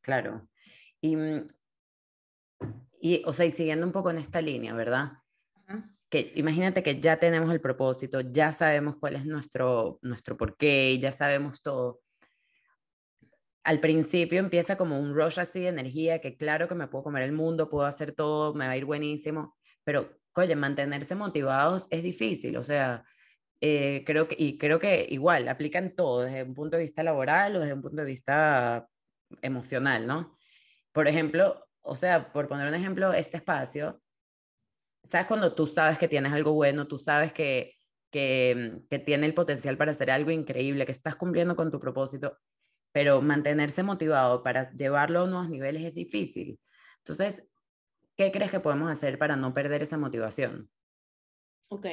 Claro. 0.00 0.48
Y, 1.02 1.18
y 2.98 3.22
o 3.26 3.34
sea, 3.34 3.44
y 3.44 3.50
siguiendo 3.50 3.84
un 3.84 3.92
poco 3.92 4.08
en 4.08 4.16
esta 4.16 4.40
línea, 4.40 4.72
¿verdad? 4.72 5.12
Que 6.10 6.32
imagínate 6.36 6.82
que 6.82 7.00
ya 7.00 7.18
tenemos 7.18 7.52
el 7.52 7.60
propósito, 7.60 8.20
ya 8.20 8.52
sabemos 8.52 8.96
cuál 8.98 9.16
es 9.16 9.26
nuestro, 9.26 9.98
nuestro 10.02 10.36
porqué, 10.36 10.98
ya 10.98 11.12
sabemos 11.12 11.62
todo. 11.62 12.00
Al 13.64 13.80
principio 13.80 14.38
empieza 14.38 14.76
como 14.78 14.98
un 14.98 15.14
rush 15.14 15.38
así 15.38 15.60
de 15.60 15.68
energía, 15.68 16.20
que 16.20 16.36
claro 16.38 16.68
que 16.68 16.74
me 16.74 16.88
puedo 16.88 17.04
comer 17.04 17.24
el 17.24 17.32
mundo, 17.32 17.68
puedo 17.68 17.86
hacer 17.86 18.12
todo, 18.12 18.54
me 18.54 18.66
va 18.66 18.72
a 18.72 18.76
ir 18.78 18.86
buenísimo, 18.86 19.56
pero, 19.84 20.10
oye, 20.34 20.56
mantenerse 20.56 21.14
motivados 21.14 21.86
es 21.90 22.02
difícil, 22.02 22.56
o 22.56 22.64
sea, 22.64 23.04
eh, 23.60 24.04
creo 24.06 24.28
que, 24.28 24.36
y 24.38 24.56
creo 24.56 24.78
que 24.78 25.06
igual 25.10 25.48
aplican 25.48 25.94
todo, 25.94 26.22
desde 26.22 26.44
un 26.44 26.54
punto 26.54 26.76
de 26.76 26.84
vista 26.84 27.02
laboral 27.02 27.56
o 27.56 27.60
desde 27.60 27.74
un 27.74 27.82
punto 27.82 28.00
de 28.02 28.06
vista 28.06 28.88
emocional, 29.42 30.06
¿no? 30.06 30.38
Por 30.92 31.08
ejemplo, 31.08 31.66
o 31.82 31.96
sea, 31.96 32.32
por 32.32 32.48
poner 32.48 32.68
un 32.68 32.74
ejemplo, 32.74 33.12
este 33.12 33.36
espacio, 33.38 34.00
¿sabes 35.08 35.26
cuando 35.26 35.54
tú 35.54 35.66
sabes 35.66 35.98
que 35.98 36.08
tienes 36.08 36.32
algo 36.32 36.52
bueno, 36.52 36.86
tú 36.86 36.98
sabes 36.98 37.32
que, 37.32 37.74
que, 38.10 38.82
que 38.88 38.98
tiene 38.98 39.26
el 39.26 39.34
potencial 39.34 39.76
para 39.76 39.92
hacer 39.92 40.10
algo 40.10 40.30
increíble, 40.30 40.86
que 40.86 40.92
estás 40.92 41.16
cumpliendo 41.16 41.56
con 41.56 41.70
tu 41.70 41.80
propósito, 41.80 42.38
pero 42.92 43.22
mantenerse 43.22 43.82
motivado 43.82 44.42
para 44.42 44.70
llevarlo 44.72 45.22
a 45.22 45.26
nuevos 45.26 45.48
niveles 45.48 45.84
es 45.84 45.94
difícil. 45.94 46.60
Entonces, 46.98 47.48
¿qué 48.16 48.30
crees 48.30 48.50
que 48.50 48.60
podemos 48.60 48.90
hacer 48.90 49.18
para 49.18 49.36
no 49.36 49.54
perder 49.54 49.82
esa 49.82 49.96
motivación? 49.96 50.70
Ok, 51.70 51.86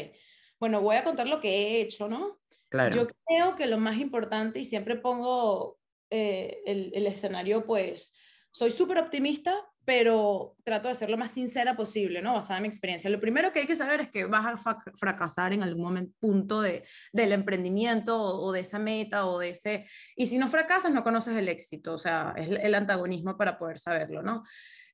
bueno, 0.59 0.81
voy 0.81 0.97
a 0.97 1.03
contar 1.03 1.27
lo 1.27 1.39
que 1.39 1.49
he 1.49 1.81
hecho, 1.81 2.07
¿no? 2.07 2.39
Claro. 2.69 2.95
Yo 2.95 3.07
creo 3.25 3.55
que 3.55 3.67
lo 3.67 3.77
más 3.77 3.97
importante, 3.97 4.59
y 4.59 4.65
siempre 4.65 4.97
pongo 4.97 5.79
eh, 6.09 6.61
el, 6.65 6.91
el 6.93 7.07
escenario, 7.07 7.65
pues, 7.65 8.13
soy 8.51 8.71
súper 8.71 8.97
optimista, 8.97 9.53
pero 9.85 10.55
trato 10.63 10.87
de 10.87 10.95
ser 10.95 11.09
lo 11.09 11.17
más 11.17 11.31
sincera 11.31 11.75
posible, 11.75 12.21
¿no? 12.21 12.33
Basada 12.33 12.57
en 12.57 12.63
mi 12.63 12.67
experiencia. 12.67 13.09
Lo 13.09 13.19
primero 13.19 13.51
que 13.51 13.59
hay 13.59 13.67
que 13.67 13.75
saber 13.75 14.01
es 14.01 14.09
que 14.09 14.25
vas 14.25 14.65
a 14.65 14.81
fracasar 14.95 15.53
en 15.53 15.61
algún 15.61 15.83
momento, 15.83 16.13
punto 16.19 16.61
de, 16.61 16.83
del 17.13 17.31
emprendimiento 17.31 18.17
o, 18.17 18.51
de 18.51 18.61
esa 18.61 18.79
meta 18.79 19.27
o 19.27 19.37
de 19.39 19.49
ese... 19.49 19.87
Y 20.15 20.25
si 20.27 20.39
no 20.39 20.47
fracasas, 20.47 20.91
no 20.91 21.03
conoces 21.03 21.37
el 21.37 21.47
éxito, 21.47 21.93
o 21.93 21.97
sea, 21.99 22.33
es 22.35 22.49
el 22.49 22.73
antagonismo 22.73 23.37
para 23.37 23.59
poder 23.59 23.77
saberlo, 23.77 24.23
¿no? 24.23 24.43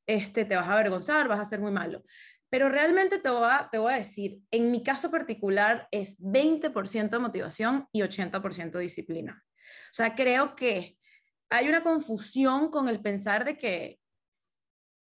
Este, 0.05 0.43
te 0.43 0.57
vas 0.57 0.67
a 0.67 0.73
avergonzar, 0.73 1.27
vas 1.29 1.39
a 1.39 1.45
ser 1.45 1.61
muy 1.61 1.71
malo. 1.71 2.03
Pero 2.49 2.67
realmente 2.67 3.19
te 3.19 3.29
voy 3.29 3.47
a, 3.49 3.69
te 3.71 3.77
voy 3.77 3.93
a 3.93 3.97
decir, 3.97 4.39
en 4.51 4.71
mi 4.71 4.83
caso 4.83 5.09
particular 5.09 5.87
es 5.89 6.19
20% 6.19 7.17
motivación 7.17 7.87
y 7.93 8.01
80% 8.01 8.77
disciplina. 8.77 9.41
O 9.89 9.93
sea, 9.93 10.15
creo 10.15 10.53
que 10.53 10.97
hay 11.49 11.69
una 11.69 11.81
confusión 11.81 12.69
con 12.69 12.89
el 12.89 13.01
pensar 13.01 13.45
de 13.45 13.57
que 13.57 14.00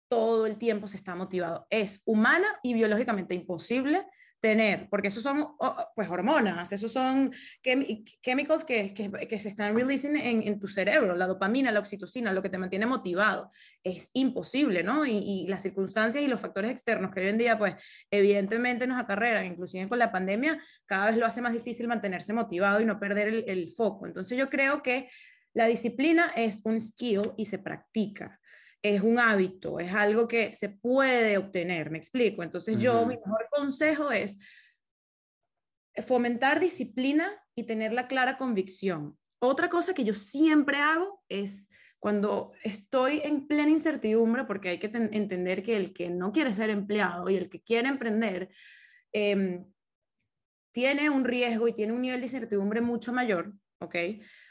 todo 0.09 0.47
el 0.47 0.57
tiempo 0.57 0.87
se 0.89 0.97
está 0.97 1.15
motivado. 1.15 1.67
Es 1.71 2.03
humana 2.05 2.47
y 2.63 2.75
biológicamente 2.75 3.35
imposible 3.35 4.05
tener, 4.45 4.89
porque 4.91 5.09
esos 5.09 5.23
son 5.23 5.57
pues 5.95 6.07
hormonas, 6.11 6.71
esos 6.71 6.93
son 6.93 7.33
químicos 8.21 8.63
que, 8.63 8.93
que, 8.93 9.39
se 9.39 9.49
están 9.49 9.75
releasing 9.75 10.17
en, 10.17 10.61
tu 10.61 10.69
cerebro, 10.69 11.17
la 11.17 11.27
dopamina, 11.27 11.73
la 11.73 11.81
oxitocina, 11.81 12.31
lo 12.31 12.43
que 12.43 12.51
te 12.51 12.59
mantiene 12.59 12.85
motivado. 12.85 13.49
Es 13.83 14.11
imposible, 14.13 14.83
¿no? 14.83 15.07
Y, 15.07 15.47
las 15.49 15.63
circunstancias 15.63 16.23
y 16.23 16.27
los 16.27 16.43
factores 16.43 16.71
externos 16.71 17.11
que 17.11 17.21
hoy 17.21 17.29
en 17.29 17.39
día, 17.39 17.57
pues 17.57 17.77
evidentemente 18.11 18.87
nos 18.87 19.01
acarreran, 19.01 19.47
inclusive 19.47 19.89
con 19.89 19.99
la 19.99 20.13
pandemia, 20.13 20.63
cada 20.85 21.07
vez 21.07 21.17
lo 21.17 21.25
hace 21.25 21.41
más 21.41 21.55
difícil 21.55 21.89
mantenerse 21.89 22.35
motivado 22.35 22.83
y 22.83 22.85
no 22.85 23.01
perder 23.01 23.45
el 23.47 23.71
foco. 23.71 24.07
Entonces 24.07 24.37
yo 24.37 24.51
creo 24.51 24.83
que 24.83 25.09
la 25.55 25.67
disciplina 25.69 26.33
es 26.37 26.61
un 26.65 26.79
skill 26.83 27.33
y 27.39 27.47
se 27.47 27.59
practica 27.59 28.39
es 28.85 29.01
un 29.01 29.19
hábito, 29.19 29.81
es 29.81 29.95
algo 29.95 30.29
que 30.29 30.53
se 30.53 30.69
puede 30.69 31.39
obtener, 31.39 31.91
me 31.91 31.97
explico. 31.97 32.43
Entonces 32.43 32.77
yo, 32.77 33.07
mi 33.07 33.17
mejor 33.17 33.49
consejo 33.51 34.13
es 34.13 34.39
fomentar 36.07 36.61
disciplina 36.61 37.33
y 37.55 37.63
tener 37.63 37.95
la 37.95 38.07
clara 38.09 38.37
convicción. 38.37 39.17
Otra 39.41 39.71
cosa 39.71 39.95
que 39.95 40.05
yo 40.05 40.13
siempre 40.13 40.77
hago 40.81 41.23
es 41.31 41.71
cuando 41.99 42.53
estoy 42.63 43.23
en 43.25 43.47
plena 43.47 43.71
incertidumbre, 43.71 44.45
porque 44.45 44.69
hay 44.69 44.79
que 44.79 44.91
entender 44.95 45.63
que 45.63 45.79
el 45.79 45.95
que 45.95 46.11
no 46.11 46.31
quiere 46.31 46.53
ser 46.53 46.69
empleado 46.69 47.31
y 47.31 47.37
el 47.37 47.49
que 47.49 47.63
quiere 47.63 47.89
emprender, 47.89 48.51
em, 49.13 49.65
tiene 50.75 51.09
un 51.09 51.25
riesgo 51.25 51.69
y 51.69 51.73
tiene 51.73 51.95
un 51.95 52.03
nivel 52.03 52.21
de 52.21 52.27
incertidumbre 52.27 52.83
mucho 52.83 53.15
mayor, 53.15 53.55
¿ok? 53.81 53.95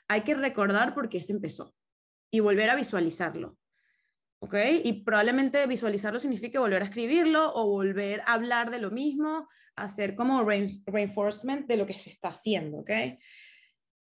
Hay 0.07 0.21
que 0.21 0.33
recordar 0.33 0.95
por 0.95 1.07
qué 1.07 1.21
se 1.21 1.33
empezó 1.33 1.75
y 2.31 2.39
volver 2.39 2.71
a 2.71 2.75
visualizarlo. 2.75 3.59
¿Ok? 4.43 4.55
Y 4.83 5.03
probablemente 5.03 5.65
visualizarlo 5.67 6.19
significa 6.19 6.59
volver 6.59 6.81
a 6.81 6.85
escribirlo 6.85 7.53
o 7.55 7.65
volver 7.67 8.21
a 8.25 8.33
hablar 8.33 8.71
de 8.71 8.79
lo 8.79 8.91
mismo, 8.91 9.47
hacer 9.77 10.15
como 10.15 10.43
reinforcement 10.43 11.65
de 11.65 11.77
lo 11.77 11.85
que 11.87 11.97
se 11.97 12.09
está 12.09 12.27
haciendo, 12.29 12.79
¿ok? 12.79 12.91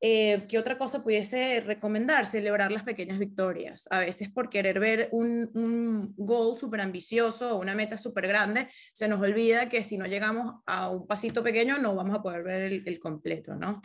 Eh, 0.02 0.44
¿Qué 0.46 0.58
otra 0.58 0.76
cosa 0.76 1.02
pudiese 1.02 1.60
recomendar? 1.60 2.26
Celebrar 2.26 2.70
las 2.70 2.82
pequeñas 2.82 3.18
victorias. 3.18 3.88
A 3.90 4.00
veces 4.00 4.28
por 4.28 4.50
querer 4.50 4.78
ver 4.78 5.08
un, 5.10 5.50
un 5.54 6.14
goal 6.18 6.60
súper 6.60 6.82
ambicioso 6.82 7.56
o 7.56 7.60
una 7.60 7.74
meta 7.74 7.96
súper 7.96 8.28
grande, 8.28 8.68
se 8.92 9.08
nos 9.08 9.22
olvida 9.22 9.70
que 9.70 9.82
si 9.82 9.96
no 9.96 10.04
llegamos 10.04 10.60
a 10.66 10.90
un 10.90 11.06
pasito 11.06 11.42
pequeño 11.42 11.78
no 11.78 11.94
vamos 11.94 12.14
a 12.14 12.22
poder 12.22 12.42
ver 12.42 12.60
el, 12.60 12.82
el 12.84 13.00
completo, 13.00 13.54
¿no? 13.54 13.80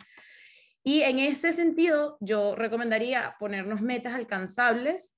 Y 0.84 1.00
en 1.00 1.18
ese 1.18 1.54
sentido, 1.54 2.18
yo 2.20 2.56
recomendaría 2.56 3.36
ponernos 3.38 3.80
metas 3.80 4.14
alcanzables 4.14 5.16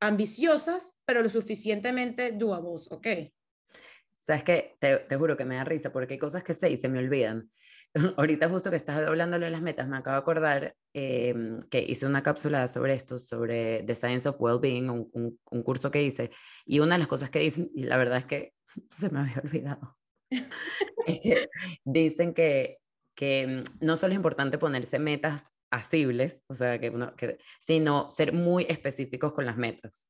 ambiciosas, 0.00 0.94
pero 1.04 1.22
lo 1.22 1.28
suficientemente 1.28 2.32
doables, 2.32 2.86
¿ok? 2.90 3.06
Sabes 4.26 4.44
que 4.44 4.76
te, 4.78 4.98
te, 4.98 5.16
juro 5.16 5.36
que 5.36 5.44
me 5.44 5.56
da 5.56 5.64
risa 5.64 5.90
porque 5.90 6.14
hay 6.14 6.18
cosas 6.18 6.44
que 6.44 6.54
sé 6.54 6.70
y 6.70 6.76
se 6.76 6.88
me 6.88 6.98
olvidan. 6.98 7.50
Ahorita 8.16 8.48
justo 8.48 8.70
que 8.70 8.76
estás 8.76 8.98
hablándolo 8.98 9.46
de 9.46 9.50
las 9.50 9.62
metas, 9.62 9.88
me 9.88 9.96
acabo 9.96 10.14
de 10.16 10.20
acordar 10.20 10.76
em, 10.92 11.62
que 11.70 11.80
hice 11.80 12.06
una 12.06 12.22
cápsula 12.22 12.68
sobre 12.68 12.94
esto, 12.94 13.18
sobre 13.18 13.82
The 13.84 13.94
Science 13.94 14.28
of 14.28 14.40
Wellbeing, 14.40 14.90
un, 14.90 15.10
un, 15.12 15.40
un 15.50 15.62
curso 15.62 15.90
que 15.90 16.02
hice, 16.02 16.30
y 16.66 16.80
una 16.80 16.96
de 16.96 16.98
las 16.98 17.08
cosas 17.08 17.30
que 17.30 17.38
dicen, 17.38 17.70
y 17.74 17.84
la 17.84 17.96
verdad 17.96 18.18
es 18.18 18.26
que 18.26 18.52
se 18.98 19.10
me 19.10 19.20
había 19.20 19.40
olvidado, 19.42 19.96
es 21.06 21.20
que 21.22 21.48
dicen 21.84 22.34
que, 22.34 22.78
que 23.14 23.46
mm, 23.46 23.84
no 23.86 23.96
solo 23.96 24.12
es 24.12 24.16
importante 24.16 24.58
ponerse 24.58 24.98
metas 24.98 25.54
asibles, 25.70 26.44
o 26.48 26.54
sea, 26.54 26.78
que 26.78 26.90
uno, 26.90 27.14
que, 27.16 27.38
sino 27.60 28.10
ser 28.10 28.32
muy 28.32 28.66
específicos 28.68 29.32
con 29.32 29.46
las 29.46 29.56
metas. 29.56 30.08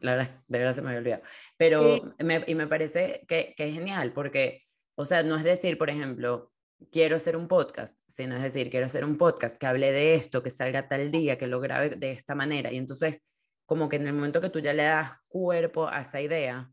La 0.00 0.16
verdad, 0.16 0.44
de 0.46 0.58
verdad 0.58 0.74
se 0.74 0.82
me 0.82 0.88
había 0.88 0.98
olvidado. 1.00 1.22
Pero, 1.56 2.14
me, 2.18 2.44
y 2.46 2.54
me 2.54 2.66
parece 2.66 3.24
que, 3.28 3.54
que, 3.56 3.68
es 3.68 3.74
genial, 3.74 4.12
porque, 4.12 4.64
o 4.94 5.04
sea, 5.04 5.22
no 5.22 5.36
es 5.36 5.42
decir, 5.42 5.78
por 5.78 5.90
ejemplo, 5.90 6.52
quiero 6.90 7.16
hacer 7.16 7.36
un 7.36 7.48
podcast, 7.48 8.02
sino 8.08 8.36
es 8.36 8.42
decir, 8.42 8.70
quiero 8.70 8.86
hacer 8.86 9.04
un 9.04 9.16
podcast 9.16 9.56
que 9.56 9.66
hable 9.66 9.92
de 9.92 10.14
esto, 10.14 10.42
que 10.42 10.50
salga 10.50 10.88
tal 10.88 11.10
día, 11.10 11.38
que 11.38 11.46
lo 11.46 11.60
grabe 11.60 11.90
de 11.90 12.10
esta 12.12 12.34
manera. 12.34 12.72
Y 12.72 12.76
entonces, 12.76 13.22
como 13.64 13.88
que 13.88 13.96
en 13.96 14.06
el 14.06 14.14
momento 14.14 14.40
que 14.40 14.50
tú 14.50 14.60
ya 14.60 14.72
le 14.72 14.84
das 14.84 15.18
cuerpo 15.28 15.88
a 15.88 16.02
esa 16.02 16.20
idea, 16.20 16.70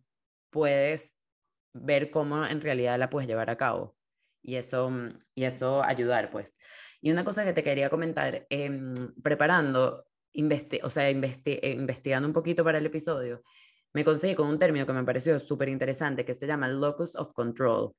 puedes 0.49 1.13
ver 1.73 2.11
cómo 2.11 2.45
en 2.45 2.61
realidad 2.61 2.99
la 2.99 3.09
puedes 3.09 3.27
llevar 3.27 3.49
a 3.49 3.57
cabo. 3.57 3.97
Y 4.41 4.55
eso, 4.55 4.91
y 5.35 5.45
eso 5.45 5.83
ayudar, 5.83 6.29
pues. 6.29 6.55
Y 7.03 7.11
una 7.11 7.25
cosa 7.25 7.43
que 7.43 7.51
te 7.51 7.65
quería 7.65 7.89
comentar, 7.89 8.47
em, 8.49 8.93
preparando, 9.21 10.07
o 10.83 10.89
sea, 10.89 11.09
eh, 11.09 11.75
investigando 11.77 12.27
un 12.29 12.33
poquito 12.33 12.63
para 12.63 12.77
el 12.77 12.85
episodio, 12.85 13.43
me 13.93 14.05
conseguí 14.05 14.35
con 14.35 14.47
un 14.47 14.57
término 14.57 14.85
que 14.85 14.93
me 14.93 15.03
pareció 15.03 15.37
súper 15.41 15.67
interesante, 15.67 16.23
que 16.23 16.33
se 16.33 16.47
llama 16.47 16.69
locus 16.69 17.13
of 17.17 17.33
control, 17.33 17.93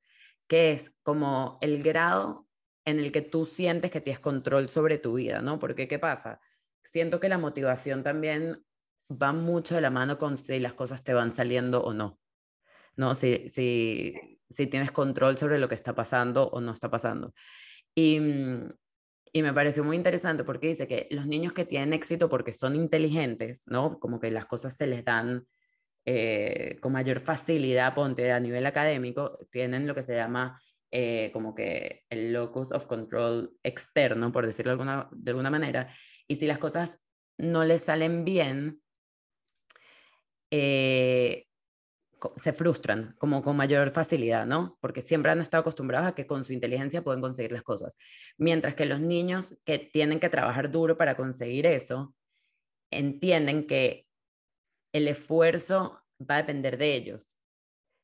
que 0.47 0.71
es 0.71 0.91
como 1.03 1.59
el 1.61 1.83
grado 1.83 2.47
en 2.83 2.99
el 2.99 3.11
que 3.11 3.21
tú 3.21 3.45
sientes 3.45 3.91
que 3.91 4.01
tienes 4.01 4.19
control 4.19 4.69
sobre 4.69 4.97
tu 4.97 5.13
vida, 5.13 5.39
¿no? 5.39 5.59
Porque, 5.59 5.87
¿qué 5.87 5.99
pasa? 5.99 6.39
Siento 6.81 7.19
que 7.19 7.29
la 7.29 7.37
motivación 7.37 8.01
también 8.01 8.65
va 9.11 9.33
mucho 9.33 9.75
de 9.75 9.81
la 9.81 9.91
mano 9.91 10.17
con 10.17 10.35
si 10.35 10.59
las 10.59 10.73
cosas 10.73 11.03
te 11.03 11.13
van 11.13 11.31
saliendo 11.31 11.83
o 11.83 11.93
no. 11.93 12.19
¿no? 12.95 13.13
Si, 13.13 13.49
si, 13.49 14.39
si 14.49 14.65
tienes 14.65 14.91
control 14.91 15.37
sobre 15.37 15.59
lo 15.59 15.69
que 15.69 15.75
está 15.75 15.93
pasando 15.93 16.49
o 16.49 16.59
no 16.59 16.71
está 16.71 16.89
pasando. 16.89 17.35
Y, 17.93 18.19
mm, 18.19 18.69
y 19.35 19.43
me 19.43 19.51
pareció 19.51 19.83
muy 19.83 19.97
interesante 19.97 20.45
porque 20.45 20.67
dice 20.67 20.87
que 20.87 21.09
los 21.11 21.27
niños 21.27 21.51
que 21.51 21.65
tienen 21.65 21.91
éxito 21.91 22.29
porque 22.29 22.53
son 22.53 22.73
inteligentes, 22.73 23.67
¿no? 23.67 23.99
Como 23.99 24.17
que 24.17 24.31
las 24.31 24.45
cosas 24.45 24.77
se 24.77 24.87
les 24.87 25.03
dan 25.03 25.45
eh, 26.05 26.77
con 26.79 26.93
mayor 26.93 27.19
facilidad, 27.19 27.93
ponte 27.93 28.31
a 28.31 28.39
nivel 28.39 28.65
académico, 28.65 29.37
tienen 29.51 29.87
lo 29.87 29.93
que 29.93 30.03
se 30.03 30.15
llama 30.15 30.61
eh, 30.89 31.31
como 31.33 31.53
que 31.53 32.05
el 32.09 32.31
locus 32.31 32.71
of 32.71 32.85
control 32.85 33.51
externo, 33.61 34.31
por 34.31 34.45
decirlo 34.45 34.77
de 35.11 35.31
alguna, 35.31 35.49
manera. 35.49 35.89
Y 36.29 36.37
si 36.37 36.47
las 36.47 36.57
cosas 36.57 37.01
no 37.37 37.65
les 37.65 37.81
salen 37.81 38.23
bien, 38.23 38.81
eh, 40.49 41.44
se 42.37 42.53
frustran 42.53 43.15
como 43.17 43.43
con 43.43 43.55
mayor 43.55 43.91
facilidad, 43.91 44.45
¿no? 44.45 44.77
Porque 44.81 45.01
siempre 45.01 45.31
han 45.31 45.41
estado 45.41 45.61
acostumbrados 45.61 46.07
a 46.07 46.15
que 46.15 46.27
con 46.27 46.45
su 46.45 46.53
inteligencia 46.53 47.03
pueden 47.03 47.21
conseguir 47.21 47.51
las 47.51 47.63
cosas. 47.63 47.97
Mientras 48.37 48.75
que 48.75 48.85
los 48.85 48.99
niños 48.99 49.57
que 49.65 49.79
tienen 49.79 50.19
que 50.19 50.29
trabajar 50.29 50.71
duro 50.71 50.97
para 50.97 51.15
conseguir 51.15 51.65
eso, 51.65 52.15
entienden 52.91 53.67
que 53.67 54.07
el 54.93 55.07
esfuerzo 55.07 56.01
va 56.19 56.35
a 56.35 56.41
depender 56.43 56.77
de 56.77 56.95
ellos. 56.95 57.37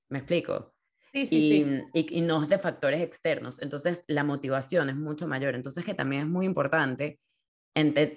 ¿Me 0.09 0.19
explico? 0.19 0.75
Sí, 1.13 1.25
sí, 1.25 1.41
sí. 1.41 1.81
Y, 1.93 2.19
y, 2.19 2.21
no 2.21 2.41
es 2.41 2.49
de 2.49 2.57
factores 2.57 3.01
externos. 3.01 3.61
Entonces, 3.61 4.03
la 4.07 4.23
motivación 4.23 4.89
es 4.89 4.95
mucho 4.95 5.27
mayor. 5.27 5.55
Entonces, 5.55 5.83
que 5.83 5.93
también 5.93 6.23
es 6.23 6.27
muy 6.27 6.45
importante, 6.45 7.19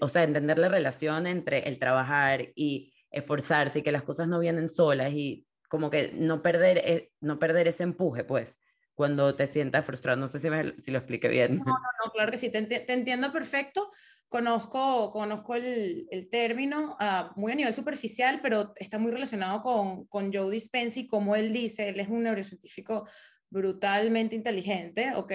o 0.00 0.08
sea, 0.08 0.24
entender 0.24 0.58
la 0.58 0.68
relación 0.68 1.26
entre 1.26 1.68
el 1.68 1.78
trabajar 1.78 2.52
y 2.54 2.92
esforzarse 3.10 3.80
y 3.80 3.82
que 3.82 3.92
las 3.92 4.02
cosas 4.02 4.28
no 4.28 4.40
vienen 4.40 4.68
solas 4.68 5.12
y 5.12 5.46
como 5.68 5.90
que 5.90 6.12
no 6.14 6.42
perder, 6.42 6.78
e, 6.78 7.12
no 7.20 7.38
perder 7.38 7.68
ese 7.68 7.82
empuje, 7.82 8.24
pues, 8.24 8.58
cuando 8.94 9.34
te 9.34 9.46
sientas 9.46 9.84
frustrado. 9.84 10.18
No 10.18 10.28
sé 10.28 10.38
si, 10.38 10.48
si 10.82 10.90
lo 10.90 10.98
expliqué 10.98 11.28
bien. 11.28 11.58
No, 11.58 11.64
no, 11.64 11.78
no, 12.04 12.12
claro 12.12 12.30
que 12.30 12.38
sí, 12.38 12.50
te, 12.50 12.62
te 12.62 12.92
entiendo 12.92 13.32
perfecto. 13.32 13.90
Conozco, 14.28 15.10
conozco 15.10 15.54
el, 15.54 16.08
el 16.10 16.28
término 16.28 16.96
uh, 16.98 17.38
muy 17.38 17.52
a 17.52 17.54
nivel 17.54 17.74
superficial, 17.74 18.40
pero 18.42 18.72
está 18.76 18.98
muy 18.98 19.12
relacionado 19.12 19.62
con, 19.62 20.06
con 20.06 20.32
Joe 20.32 20.50
Dispenza 20.50 20.98
y 20.98 21.06
como 21.06 21.36
él 21.36 21.52
dice, 21.52 21.88
él 21.88 22.00
es 22.00 22.08
un 22.08 22.24
neurocientífico 22.24 23.06
brutalmente 23.48 24.34
inteligente, 24.34 25.12
¿ok? 25.14 25.32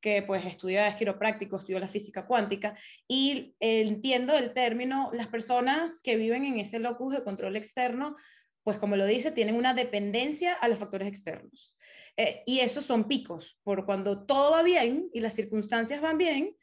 Que 0.00 0.24
pues 0.26 0.44
estudia, 0.44 0.88
es 0.88 0.96
quiropráctico, 0.96 1.58
estudia 1.58 1.78
la 1.78 1.86
física 1.86 2.26
cuántica 2.26 2.76
y 3.06 3.54
entiendo 3.60 4.36
el 4.36 4.52
término, 4.52 5.10
las 5.12 5.28
personas 5.28 6.00
que 6.02 6.16
viven 6.16 6.44
en 6.44 6.58
ese 6.58 6.80
locus 6.80 7.14
de 7.14 7.22
control 7.22 7.54
externo 7.54 8.16
pues 8.62 8.78
como 8.78 8.96
lo 8.96 9.06
dice, 9.06 9.32
tienen 9.32 9.56
una 9.56 9.74
dependencia 9.74 10.54
a 10.54 10.68
los 10.68 10.78
factores 10.78 11.08
externos. 11.08 11.76
Eh, 12.16 12.42
y 12.46 12.60
esos 12.60 12.84
son 12.84 13.08
picos, 13.08 13.58
por 13.62 13.86
cuando 13.86 14.24
todo 14.26 14.52
va 14.52 14.62
bien 14.62 15.08
y 15.12 15.20
las 15.20 15.34
circunstancias 15.34 16.00
van 16.00 16.18
bien, 16.18 16.56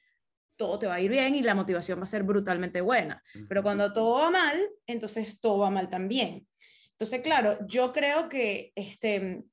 todo 0.55 0.79
te 0.79 0.87
va 0.87 0.95
a 0.95 1.01
ir 1.01 1.11
bien 1.11 1.35
y 1.35 1.41
la 1.41 1.55
motivación 1.55 1.99
va 1.99 2.03
a 2.03 2.07
ser 2.07 2.23
brutalmente 2.23 2.81
buena. 2.81 3.23
Pero 3.47 3.63
cuando 3.63 3.93
todo 3.93 4.15
va 4.19 4.31
mal, 4.31 4.59
entonces 4.87 5.39
todo 5.39 5.59
va 5.59 5.69
mal 5.69 5.89
también. 5.89 6.47
Entonces, 6.91 7.21
claro, 7.21 7.59
yo 7.67 7.93
creo 7.93 8.27
que 8.27 8.71
este, 8.75 9.43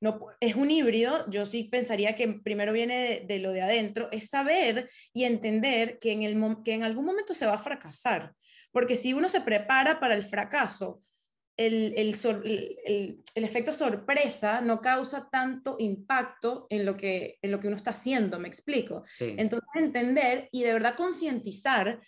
no, 0.00 0.26
es 0.40 0.56
un 0.56 0.70
híbrido, 0.70 1.28
yo 1.30 1.46
sí 1.46 1.64
pensaría 1.64 2.16
que 2.16 2.28
primero 2.28 2.72
viene 2.72 3.24
de, 3.26 3.38
lo 3.38 3.52
de 3.52 3.62
adentro, 3.62 4.08
es 4.10 4.28
saber 4.28 4.90
y 5.12 5.24
entender 5.24 5.98
que 6.00 6.12
en, 6.12 6.22
el, 6.22 6.56
que 6.64 6.74
en 6.74 6.82
algún 6.82 7.04
momento 7.04 7.32
se 7.32 7.46
va 7.46 7.54
a 7.54 7.58
fracasar, 7.58 8.34
porque 8.72 8.96
si 8.96 9.12
uno 9.12 9.28
se 9.28 9.40
prepara 9.40 10.00
para 10.00 10.14
el 10.14 10.24
fracaso, 10.24 11.00
el, 11.58 11.92
el, 11.96 13.20
el, 13.34 13.44
efecto 13.44 13.72
sorpresa 13.72 14.60
no 14.60 14.80
causa 14.80 15.28
tanto 15.30 15.76
impacto 15.80 16.68
en 16.70 16.86
lo 16.86 16.96
que, 16.96 17.38
en 17.42 17.50
lo 17.50 17.58
que 17.58 17.66
uno 17.66 17.76
está 17.76 17.90
haciendo, 17.90 18.38
me 18.38 18.46
explico. 18.46 19.02
Entonces, 19.18 19.68
entender 19.74 20.48
y 20.52 20.62
de 20.62 20.72
verdad 20.72 20.94
concientizar 20.94 22.00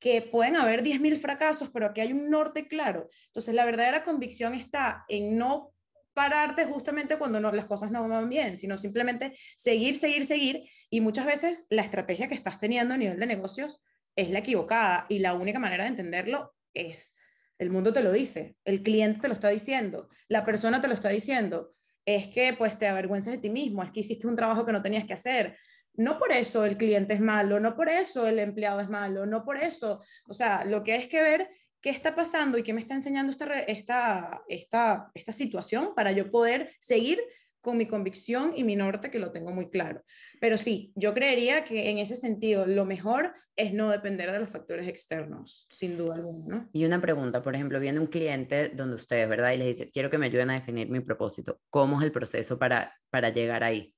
que 0.00 0.22
pueden 0.22 0.56
haber 0.56 0.82
10.000 0.82 1.18
fracasos, 1.18 1.70
pero 1.72 1.94
que 1.94 2.02
hay 2.02 2.12
un 2.12 2.28
norte 2.30 2.66
claro. 2.66 3.08
Entonces, 3.28 3.54
la 3.54 3.64
verdadera 3.64 4.02
convicción 4.02 4.54
está 4.54 5.04
en 5.08 5.38
no 5.38 5.72
pararte 6.12 6.64
justamente 6.64 7.16
cuando 7.16 7.38
no, 7.38 7.52
las 7.52 7.66
cosas 7.66 7.90
no 7.90 8.08
van 8.08 8.28
bien, 8.28 8.56
sino 8.56 8.76
simplemente 8.76 9.38
seguir, 9.56 9.96
seguir, 9.96 10.26
seguir. 10.26 10.64
Y 10.90 11.00
muchas 11.00 11.26
veces 11.26 11.66
la 11.70 11.82
estrategia 11.82 12.26
que 12.26 12.34
estás 12.34 12.58
teniendo 12.58 12.94
a 12.94 12.96
nivel 12.96 13.20
de 13.20 13.26
negocios 13.26 13.80
es 14.16 14.30
la 14.30 14.40
equivocada 14.40 15.06
y 15.08 15.20
la 15.20 15.34
única 15.34 15.58
manera 15.58 15.84
de 15.84 15.90
entenderlo 15.90 16.54
es, 16.74 17.15
el 17.58 17.70
mundo 17.70 17.92
te 17.92 18.02
lo 18.02 18.12
dice, 18.12 18.56
el 18.64 18.82
cliente 18.82 19.20
te 19.20 19.28
lo 19.28 19.34
está 19.34 19.48
diciendo, 19.48 20.08
la 20.28 20.44
persona 20.44 20.80
te 20.80 20.88
lo 20.88 20.94
está 20.94 21.08
diciendo, 21.08 21.72
es 22.04 22.28
que 22.28 22.54
pues 22.56 22.78
te 22.78 22.86
avergüences 22.86 23.32
de 23.32 23.38
ti 23.38 23.50
mismo, 23.50 23.82
es 23.82 23.90
que 23.90 24.00
hiciste 24.00 24.26
un 24.26 24.36
trabajo 24.36 24.64
que 24.64 24.72
no 24.72 24.82
tenías 24.82 25.04
que 25.04 25.14
hacer. 25.14 25.56
No 25.94 26.18
por 26.18 26.30
eso 26.30 26.64
el 26.64 26.76
cliente 26.76 27.14
es 27.14 27.20
malo, 27.20 27.58
no 27.58 27.74
por 27.74 27.88
eso 27.88 28.26
el 28.26 28.38
empleado 28.38 28.80
es 28.80 28.88
malo, 28.88 29.24
no 29.24 29.44
por 29.44 29.56
eso, 29.56 30.02
o 30.28 30.34
sea, 30.34 30.64
lo 30.64 30.82
que 30.82 30.92
hay 30.92 31.08
que 31.08 31.22
ver 31.22 31.48
qué 31.80 31.90
está 31.90 32.14
pasando 32.14 32.58
y 32.58 32.62
qué 32.62 32.72
me 32.72 32.80
está 32.80 32.94
enseñando 32.94 33.32
esta, 33.32 33.60
esta, 33.60 34.42
esta, 34.48 35.10
esta 35.14 35.32
situación 35.32 35.94
para 35.94 36.12
yo 36.12 36.30
poder 36.30 36.74
seguir 36.80 37.20
con 37.60 37.76
mi 37.76 37.86
convicción 37.86 38.52
y 38.54 38.62
mi 38.62 38.76
norte 38.76 39.10
que 39.10 39.18
lo 39.18 39.32
tengo 39.32 39.50
muy 39.50 39.70
claro. 39.70 40.02
Pero 40.40 40.58
sí, 40.58 40.92
yo 40.94 41.14
creería 41.14 41.64
que 41.64 41.90
en 41.90 41.98
ese 41.98 42.16
sentido 42.16 42.66
lo 42.66 42.84
mejor 42.84 43.34
es 43.56 43.72
no 43.72 43.90
depender 43.90 44.30
de 44.32 44.38
los 44.38 44.50
factores 44.50 44.86
externos, 44.88 45.66
sin 45.70 45.96
duda 45.96 46.16
alguna. 46.16 46.68
Y 46.72 46.84
una 46.84 47.00
pregunta, 47.00 47.42
por 47.42 47.54
ejemplo, 47.54 47.80
viene 47.80 48.00
un 48.00 48.06
cliente 48.06 48.68
donde 48.70 48.96
ustedes, 48.96 49.28
¿verdad? 49.28 49.52
Y 49.52 49.58
les 49.58 49.68
dice, 49.68 49.90
quiero 49.90 50.10
que 50.10 50.18
me 50.18 50.26
ayuden 50.26 50.50
a 50.50 50.54
definir 50.54 50.88
mi 50.88 51.00
propósito. 51.00 51.60
¿Cómo 51.70 51.98
es 51.98 52.04
el 52.04 52.12
proceso 52.12 52.58
para, 52.58 52.94
para 53.10 53.30
llegar 53.30 53.64
ahí? 53.64 53.94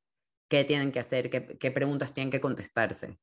¿Qué 0.49 0.65
tienen 0.65 0.93
que 0.93 1.01
hacer? 1.01 1.29
¿Qué, 1.31 1.59
qué 1.59 1.71
preguntas 1.71 2.15
tienen 2.15 2.31
que 2.31 2.41
contestarse? 2.41 3.19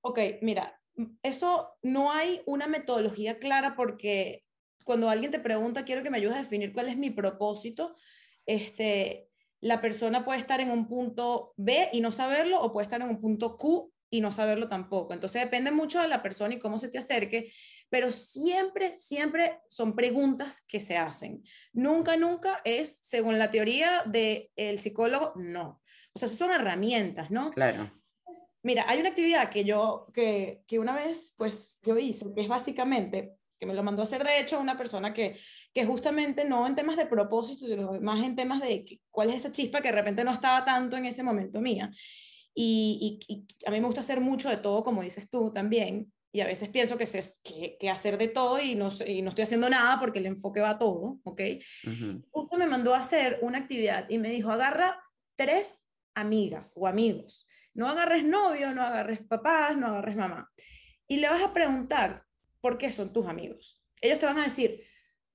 Ok, 0.00 0.18
mira, 0.42 0.80
eso 1.22 1.76
no 1.82 2.12
hay 2.12 2.42
una 2.46 2.66
metodología 2.66 3.38
clara 3.38 3.74
porque 3.76 4.44
cuando 4.84 5.08
alguien 5.08 5.30
te 5.30 5.40
pregunta, 5.40 5.84
quiero 5.84 6.02
que 6.02 6.10
me 6.10 6.18
ayudes 6.18 6.36
a 6.36 6.42
definir 6.42 6.72
cuál 6.72 6.88
es 6.88 6.96
mi 6.96 7.10
propósito, 7.10 7.96
este, 8.46 9.28
la 9.64 9.80
persona 9.80 10.26
puede 10.26 10.40
estar 10.40 10.60
en 10.60 10.70
un 10.70 10.86
punto 10.86 11.54
B 11.56 11.88
y 11.90 12.02
no 12.02 12.12
saberlo 12.12 12.60
o 12.60 12.70
puede 12.70 12.84
estar 12.84 13.00
en 13.00 13.08
un 13.08 13.18
punto 13.18 13.56
Q 13.56 13.90
y 14.10 14.20
no 14.20 14.30
saberlo 14.30 14.68
tampoco. 14.68 15.14
Entonces 15.14 15.40
depende 15.40 15.70
mucho 15.70 16.02
de 16.02 16.08
la 16.08 16.22
persona 16.22 16.52
y 16.52 16.58
cómo 16.58 16.78
se 16.78 16.90
te 16.90 16.98
acerque, 16.98 17.50
pero 17.88 18.12
siempre, 18.12 18.92
siempre 18.92 19.60
son 19.70 19.96
preguntas 19.96 20.62
que 20.68 20.80
se 20.80 20.98
hacen. 20.98 21.42
Nunca, 21.72 22.18
nunca 22.18 22.60
es, 22.64 22.98
según 23.02 23.38
la 23.38 23.50
teoría 23.50 24.02
del 24.04 24.78
psicólogo, 24.78 25.32
no. 25.36 25.80
O 26.12 26.18
sea, 26.18 26.28
son 26.28 26.50
herramientas, 26.50 27.30
¿no? 27.30 27.50
Claro. 27.50 27.90
Mira, 28.62 28.84
hay 28.86 29.00
una 29.00 29.08
actividad 29.08 29.48
que 29.48 29.64
yo, 29.64 30.08
que, 30.12 30.62
que 30.66 30.78
una 30.78 30.94
vez, 30.94 31.34
pues, 31.38 31.80
yo 31.82 31.96
hice, 31.96 32.26
que 32.34 32.42
es 32.42 32.48
básicamente, 32.48 33.32
que 33.64 33.68
me 33.68 33.74
lo 33.74 33.82
mandó 33.82 34.02
a 34.02 34.04
hacer, 34.04 34.24
de 34.24 34.40
hecho, 34.40 34.60
una 34.60 34.76
persona 34.76 35.12
que, 35.12 35.38
que 35.72 35.84
justamente 35.84 36.44
no 36.44 36.66
en 36.66 36.74
temas 36.74 36.96
de 36.96 37.06
propósito, 37.06 37.66
sino 37.66 38.00
más 38.00 38.24
en 38.24 38.36
temas 38.36 38.60
de 38.60 39.00
cuál 39.10 39.30
es 39.30 39.36
esa 39.36 39.52
chispa 39.52 39.80
que 39.80 39.88
de 39.88 39.94
repente 39.94 40.24
no 40.24 40.32
estaba 40.32 40.64
tanto 40.64 40.96
en 40.96 41.06
ese 41.06 41.22
momento 41.22 41.60
mía. 41.60 41.90
Y, 42.54 43.20
y, 43.26 43.46
a 43.66 43.70
mí 43.70 43.80
me 43.80 43.86
gusta 43.86 44.00
hacer 44.00 44.20
mucho 44.20 44.48
de 44.48 44.58
todo, 44.58 44.84
como 44.84 45.02
dices 45.02 45.28
tú 45.28 45.52
también, 45.52 46.12
y 46.32 46.40
a 46.40 46.46
veces 46.46 46.68
pienso 46.68 46.96
que, 46.96 47.04
es 47.04 47.40
que, 47.42 47.76
que, 47.78 47.90
hacer 47.90 48.18
de 48.18 48.28
todo 48.28 48.60
y 48.60 48.74
no, 48.74 48.90
y 49.06 49.22
no 49.22 49.30
estoy 49.30 49.44
haciendo 49.44 49.68
nada 49.68 49.98
porque 50.00 50.18
el 50.18 50.26
enfoque 50.26 50.60
va 50.60 50.70
a 50.70 50.78
todo, 50.78 51.18
¿ok? 51.22 51.40
Justo 52.30 52.56
me 52.56 52.66
mandó 52.66 52.94
a 52.94 52.98
hacer 52.98 53.38
una 53.42 53.58
actividad 53.58 54.06
y 54.08 54.18
me 54.18 54.30
dijo, 54.30 54.50
agarra 54.50 55.00
tres 55.36 55.78
amigas 56.14 56.72
o 56.76 56.86
amigos 56.86 57.46
no 57.74 57.88
agarres 57.88 58.24
novio, 58.24 58.72
no 58.72 58.82
agarres 58.82 59.20
papás, 59.26 59.76
no 59.76 59.88
agarres 59.88 60.16
mamá. 60.16 60.50
Y 61.06 61.18
le 61.18 61.28
vas 61.28 61.42
a 61.42 61.52
preguntar, 61.52 62.24
¿por 62.64 62.78
qué 62.78 62.90
son 62.90 63.12
tus 63.12 63.26
amigos? 63.26 63.78
Ellos 64.00 64.18
te 64.18 64.24
van 64.24 64.38
a 64.38 64.44
decir, 64.44 64.80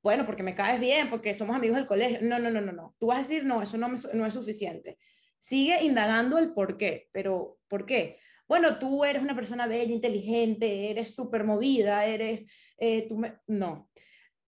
bueno, 0.01 0.25
porque 0.25 0.41
me 0.41 0.55
caes 0.55 0.79
bien, 0.79 1.11
porque 1.11 1.35
somos 1.35 1.55
amigos 1.55 1.77
del 1.77 1.85
colegio. 1.85 2.17
No, 2.23 2.39
no, 2.39 2.49
no, 2.49 2.59
no, 2.59 2.71
no. 2.71 2.95
Tú 2.97 3.05
vas 3.05 3.19
a 3.19 3.21
decir, 3.21 3.45
no, 3.45 3.61
eso 3.61 3.77
no, 3.77 3.87
no 3.87 4.25
es 4.25 4.33
suficiente. 4.33 4.97
Sigue 5.37 5.83
indagando 5.83 6.39
el 6.39 6.55
por 6.55 6.75
qué, 6.75 7.07
pero 7.11 7.59
¿por 7.67 7.85
qué? 7.85 8.17
Bueno, 8.47 8.79
tú 8.79 9.05
eres 9.05 9.21
una 9.21 9.35
persona 9.35 9.67
bella, 9.67 9.93
inteligente, 9.93 10.89
eres 10.89 11.13
súper 11.13 11.43
movida, 11.43 12.03
eres, 12.03 12.47
eh, 12.79 13.07
tú 13.07 13.21
no. 13.45 13.91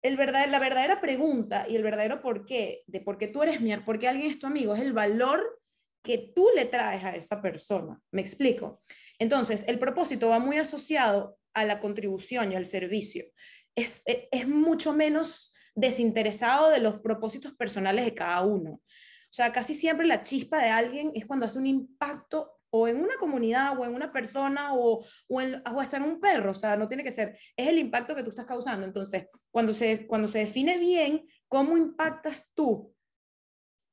El 0.02 0.18
verdad, 0.18 0.48
la 0.50 0.58
verdadera 0.58 1.00
pregunta 1.00 1.68
y 1.70 1.76
el 1.76 1.84
verdadero 1.84 2.20
por 2.20 2.48
qué, 2.48 2.82
de 2.88 3.00
por 3.00 3.20
qué 3.20 3.28
tú 3.28 3.44
eres 3.44 3.62
mi, 3.62 3.78
por 3.78 4.00
qué 4.00 4.08
alguien 4.08 4.32
es 4.32 4.40
tu 4.40 4.48
amigo, 4.48 4.74
es 4.74 4.82
el 4.82 4.94
valor 4.94 5.62
que 6.02 6.32
tú 6.36 6.48
le 6.56 6.66
traes 6.66 7.04
a 7.04 7.16
esa 7.16 7.44
persona. 7.44 8.02
¿Me 8.10 8.22
explico? 8.22 8.82
Entonces, 9.20 9.64
el 9.68 9.78
propósito 9.78 10.30
va 10.30 10.40
muy 10.40 10.58
asociado 10.58 11.38
a 11.54 11.66
la 11.66 11.80
contribución 11.80 12.52
y 12.52 12.56
al 12.56 12.66
servicio. 12.66 13.26
Es, 13.76 14.04
e, 14.06 14.28
es, 14.32 14.48
mucho 14.48 14.94
menos 14.94 15.54
desinteresado 15.76 16.70
de 16.70 16.80
los 16.80 17.00
propósitos 17.00 17.54
personales 17.54 18.06
de 18.06 18.14
cada 18.14 18.42
uno. 18.42 18.72
O 18.72 19.34
sea, 19.34 19.52
casi 19.52 19.74
siempre 19.74 20.06
la 20.08 20.22
chispa 20.22 20.62
de 20.62 20.70
alguien 20.70 21.12
es 21.16 21.26
cuando 21.26 21.46
hace 21.46 21.60
un 21.60 21.68
impacto 21.68 22.52
o 22.70 22.88
en 22.88 22.98
una 22.98 23.16
comunidad 23.18 23.78
o 23.78 23.86
en 23.86 23.94
una 23.94 24.12
persona 24.12 24.74
o, 24.74 25.06
o, 25.28 25.42
en, 25.42 25.62
o, 25.68 25.80
hasta 25.80 25.98
en 25.98 26.04
un 26.04 26.20
perro, 26.20 26.52
o 26.52 26.54
sea, 26.54 26.76
no 26.78 26.88
tiene 26.88 27.04
que 27.04 27.12
ser, 27.12 27.38
es 27.56 27.68
el 27.68 27.78
impacto 27.78 28.16
que 28.16 28.24
tú 28.24 28.30
estás 28.30 28.46
causando. 28.46 28.86
Entonces, 28.86 29.28
cuando 29.52 29.74
se, 29.74 30.08
cuando 30.08 30.28
se 30.28 30.40
define 30.40 30.78
bien 30.78 31.26
cómo 31.48 31.78
impactas 31.78 32.46
tú 32.54 32.91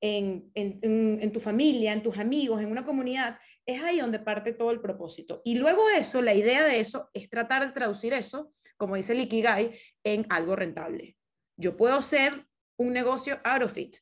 en, 0.00 0.50
en, 0.54 1.32
tu 1.32 1.40
familia, 1.40 1.92
en 1.92 2.02
tus 2.02 2.18
amigos, 2.18 2.61
en 2.61 2.70
una 2.70 2.84
comunidad, 2.84 3.38
es 3.66 3.82
ahí 3.82 3.98
donde 3.98 4.18
parte 4.18 4.52
todo 4.52 4.70
el 4.70 4.80
propósito. 4.80 5.42
Y 5.44 5.56
luego 5.56 5.88
eso, 5.90 6.22
la 6.22 6.34
idea 6.34 6.64
de 6.64 6.80
eso 6.80 7.11
es 7.14 7.28
tratar 7.28 7.66
de 7.66 7.72
traducir 7.72 8.12
eso, 8.12 8.52
como 8.76 8.96
dice 8.96 9.12
el 9.12 9.20
Ikigai, 9.20 9.78
en 10.04 10.26
algo 10.28 10.56
rentable. 10.56 11.16
Yo 11.56 11.76
puedo 11.76 12.00
ser 12.02 12.46
un 12.76 12.92
negocio 12.92 13.40
out 13.44 13.62
of 13.62 13.76
it. 13.76 13.96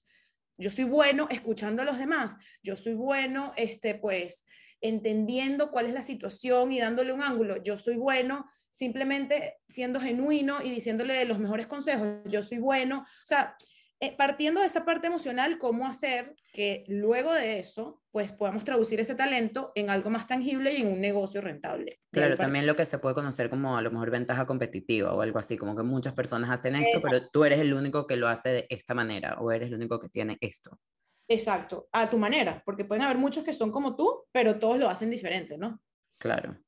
Yo 0.58 0.70
soy 0.70 0.84
bueno 0.84 1.28
escuchando 1.30 1.82
a 1.82 1.84
los 1.84 1.98
demás. 1.98 2.36
Yo 2.62 2.76
soy 2.76 2.94
bueno, 2.94 3.52
este, 3.56 3.94
pues, 3.94 4.46
entendiendo 4.80 5.70
cuál 5.70 5.86
es 5.86 5.94
la 5.94 6.02
situación 6.02 6.72
y 6.72 6.80
dándole 6.80 7.12
un 7.12 7.22
ángulo. 7.22 7.62
Yo 7.62 7.78
soy 7.78 7.96
bueno 7.96 8.46
simplemente 8.70 9.56
siendo 9.66 10.00
genuino 10.00 10.62
y 10.62 10.70
diciéndole 10.70 11.24
los 11.24 11.38
mejores 11.38 11.66
consejos. 11.66 12.18
Yo 12.26 12.42
soy 12.42 12.58
bueno. 12.58 13.00
O 13.00 13.26
sea, 13.26 13.56
eh, 13.98 14.14
partiendo 14.14 14.60
de 14.60 14.66
esa 14.66 14.84
parte 14.84 15.06
emocional, 15.06 15.58
cómo 15.58 15.86
hacer 15.86 16.36
que 16.52 16.84
luego 16.86 17.32
de 17.32 17.60
eso, 17.60 18.02
pues 18.10 18.30
podamos 18.30 18.62
traducir 18.62 19.00
ese 19.00 19.14
talento 19.14 19.72
en 19.74 19.88
algo 19.88 20.10
más 20.10 20.26
tangible 20.26 20.74
y 20.74 20.82
en 20.82 20.88
un 20.88 21.00
negocio 21.00 21.40
rentable. 21.40 22.00
Claro, 22.12 22.36
también 22.36 22.66
lo 22.66 22.76
que 22.76 22.84
se 22.84 22.98
puede 22.98 23.14
conocer 23.14 23.48
como 23.48 23.74
a 23.74 23.80
lo 23.80 23.90
mejor 23.90 24.10
ventaja 24.10 24.44
competitiva 24.44 25.14
o 25.14 25.22
algo 25.22 25.38
así, 25.38 25.56
como 25.56 25.74
que 25.74 25.82
muchas 25.82 26.12
personas 26.12 26.50
hacen 26.50 26.76
esto, 26.76 27.00
pero 27.00 27.26
tú 27.28 27.44
eres 27.44 27.58
el 27.58 27.72
único 27.72 28.06
que 28.06 28.16
lo 28.16 28.28
hace 28.28 28.50
de 28.50 28.66
esta 28.68 28.92
manera 28.92 29.38
o 29.40 29.50
eres 29.50 29.68
el 29.68 29.76
único 29.76 29.98
que 29.98 30.10
tiene 30.10 30.36
esto. 30.42 30.78
Exacto, 31.26 31.88
a 31.90 32.10
tu 32.10 32.18
manera, 32.18 32.62
porque 32.66 32.84
pueden 32.84 33.02
haber 33.02 33.16
muchos 33.16 33.44
que 33.44 33.54
son 33.54 33.72
como 33.72 33.96
tú, 33.96 34.26
pero 34.30 34.58
todos 34.58 34.78
lo 34.78 34.90
hacen 34.90 35.10
diferente, 35.10 35.56
¿no? 35.56 35.80
Claro. 36.18 36.58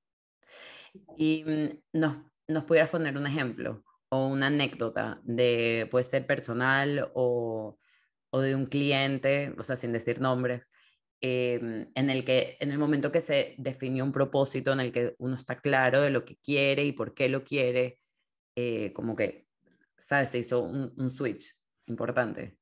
Y 1.19 1.45
mm, 1.45 1.99
nos, 1.99 2.17
nos 2.49 2.65
pudieras 2.65 2.89
poner 2.89 3.19
un 3.19 3.27
ejemplo 3.27 3.85
o 4.11 4.27
una 4.27 4.47
anécdota 4.47 5.21
de, 5.25 5.87
puede 5.91 6.05
ser 6.05 6.27
personal 6.27 7.11
o, 7.15 7.79
o 8.31 8.41
de 8.41 8.55
un 8.55 8.67
cliente, 8.67 9.55
o 9.59 9.63
sea, 9.63 9.77
sin 9.77 9.93
decir 9.93 10.21
nombres, 10.21 10.71
em, 11.21 11.91
en 11.95 12.11
el 12.11 12.25
que 12.25 12.57
en 12.61 12.71
el 12.71 12.79
momento 12.79 13.13
que 13.13 13.21
se 13.21 13.55
definió 13.59 14.05
un 14.05 14.13
propósito, 14.13 14.73
en 14.73 14.81
el 14.81 14.93
que 14.93 15.15
uno 15.19 15.35
está 15.35 15.59
claro 15.61 16.01
de 16.01 16.11
lo 16.11 16.25
que 16.25 16.37
quiere 16.37 16.85
y 16.85 16.93
por 16.93 17.15
qué 17.15 17.29
lo 17.29 17.43
quiere, 17.45 17.99
eh, 18.57 18.93
como 18.93 19.15
que, 19.17 19.47
¿sabes? 19.99 20.31
Se 20.31 20.39
hizo 20.39 20.63
un, 20.63 20.93
un, 20.97 21.11
switch 21.11 21.55
importante. 21.87 22.57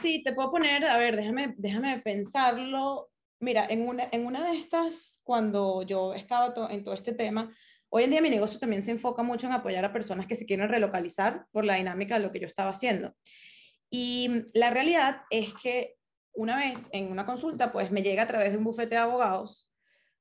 Sí, 0.00 0.22
te 0.22 0.32
puedo 0.32 0.50
poner, 0.50 0.84
a 0.84 0.96
ver, 0.96 1.16
déjame, 1.16 1.54
déjame 1.56 2.00
pensarlo. 2.00 3.10
Mira, 3.40 3.66
en 3.66 3.88
una, 3.88 4.08
en 4.12 4.26
una 4.26 4.44
de 4.48 4.56
estas, 4.56 5.20
cuando 5.24 5.82
yo 5.82 6.14
estaba 6.14 6.54
en 6.70 6.84
todo 6.84 6.94
este 6.94 7.12
tema, 7.12 7.50
Hoy 7.94 8.04
en 8.04 8.10
día 8.10 8.22
mi 8.22 8.30
negocio 8.30 8.58
también 8.58 8.82
se 8.82 8.90
enfoca 8.90 9.22
mucho 9.22 9.46
en 9.46 9.52
apoyar 9.52 9.84
a 9.84 9.92
personas 9.92 10.26
que 10.26 10.34
se 10.34 10.46
quieren 10.46 10.68
relocalizar 10.68 11.46
por 11.52 11.64
la 11.64 11.74
dinámica 11.74 12.16
de 12.16 12.24
lo 12.24 12.32
que 12.32 12.40
yo 12.40 12.46
estaba 12.46 12.70
haciendo. 12.70 13.14
Y 13.90 14.46
la 14.54 14.70
realidad 14.70 15.22
es 15.30 15.52
que 15.54 15.96
una 16.32 16.56
vez 16.56 16.88
en 16.92 17.12
una 17.12 17.26
consulta, 17.26 17.70
pues 17.70 17.90
me 17.90 18.02
llega 18.02 18.22
a 18.22 18.28
través 18.28 18.52
de 18.52 18.56
un 18.56 18.64
bufete 18.64 18.94
de 18.94 19.02
abogados 19.02 19.72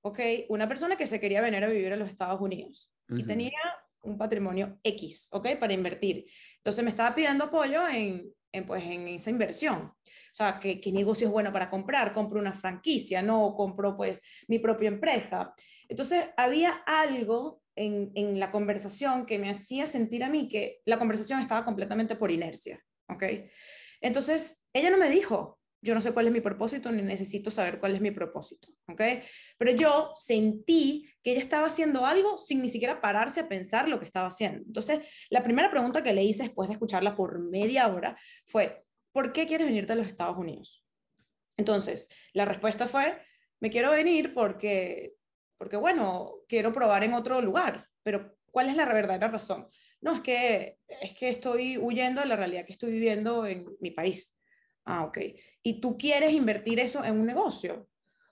¿ok? 0.01 0.19
Una 0.49 0.67
persona 0.67 0.95
que 0.95 1.07
se 1.07 1.19
quería 1.19 1.41
venir 1.41 1.63
a 1.63 1.67
vivir 1.67 1.93
a 1.93 1.95
los 1.95 2.09
Estados 2.09 2.41
Unidos 2.41 2.91
y 3.09 3.23
tenía 3.23 3.51
un 4.03 4.17
patrimonio 4.17 4.79
X, 4.83 5.27
¿ok? 5.31 5.57
Para 5.59 5.73
invertir. 5.73 6.25
Entonces 6.57 6.83
me 6.83 6.89
estaba 6.89 7.13
pidiendo 7.13 7.45
apoyo 7.45 7.87
en, 7.87 8.33
en, 8.51 8.65
pues, 8.65 8.83
en 8.83 9.07
esa 9.09 9.29
inversión. 9.29 9.79
O 9.79 10.33
sea, 10.33 10.59
¿qué, 10.59 10.79
qué 10.79 10.91
negocio 10.91 11.27
es 11.27 11.33
bueno 11.33 11.51
para 11.51 11.69
comprar? 11.69 12.13
Compro 12.13 12.39
una 12.39 12.53
franquicia, 12.53 13.21
¿no? 13.21 13.53
Compro 13.53 13.97
pues 13.97 14.21
mi 14.47 14.59
propia 14.59 14.87
empresa. 14.87 15.53
Entonces 15.89 16.23
había 16.37 16.83
algo 16.85 17.60
en, 17.75 18.11
en 18.15 18.39
la 18.39 18.51
conversación 18.51 19.25
que 19.25 19.39
me 19.39 19.49
hacía 19.49 19.85
sentir 19.85 20.23
a 20.23 20.29
mí 20.29 20.47
que 20.47 20.81
la 20.85 20.99
conversación 20.99 21.39
estaba 21.39 21.65
completamente 21.65 22.15
por 22.15 22.31
inercia, 22.31 22.83
¿ok? 23.09 23.23
Entonces 24.01 24.63
ella 24.73 24.89
no 24.89 24.97
me 24.97 25.09
dijo, 25.09 25.59
yo 25.81 25.95
no 25.95 26.01
sé 26.01 26.11
cuál 26.11 26.27
es 26.27 26.33
mi 26.33 26.41
propósito 26.41 26.91
ni 26.91 27.01
necesito 27.01 27.49
saber 27.49 27.79
cuál 27.79 27.95
es 27.95 28.01
mi 28.01 28.11
propósito, 28.11 28.69
¿ok? 28.87 29.01
Pero 29.57 29.71
yo 29.71 30.11
sentí 30.13 31.09
que 31.23 31.31
ella 31.31 31.41
estaba 31.41 31.67
haciendo 31.67 32.05
algo 32.05 32.37
sin 32.37 32.61
ni 32.61 32.69
siquiera 32.69 33.01
pararse 33.01 33.39
a 33.39 33.49
pensar 33.49 33.89
lo 33.89 33.99
que 33.99 34.05
estaba 34.05 34.27
haciendo. 34.27 34.63
Entonces, 34.65 35.01
la 35.29 35.43
primera 35.43 35.71
pregunta 35.71 36.03
que 36.03 36.13
le 36.13 36.23
hice 36.23 36.43
después 36.43 36.69
de 36.69 36.73
escucharla 36.73 37.15
por 37.15 37.39
media 37.39 37.87
hora 37.87 38.15
fue, 38.45 38.83
¿por 39.11 39.33
qué 39.33 39.47
quieres 39.47 39.67
venirte 39.67 39.93
a 39.93 39.95
los 39.95 40.07
Estados 40.07 40.37
Unidos? 40.37 40.85
Entonces, 41.57 42.07
la 42.33 42.45
respuesta 42.45 42.85
fue, 42.85 43.19
me 43.59 43.71
quiero 43.71 43.91
venir 43.91 44.33
porque, 44.33 45.13
porque 45.61 45.77
bueno, 45.77 46.37
quiero 46.47 46.73
probar 46.73 47.03
en 47.03 47.13
otro 47.13 47.39
lugar, 47.39 47.85
pero 48.01 48.35
¿cuál 48.49 48.67
es 48.67 48.75
la 48.75 48.91
verdadera 48.91 49.27
razón? 49.27 49.67
No, 50.01 50.15
es 50.15 50.21
que, 50.21 50.79
es 50.87 51.13
que 51.13 51.29
estoy 51.29 51.77
huyendo 51.77 52.19
de 52.19 52.25
la 52.25 52.35
realidad 52.35 52.65
que 52.65 52.71
estoy 52.71 52.91
viviendo 52.91 53.45
en 53.45 53.67
mi 53.79 53.91
país. 53.91 54.35
Ah, 54.85 55.03
ok. 55.03 55.19
¿Y 55.61 55.79
tú 55.79 55.99
quieres 55.99 56.33
invertir 56.33 56.79
eso 56.79 57.03
en 57.05 57.19
un 57.19 57.27
negocio? 57.27 57.87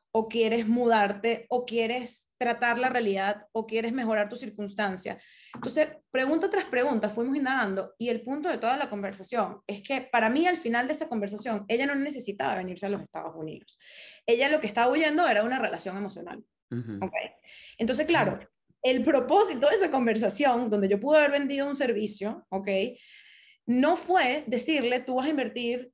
¿O 0.10 0.28
quieres 0.28 0.68
mudarte? 0.68 1.46
¿O 1.50 1.68
quieres 1.68 2.32
tratar 2.40 2.80
la 2.80 2.90
realidad? 2.90 3.46
¿O 3.52 3.68
quieres 3.68 3.94
mejorar 3.94 4.28
tu 4.28 4.36
circunstancia? 4.36 5.22
Entonces, 5.54 5.90
pregunta 6.10 6.50
tras 6.50 6.66
pregunta, 6.66 7.10
fuimos 7.10 7.36
indagando 7.36 7.94
y 8.00 8.10
el 8.10 8.24
punto 8.24 8.50
de 8.50 8.58
toda 8.58 8.76
la 8.76 8.90
conversación 8.90 9.62
es 9.68 9.84
que 9.84 10.02
para 10.02 10.32
mí 10.32 10.48
al 10.48 10.58
final 10.58 10.88
de 10.88 10.94
esa 10.94 11.08
conversación, 11.08 11.64
ella 11.68 11.86
no 11.86 11.94
necesitaba 11.94 12.56
venirse 12.56 12.88
a 12.88 12.90
los 12.90 13.04
Estados 13.04 13.36
Unidos. 13.36 13.78
Ella 14.26 14.50
lo 14.50 14.60
que 14.60 14.66
estaba 14.66 14.92
huyendo 14.92 15.28
era 15.28 15.44
una 15.44 15.60
relación 15.60 15.96
emocional. 15.96 16.44
Ujú. 16.72 17.06
¿ok? 17.06 17.14
Entonces, 17.78 18.06
claro, 18.06 18.40
el 18.82 19.04
propósito 19.04 19.68
de 19.68 19.76
esa 19.76 19.90
conversación, 19.92 20.70
donde 20.70 20.88
yo 20.88 21.00
pude 21.00 21.18
haber 21.18 21.32
vendido 21.32 21.68
un 21.68 21.76
servicio, 21.76 22.46
¿ok? 22.50 22.70
No 23.66 23.98
fue 23.98 24.44
decirle, 24.48 25.02
tú 25.02 25.16
vas 25.16 25.28
a 25.28 25.30
invertir 25.30 25.92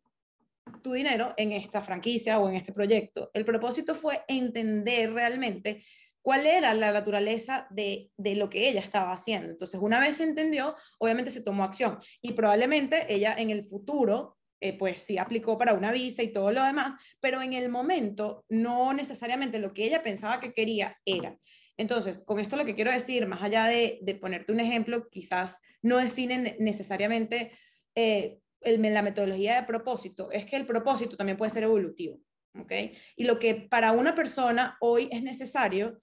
tu 0.81 0.93
dinero 0.93 1.33
en 1.37 1.51
esta 1.51 1.81
franquicia 1.81 2.39
o 2.39 2.49
en 2.49 2.55
este 2.55 2.73
proyecto. 2.73 3.31
El 3.33 3.45
propósito 3.45 3.95
fue 3.95 4.23
entender 4.27 5.13
realmente 5.13 5.83
cuál 6.21 6.47
era 6.47 6.73
la 6.73 6.91
naturaleza 6.91 7.67
de, 7.69 8.09
de 8.17 8.35
lo 8.35 8.49
que 8.49 8.67
ella 8.67 8.79
estaba 8.79 9.11
haciendo. 9.11 9.51
Entonces, 9.51 9.79
una 9.81 9.99
vez 9.99 10.17
se 10.17 10.23
entendió, 10.23 10.75
obviamente 10.97 11.31
se 11.31 11.43
tomó 11.43 11.63
acción 11.63 11.99
y 12.21 12.33
probablemente 12.33 13.05
ella 13.13 13.35
en 13.37 13.51
el 13.51 13.63
futuro, 13.63 14.37
eh, 14.65 14.75
pues 14.79 15.03
sí 15.03 15.19
aplicó 15.19 15.59
para 15.59 15.75
una 15.75 15.91
visa 15.91 16.23
y 16.23 16.33
todo 16.33 16.51
lo 16.51 16.63
demás, 16.63 16.95
pero 17.19 17.39
en 17.43 17.53
el 17.53 17.69
momento 17.69 18.45
no 18.49 18.93
necesariamente 18.93 19.59
lo 19.59 19.75
que 19.75 19.85
ella 19.85 20.01
pensaba 20.01 20.39
que 20.39 20.53
quería 20.53 20.97
era. 21.05 21.37
Entonces, 21.77 22.23
con 22.25 22.39
esto 22.39 22.55
lo 22.55 22.65
que 22.65 22.73
quiero 22.73 22.89
decir, 22.89 23.27
más 23.27 23.43
allá 23.43 23.65
de, 23.65 24.17
ponerte 24.19 24.51
un 24.51 24.59
ejemplo, 24.59 25.07
quizás 25.11 25.61
no 25.83 25.97
definen 25.97 26.55
necesariamente 26.57 27.51
eh, 27.93 28.39
la 28.61 29.03
metodología 29.03 29.61
de 29.61 29.67
propósito, 29.67 30.31
es 30.31 30.47
que 30.47 30.55
el 30.55 30.65
propósito 30.65 31.15
también 31.15 31.37
puede 31.37 31.51
ser 31.51 31.61
evolutivo, 31.61 32.19
¿ok? 32.59 32.71
Y 33.17 33.25
lo 33.25 33.37
que 33.37 33.53
para 33.53 33.91
una 33.91 34.15
persona 34.15 34.77
hoy 34.79 35.09
es 35.11 35.21
necesario, 35.21 36.01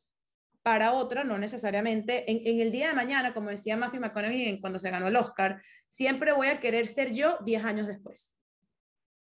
para 0.62 0.92
otra 0.92 1.25
no 1.25 1.37
necesariamente. 1.37 2.31
En, 2.31 2.46
en 2.46 2.61
el 2.61 2.70
día 2.70 2.87
de 2.87 2.94
mañana, 2.94 3.35
como 3.35 3.51
decía 3.51 3.77
Matthew 3.77 4.03
McConaughey 4.03 4.61
cuando 4.61 4.79
se 4.79 4.90
ganó 4.90 5.09
el 5.09 5.16
Oscar, 5.16 5.61
siempre 5.88 6.33
voy 6.33 6.46
a 6.46 6.61
querer 6.61 6.87
ser 6.87 7.12
yo 7.12 7.38
10 7.44 7.64
años 7.64 7.88
después. 7.88 8.38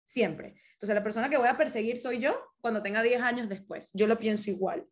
Siempre. 0.04 0.54
Entonces, 0.74 0.94
la 0.94 1.02
persona 1.02 1.30
que 1.30 1.38
voy 1.38 1.48
a 1.48 1.56
perseguir 1.56 1.96
soy 1.96 2.20
yo 2.20 2.36
cuando 2.60 2.82
tenga 2.82 3.02
10 3.02 3.20
años 3.22 3.48
después. 3.48 3.90
Yo 3.94 4.06
lo 4.06 4.18
pienso 4.18 4.50
igual. 4.50 4.86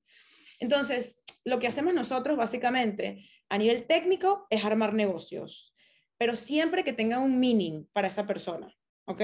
Entonces, 0.60 1.22
lo 1.44 1.58
que 1.58 1.66
hacemos 1.68 1.94
nosotros 1.94 2.36
básicamente 2.36 3.28
a 3.48 3.58
nivel 3.58 3.86
técnico 3.86 4.46
es 4.50 4.64
armar 4.64 4.94
negocios, 4.94 5.74
pero 6.18 6.36
siempre 6.36 6.84
que 6.84 6.92
tenga 6.92 7.18
un 7.18 7.40
meaning 7.40 7.86
para 7.92 8.08
esa 8.08 8.26
persona, 8.26 8.72
¿ok? 9.06 9.22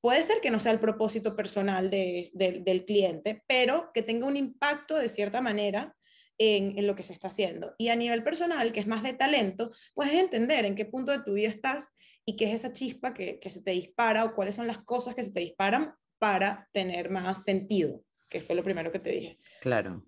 Puede 0.00 0.22
ser 0.22 0.40
que 0.40 0.50
no 0.50 0.58
sea 0.58 0.72
el 0.72 0.80
propósito 0.80 1.36
personal 1.36 1.90
de- 1.90 2.30
de- 2.32 2.60
del 2.60 2.84
cliente, 2.86 3.42
pero 3.46 3.90
que 3.92 4.02
tenga 4.02 4.26
un 4.26 4.36
impacto 4.36 4.96
de 4.96 5.08
cierta 5.08 5.40
manera 5.42 5.94
en, 6.38 6.78
en 6.78 6.86
lo 6.86 6.96
que 6.96 7.02
se 7.02 7.12
está 7.12 7.28
haciendo. 7.28 7.74
Y 7.76 7.88
a 7.88 7.96
nivel 7.96 8.24
personal, 8.24 8.72
que 8.72 8.80
es 8.80 8.86
más 8.86 9.02
de 9.02 9.12
talento, 9.12 9.72
pues 9.92 10.10
es 10.10 10.18
entender 10.18 10.64
en 10.64 10.74
qué 10.74 10.86
punto 10.86 11.12
de 11.12 11.22
tu 11.22 11.34
vida 11.34 11.48
estás 11.50 11.94
y 12.30 12.36
qué 12.36 12.44
es 12.44 12.54
esa 12.54 12.72
chispa 12.72 13.12
que, 13.12 13.40
que 13.40 13.50
se 13.50 13.60
te 13.60 13.72
dispara 13.72 14.24
o 14.24 14.34
cuáles 14.34 14.54
son 14.54 14.68
las 14.68 14.78
cosas 14.78 15.16
que 15.16 15.24
se 15.24 15.32
te 15.32 15.40
disparan 15.40 15.94
para 16.20 16.68
tener 16.70 17.10
más 17.10 17.42
sentido, 17.42 18.04
que 18.28 18.40
fue 18.40 18.54
lo 18.54 18.62
primero 18.62 18.92
que 18.92 19.00
te 19.00 19.10
dije. 19.10 19.38
Claro. 19.60 20.04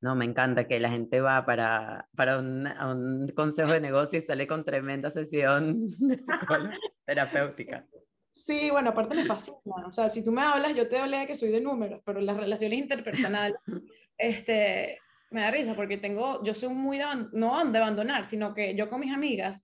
No, 0.00 0.16
me 0.16 0.24
encanta 0.24 0.66
que 0.66 0.80
la 0.80 0.90
gente 0.90 1.20
va 1.20 1.46
para, 1.46 2.08
para 2.16 2.40
un, 2.40 2.66
a 2.66 2.90
un 2.90 3.28
consejo 3.36 3.70
de 3.70 3.80
negocio 3.80 4.18
y 4.18 4.22
sale 4.22 4.48
con 4.48 4.64
tremenda 4.64 5.10
sesión 5.10 5.90
de 5.96 6.18
psicóloga 6.18 6.76
terapéutica. 7.06 7.86
Sí, 8.28 8.70
bueno, 8.72 8.90
aparte 8.90 9.14
me 9.14 9.24
fascina. 9.24 9.86
O 9.86 9.92
sea, 9.92 10.10
si 10.10 10.24
tú 10.24 10.32
me 10.32 10.42
hablas, 10.42 10.74
yo 10.74 10.88
te 10.88 10.98
hablé 10.98 11.18
de 11.18 11.26
que 11.28 11.36
soy 11.36 11.50
de 11.50 11.60
números, 11.60 12.00
pero 12.04 12.20
las 12.20 12.36
relaciones 12.36 12.80
interpersonales, 12.80 13.58
este, 14.18 14.98
me 15.30 15.42
da 15.42 15.52
risa 15.52 15.76
porque 15.76 15.98
tengo, 15.98 16.42
yo 16.42 16.52
soy 16.52 16.70
muy 16.70 16.98
de, 16.98 17.04
no 17.32 17.64
de 17.70 17.78
abandonar, 17.78 18.24
sino 18.24 18.54
que 18.54 18.74
yo 18.74 18.90
con 18.90 18.98
mis 18.98 19.12
amigas, 19.12 19.62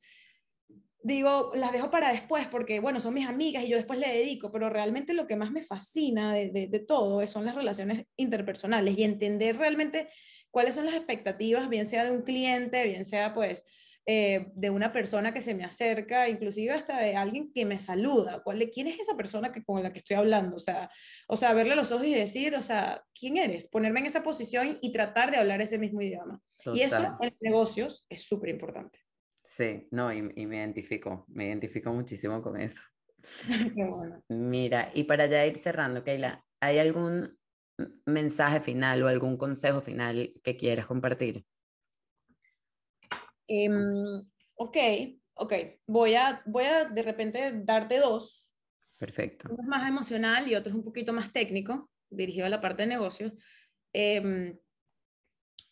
digo, 1.08 1.50
las 1.54 1.72
dejo 1.72 1.90
para 1.90 2.12
después 2.12 2.46
porque, 2.46 2.80
bueno, 2.80 3.00
son 3.00 3.14
mis 3.14 3.26
amigas 3.26 3.64
y 3.64 3.68
yo 3.68 3.76
después 3.76 3.98
le 3.98 4.08
dedico, 4.08 4.52
pero 4.52 4.68
realmente 4.70 5.14
lo 5.14 5.26
que 5.26 5.36
más 5.36 5.50
me 5.50 5.64
fascina 5.64 6.34
de, 6.34 6.50
de, 6.50 6.68
de 6.68 6.78
todo 6.78 7.26
son 7.26 7.44
las 7.44 7.54
relaciones 7.54 8.06
interpersonales 8.16 8.96
y 8.96 9.02
entender 9.02 9.56
realmente 9.58 10.08
cuáles 10.50 10.74
son 10.74 10.86
las 10.86 10.94
expectativas, 10.94 11.68
bien 11.68 11.86
sea 11.86 12.04
de 12.04 12.12
un 12.12 12.22
cliente, 12.22 12.84
bien 12.84 13.04
sea 13.04 13.34
pues 13.34 13.64
eh, 14.10 14.46
de 14.54 14.70
una 14.70 14.90
persona 14.90 15.34
que 15.34 15.42
se 15.42 15.54
me 15.54 15.64
acerca, 15.64 16.30
inclusive 16.30 16.72
hasta 16.72 16.98
de 16.98 17.14
alguien 17.14 17.52
que 17.52 17.66
me 17.66 17.78
saluda. 17.78 18.42
¿Cuál, 18.42 18.70
¿Quién 18.70 18.86
es 18.86 18.98
esa 18.98 19.14
persona 19.18 19.52
que, 19.52 19.62
con 19.62 19.82
la 19.82 19.92
que 19.92 19.98
estoy 19.98 20.16
hablando? 20.16 20.56
O 20.56 20.58
sea, 20.58 20.90
o 21.26 21.36
sea, 21.36 21.52
verle 21.52 21.76
los 21.76 21.92
ojos 21.92 22.06
y 22.06 22.14
decir, 22.14 22.54
o 22.54 22.62
sea, 22.62 23.04
¿quién 23.12 23.36
eres? 23.36 23.68
Ponerme 23.68 24.00
en 24.00 24.06
esa 24.06 24.22
posición 24.22 24.78
y 24.80 24.92
tratar 24.92 25.30
de 25.30 25.36
hablar 25.36 25.60
ese 25.60 25.76
mismo 25.76 26.00
idioma. 26.00 26.40
Y 26.72 26.80
eso 26.80 27.18
en 27.20 27.36
negocios 27.40 28.06
es 28.08 28.22
súper 28.22 28.48
importante. 28.48 28.98
Sí, 29.48 29.88
no, 29.92 30.12
y, 30.12 30.18
y 30.36 30.46
me 30.46 30.58
identifico, 30.58 31.24
me 31.28 31.46
identifico 31.46 31.90
muchísimo 31.90 32.42
con 32.42 32.60
eso. 32.60 32.82
Qué 33.74 33.82
bueno. 33.82 34.22
Mira, 34.28 34.90
y 34.92 35.04
para 35.04 35.24
ya 35.24 35.46
ir 35.46 35.56
cerrando, 35.56 36.04
Keila, 36.04 36.44
¿hay 36.60 36.76
algún 36.76 37.34
mensaje 38.04 38.60
final 38.60 39.02
o 39.02 39.08
algún 39.08 39.38
consejo 39.38 39.80
final 39.80 40.34
que 40.44 40.58
quieras 40.58 40.84
compartir? 40.84 41.46
Em, 43.46 43.74
ok, 44.54 44.76
ok. 45.32 45.54
Voy 45.86 46.14
a, 46.14 46.42
voy 46.44 46.64
a 46.64 46.84
de 46.84 47.02
repente 47.02 47.62
darte 47.64 48.00
dos. 48.00 48.46
Perfecto. 48.98 49.48
Uno 49.48 49.62
es 49.62 49.68
más 49.68 49.88
emocional 49.88 50.46
y 50.46 50.56
otro 50.56 50.72
es 50.72 50.76
un 50.76 50.84
poquito 50.84 51.14
más 51.14 51.32
técnico, 51.32 51.90
dirigido 52.10 52.44
a 52.44 52.50
la 52.50 52.60
parte 52.60 52.82
de 52.82 52.88
negocios. 52.88 53.32
Em, 53.94 54.58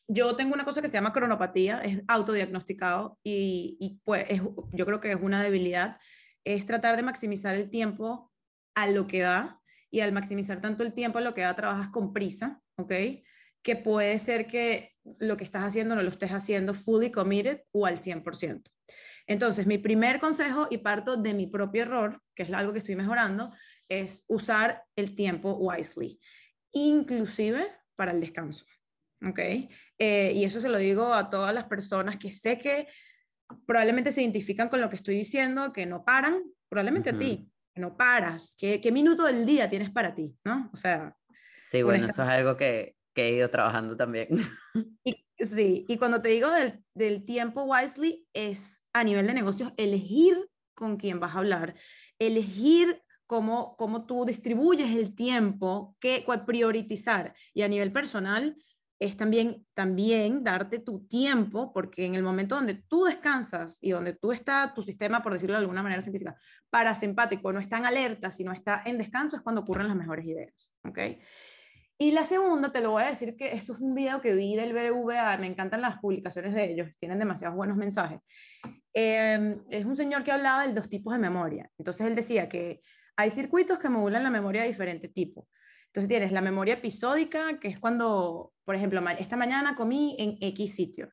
yo 0.09 0.37
tengo 0.37 0.55
una 0.55 0.64
cosa 0.64 0.83
que 0.83 0.88
se 0.88 0.95
llama 0.95 1.12
cronopatía, 1.12 1.81
es 1.81 2.03
autodiagnosticado 2.09 3.19
y, 3.25 4.01
pues 4.05 4.27
es- 4.29 4.42
yo 4.73 4.87
creo 4.87 5.01
que 5.01 5.12
es 5.12 5.19
una 5.21 5.42
debilidad, 5.42 5.99
es 6.45 6.66
tratar 6.66 6.97
de 6.97 7.03
maximizar 7.03 7.55
el 7.55 7.71
tiempo 7.71 8.33
a 8.74 8.87
lo 8.89 9.07
que 9.07 9.20
da 9.20 9.61
y 9.91 10.01
al 10.01 10.12
maximizar 10.12 10.61
tanto 10.61 10.85
el 10.85 10.93
tiempo 10.93 11.18
a 11.18 11.22
lo 11.22 11.35
que 11.35 11.41
da 11.43 11.57
trabajas 11.57 11.89
con 11.89 12.12
prisa, 12.12 12.61
¿ok? 12.76 12.93
Que 13.62 13.76
puede 13.76 14.18
ser 14.18 14.47
que 14.47 14.93
lo 15.18 15.37
que 15.37 15.45
estás 15.45 15.64
haciendo 15.64 15.95
no 15.95 16.03
lo 16.03 16.11
estés 16.11 16.31
haciendo 16.31 16.74
fully 16.74 17.11
committed 17.11 17.62
o 17.72 17.87
al 17.87 17.99
100%. 17.99 18.70
Entonces, 19.26 19.66
mi 19.66 19.78
primer 19.78 20.20
consejo, 20.20 20.68
y 20.70 20.78
parto 20.78 21.16
de 21.16 21.35
mi 21.35 21.47
propio 21.49 21.83
error, 21.83 22.22
que 22.35 22.45
es 22.45 22.53
algo 22.53 22.72
que 22.72 22.78
estoy 22.78 22.95
mejorando, 22.95 23.53
es 23.89 24.24
usar 24.28 24.85
el 24.95 25.16
tiempo 25.16 25.55
wisely, 25.55 26.20
inclusive 26.72 27.66
para 27.97 28.12
el 28.12 28.20
descanso. 28.20 28.66
¿Ok? 29.25 29.39
Eh, 29.99 30.33
y 30.35 30.45
eso 30.45 30.61
se 30.61 30.69
lo 30.69 30.79
digo 30.79 31.14
a 31.14 31.31
todas 31.31 31.55
las 31.55 31.64
personas 31.64 32.17
que 32.19 32.31
sé 32.31 32.59
que 32.59 32.87
probablemente 33.67 34.12
se 34.12 34.23
identifican 34.23 34.69
con 34.69 34.81
lo 34.81 34.91
que 34.91 34.97
estoy 34.97 35.17
diciendo, 35.17 35.73
que 35.73 35.87
no 35.87 36.05
paran, 36.05 36.43
probablemente 36.69 37.11
a 37.11 37.19
ti, 37.19 37.49
que 37.75 37.81
no 37.81 37.97
paras, 37.97 38.55
¿qué, 38.59 38.81
qué 38.81 38.91
minuto 38.91 39.25
del 39.25 39.47
día 39.47 39.71
tienes 39.71 39.91
para 39.91 40.14
ti? 40.14 40.35
¿No? 40.45 40.69
O 40.73 40.77
sea, 40.77 41.17
Sí, 41.71 41.83
bueno, 41.83 42.07
eso 42.07 42.23
es 42.23 42.29
algo 42.29 42.57
que, 42.57 42.97
que 43.14 43.29
he 43.29 43.33
ido 43.35 43.49
trabajando 43.49 43.97
también. 43.97 44.29
Y, 45.39 45.45
sí, 45.45 45.85
y 45.89 45.99
cuando 45.99 46.23
te 46.23 46.31
digo 46.31 46.49
del, 46.51 46.83
del 46.95 47.25
tiempo 47.27 47.64
wisely, 47.64 48.27
es 48.33 48.83
a 48.95 49.05
nivel 49.05 49.27
de 49.27 49.35
negocios 49.35 49.73
elegir 49.77 50.49
con 50.75 50.97
quién 50.97 51.21
vas 51.21 51.35
a 51.35 51.39
hablar, 51.39 51.75
elegir 52.19 53.03
cómo, 53.27 53.77
cómo 53.77 54.07
tú 54.07 54.25
distribuyes 54.25 54.97
el 54.97 55.14
tiempo, 55.14 55.95
qué, 56.01 56.25
cuál 56.25 56.47
priorizar. 56.47 57.35
Y 57.53 57.62
a 57.62 57.69
nivel 57.69 57.93
personal, 57.93 58.57
es 58.99 59.16
también, 59.16 59.66
también 59.74 60.42
darte 60.42 60.78
tu 60.78 61.07
tiempo, 61.07 61.72
porque 61.72 62.07
en 62.07 62.14
el 62.14 62.22
momento 62.22 62.55
donde 62.55 62.82
tú 62.88 63.05
descansas 63.05 63.78
y 63.80 63.90
donde 63.90 64.14
tú 64.14 64.32
está 64.32 64.72
tu 64.74 64.82
sistema, 64.82 65.22
por 65.22 65.32
decirlo 65.32 65.55
de 65.55 65.61
alguna 65.61 65.82
manera 65.82 66.01
científica, 66.01 66.36
parasimpático, 66.70 67.53
no 67.53 67.61
está 67.61 67.78
en 67.78 67.86
alerta, 67.86 68.30
sino 68.30 68.53
está 68.53 68.82
en 68.86 68.99
descanso, 68.99 69.36
es 69.36 69.42
cuando 69.42 69.62
ocurren 69.62 69.88
las 69.88 69.97
mejores 69.97 70.24
ideas. 70.24 70.74
¿ok? 70.84 70.99
Y 71.99 72.12
la 72.12 72.24
segunda, 72.24 72.72
te 72.72 72.80
lo 72.80 72.90
voy 72.90 73.05
a 73.05 73.09
decir 73.09 73.36
que 73.36 73.53
esto 73.53 73.72
es 73.72 73.80
un 73.80 73.94
video 73.94 74.20
que 74.20 74.34
vi 74.34 74.55
del 74.55 74.72
BBVA, 74.72 75.38
me 75.38 75.47
encantan 75.47 75.80
las 75.80 75.99
publicaciones 75.99 76.55
de 76.55 76.70
ellos, 76.70 76.90
tienen 76.99 77.18
demasiados 77.18 77.57
buenos 77.57 77.76
mensajes. 77.76 78.20
Em, 78.92 79.62
es 79.70 79.84
un 79.84 79.97
señor 79.97 80.24
que 80.24 80.32
hablaba 80.32 80.66
de 80.66 80.74
dos 80.74 80.88
tipos 80.88 81.12
de 81.12 81.18
memoria. 81.18 81.70
Entonces 81.78 82.07
él 82.07 82.14
decía 82.14 82.49
que 82.49 82.80
hay 83.16 83.30
circuitos 83.30 83.78
que 83.78 83.88
modulan 83.88 84.22
la 84.22 84.30
memoria 84.30 84.62
de 84.62 84.68
diferente 84.68 85.09
tipo. 85.09 85.49
Entonces 85.97 86.11
tienes 86.11 86.32
la 86.32 86.42
memoria 86.42 86.74
episódica, 86.74 87.59
que 87.59 87.68
es 87.68 87.78
cuando, 87.78 88.53
por 88.66 88.74
ejemplo, 88.74 89.03
esta 89.18 89.34
mañana 89.34 89.74
comí 89.74 90.14
en 90.18 90.36
X 90.42 90.74
sitio. 90.74 91.09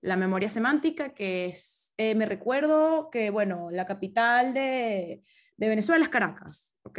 La 0.00 0.16
memoria 0.16 0.50
semántica, 0.50 1.14
que 1.14 1.46
es, 1.46 1.94
eh, 1.96 2.16
me 2.16 2.26
recuerdo 2.26 3.08
que, 3.08 3.30
bueno, 3.30 3.68
la 3.70 3.86
capital 3.86 4.52
de, 4.52 5.22
de 5.56 5.68
Venezuela 5.68 6.04
es 6.04 6.08
Caracas, 6.08 6.76
¿ok? 6.82 6.98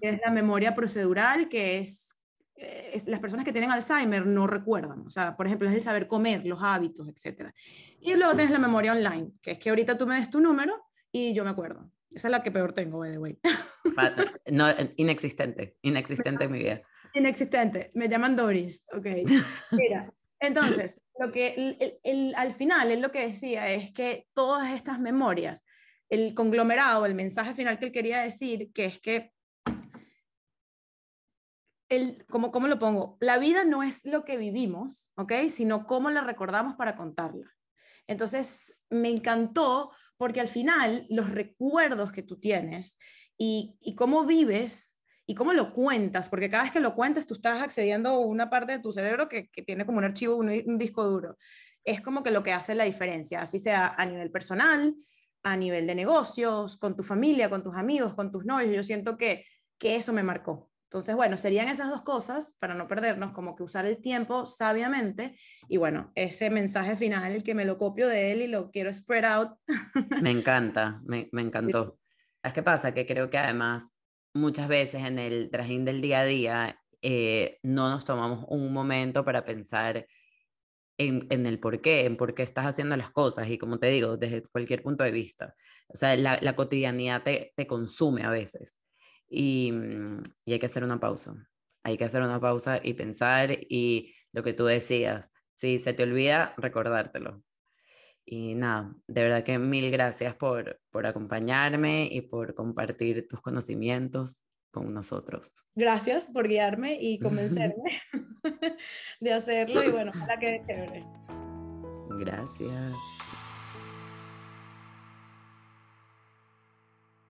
Tienes 0.00 0.20
la 0.22 0.30
memoria 0.30 0.74
procedural, 0.74 1.48
que 1.48 1.78
es 1.78 2.14
es, 2.56 3.06
las 3.06 3.20
personas 3.20 3.46
que 3.46 3.52
tienen 3.52 3.70
Alzheimer 3.70 4.26
no 4.26 4.46
recuerdan, 4.46 5.00
o 5.06 5.10
sea, 5.10 5.34
por 5.34 5.46
ejemplo, 5.46 5.70
es 5.70 5.74
el 5.74 5.82
saber 5.82 6.06
comer, 6.06 6.44
los 6.44 6.62
hábitos, 6.62 7.08
etc. 7.08 7.54
Y 8.00 8.14
luego 8.16 8.34
tienes 8.34 8.52
la 8.52 8.58
memoria 8.58 8.92
online, 8.92 9.32
que 9.40 9.52
es 9.52 9.58
que 9.58 9.70
ahorita 9.70 9.96
tú 9.96 10.06
me 10.06 10.16
des 10.16 10.28
tu 10.28 10.40
número 10.40 10.74
y 11.10 11.32
yo 11.32 11.42
me 11.42 11.50
acuerdo. 11.50 11.90
Esa 12.16 12.28
es 12.28 12.32
la 12.32 12.42
que 12.42 12.50
peor 12.50 12.72
tengo, 12.72 13.00
by 13.00 13.12
the 13.12 13.18
way. 13.18 13.38
No, 14.50 14.66
inexistente, 14.96 15.76
inexistente 15.82 16.44
en 16.44 16.50
mi 16.50 16.58
vida. 16.58 16.80
Inexistente, 17.12 17.90
me 17.94 18.08
llaman 18.08 18.34
Doris, 18.34 18.84
ok. 18.90 19.06
Mira, 19.72 20.12
entonces, 20.40 21.02
lo 21.18 21.30
que 21.30 21.76
el, 22.02 22.34
al 22.34 22.54
final 22.54 22.90
él 22.90 23.02
lo 23.02 23.12
que 23.12 23.26
decía 23.26 23.68
es 23.70 23.92
que 23.92 24.26
todas 24.32 24.72
estas 24.72 24.98
memorias, 24.98 25.64
el 26.08 26.34
conglomerado, 26.34 27.04
el 27.04 27.14
mensaje 27.14 27.54
final 27.54 27.78
que 27.78 27.86
él 27.86 27.92
quería 27.92 28.22
decir, 28.22 28.72
que 28.72 28.86
es 28.86 28.98
que 28.98 29.32
el, 31.90 32.24
como, 32.30 32.50
¿cómo 32.50 32.66
lo 32.66 32.78
pongo? 32.78 33.18
La 33.20 33.38
vida 33.38 33.64
no 33.64 33.82
es 33.82 34.06
lo 34.06 34.24
que 34.24 34.38
vivimos, 34.38 35.12
¿ok? 35.16 35.32
Sino 35.48 35.86
cómo 35.86 36.08
la 36.08 36.22
recordamos 36.22 36.76
para 36.76 36.96
contarla. 36.96 37.52
Entonces, 38.06 38.76
me 38.88 39.10
encantó 39.10 39.90
porque 40.16 40.40
al 40.40 40.48
final 40.48 41.06
los 41.08 41.30
recuerdos 41.30 42.12
que 42.12 42.22
tú 42.22 42.38
tienes 42.38 42.98
y, 43.38 43.76
cómo 43.96 44.24
vives 44.24 45.00
y 45.26 45.34
cómo 45.34 45.52
lo 45.52 45.72
cuentas, 45.72 46.28
porque 46.28 46.50
cada 46.50 46.64
vez 46.64 46.72
que 46.72 46.80
lo 46.80 46.94
cuentas 46.94 47.26
tú 47.26 47.34
estás 47.34 47.60
accediendo 47.62 48.10
a 48.10 48.18
una 48.18 48.48
parte 48.48 48.72
de 48.72 48.78
tu 48.78 48.92
cerebro 48.92 49.28
que, 49.28 49.48
que 49.48 49.62
tiene 49.62 49.84
como 49.84 49.98
un 49.98 50.04
archivo, 50.04 50.36
un, 50.36 50.48
un 50.48 50.78
disco 50.78 51.04
duro. 51.04 51.36
Es 51.84 52.00
como 52.00 52.22
que 52.22 52.30
lo 52.30 52.42
que 52.42 52.52
hace 52.52 52.74
la 52.74 52.84
diferencia, 52.84 53.42
así 53.42 53.58
sea 53.58 53.94
a 53.96 54.06
nivel 54.06 54.30
personal, 54.30 54.94
a 55.42 55.56
nivel 55.56 55.86
de 55.86 55.94
negocios, 55.94 56.76
con 56.78 56.96
tu 56.96 57.02
familia, 57.02 57.48
con 57.50 57.62
tus 57.62 57.74
amigos, 57.74 58.14
con 58.14 58.32
tus 58.32 58.44
novios. 58.44 58.74
Yo 58.74 58.82
siento 58.82 59.16
que, 59.16 59.44
que 59.78 59.96
eso 59.96 60.12
me 60.12 60.22
marcó. 60.22 60.70
Entonces, 60.86 61.16
bueno, 61.16 61.36
serían 61.36 61.68
esas 61.68 61.90
dos 61.90 62.02
cosas 62.02 62.54
para 62.60 62.74
no 62.74 62.86
perdernos, 62.86 63.32
como 63.32 63.56
que 63.56 63.64
usar 63.64 63.86
el 63.86 64.00
tiempo 64.00 64.46
sabiamente 64.46 65.36
y 65.68 65.78
bueno, 65.78 66.12
ese 66.14 66.48
mensaje 66.48 66.94
final 66.94 67.42
que 67.42 67.54
me 67.54 67.64
lo 67.64 67.76
copio 67.76 68.06
de 68.06 68.30
él 68.30 68.42
y 68.42 68.46
lo 68.46 68.70
quiero 68.70 68.94
spread 68.94 69.24
out. 69.24 69.58
Me 70.22 70.30
encanta, 70.30 71.00
me, 71.04 71.28
me 71.32 71.42
encantó. 71.42 71.98
Es 72.42 72.52
que 72.52 72.62
pasa 72.62 72.94
que 72.94 73.04
creo 73.04 73.28
que 73.28 73.38
además 73.38 73.92
muchas 74.32 74.68
veces 74.68 75.04
en 75.04 75.18
el 75.18 75.50
trajín 75.50 75.84
del 75.84 76.00
día 76.00 76.20
a 76.20 76.24
día 76.24 76.80
eh, 77.02 77.58
no 77.62 77.90
nos 77.90 78.04
tomamos 78.04 78.44
un 78.48 78.72
momento 78.72 79.24
para 79.24 79.44
pensar 79.44 80.06
en, 80.98 81.26
en, 81.30 81.46
el 81.46 81.58
por 81.58 81.80
qué, 81.80 82.06
en 82.06 82.16
por 82.16 82.34
qué 82.34 82.44
estás 82.44 82.66
haciendo 82.66 82.96
las 82.96 83.10
cosas 83.10 83.48
y 83.48 83.58
como 83.58 83.78
te 83.78 83.88
digo, 83.88 84.16
desde 84.16 84.42
cualquier 84.42 84.82
punto 84.82 85.02
de 85.02 85.10
vista. 85.10 85.54
O 85.88 85.96
sea, 85.96 86.16
la, 86.16 86.38
la 86.40 86.54
cotidianidad 86.54 87.24
te, 87.24 87.52
te 87.56 87.66
consume 87.66 88.22
a 88.22 88.30
veces. 88.30 88.78
Mm, 89.30 90.22
y, 90.44 90.52
hay 90.52 90.58
que 90.58 90.66
hacer 90.66 90.84
una 90.84 91.00
pausa. 91.00 91.48
Hay 91.82 91.96
que 91.96 92.04
hacer 92.04 92.22
una 92.22 92.40
pausa 92.40 92.80
y 92.82 92.94
pensar 92.94 93.50
y 93.52 94.14
lo 94.32 94.42
que 94.42 94.52
tú 94.52 94.64
decías, 94.64 95.32
si 95.54 95.78
se 95.78 95.92
te 95.92 96.02
olvida, 96.02 96.54
recordártelo. 96.56 97.42
Y 98.24 98.54
nada, 98.54 98.94
de 99.06 99.22
verdad 99.22 99.44
que 99.44 99.58
mil 99.58 99.90
gracias 99.90 100.34
por, 100.34 100.80
por 100.90 101.06
acompañarme 101.06 102.08
y 102.10 102.22
por 102.22 102.54
compartir 102.54 103.28
tus 103.28 103.40
conocimientos 103.40 104.40
con 104.72 104.92
nosotros. 104.92 105.64
Gracias 105.76 106.26
por 106.26 106.48
guiarme 106.48 106.98
y 107.00 107.20
convencerme 107.20 108.02
de 109.20 109.32
hacerlo 109.32 109.82
y 109.82 109.90
bueno, 109.90 110.10
ojalá 110.14 110.38
que 110.38 110.60
chévere. 110.66 111.04
Gracias. 112.18 113.15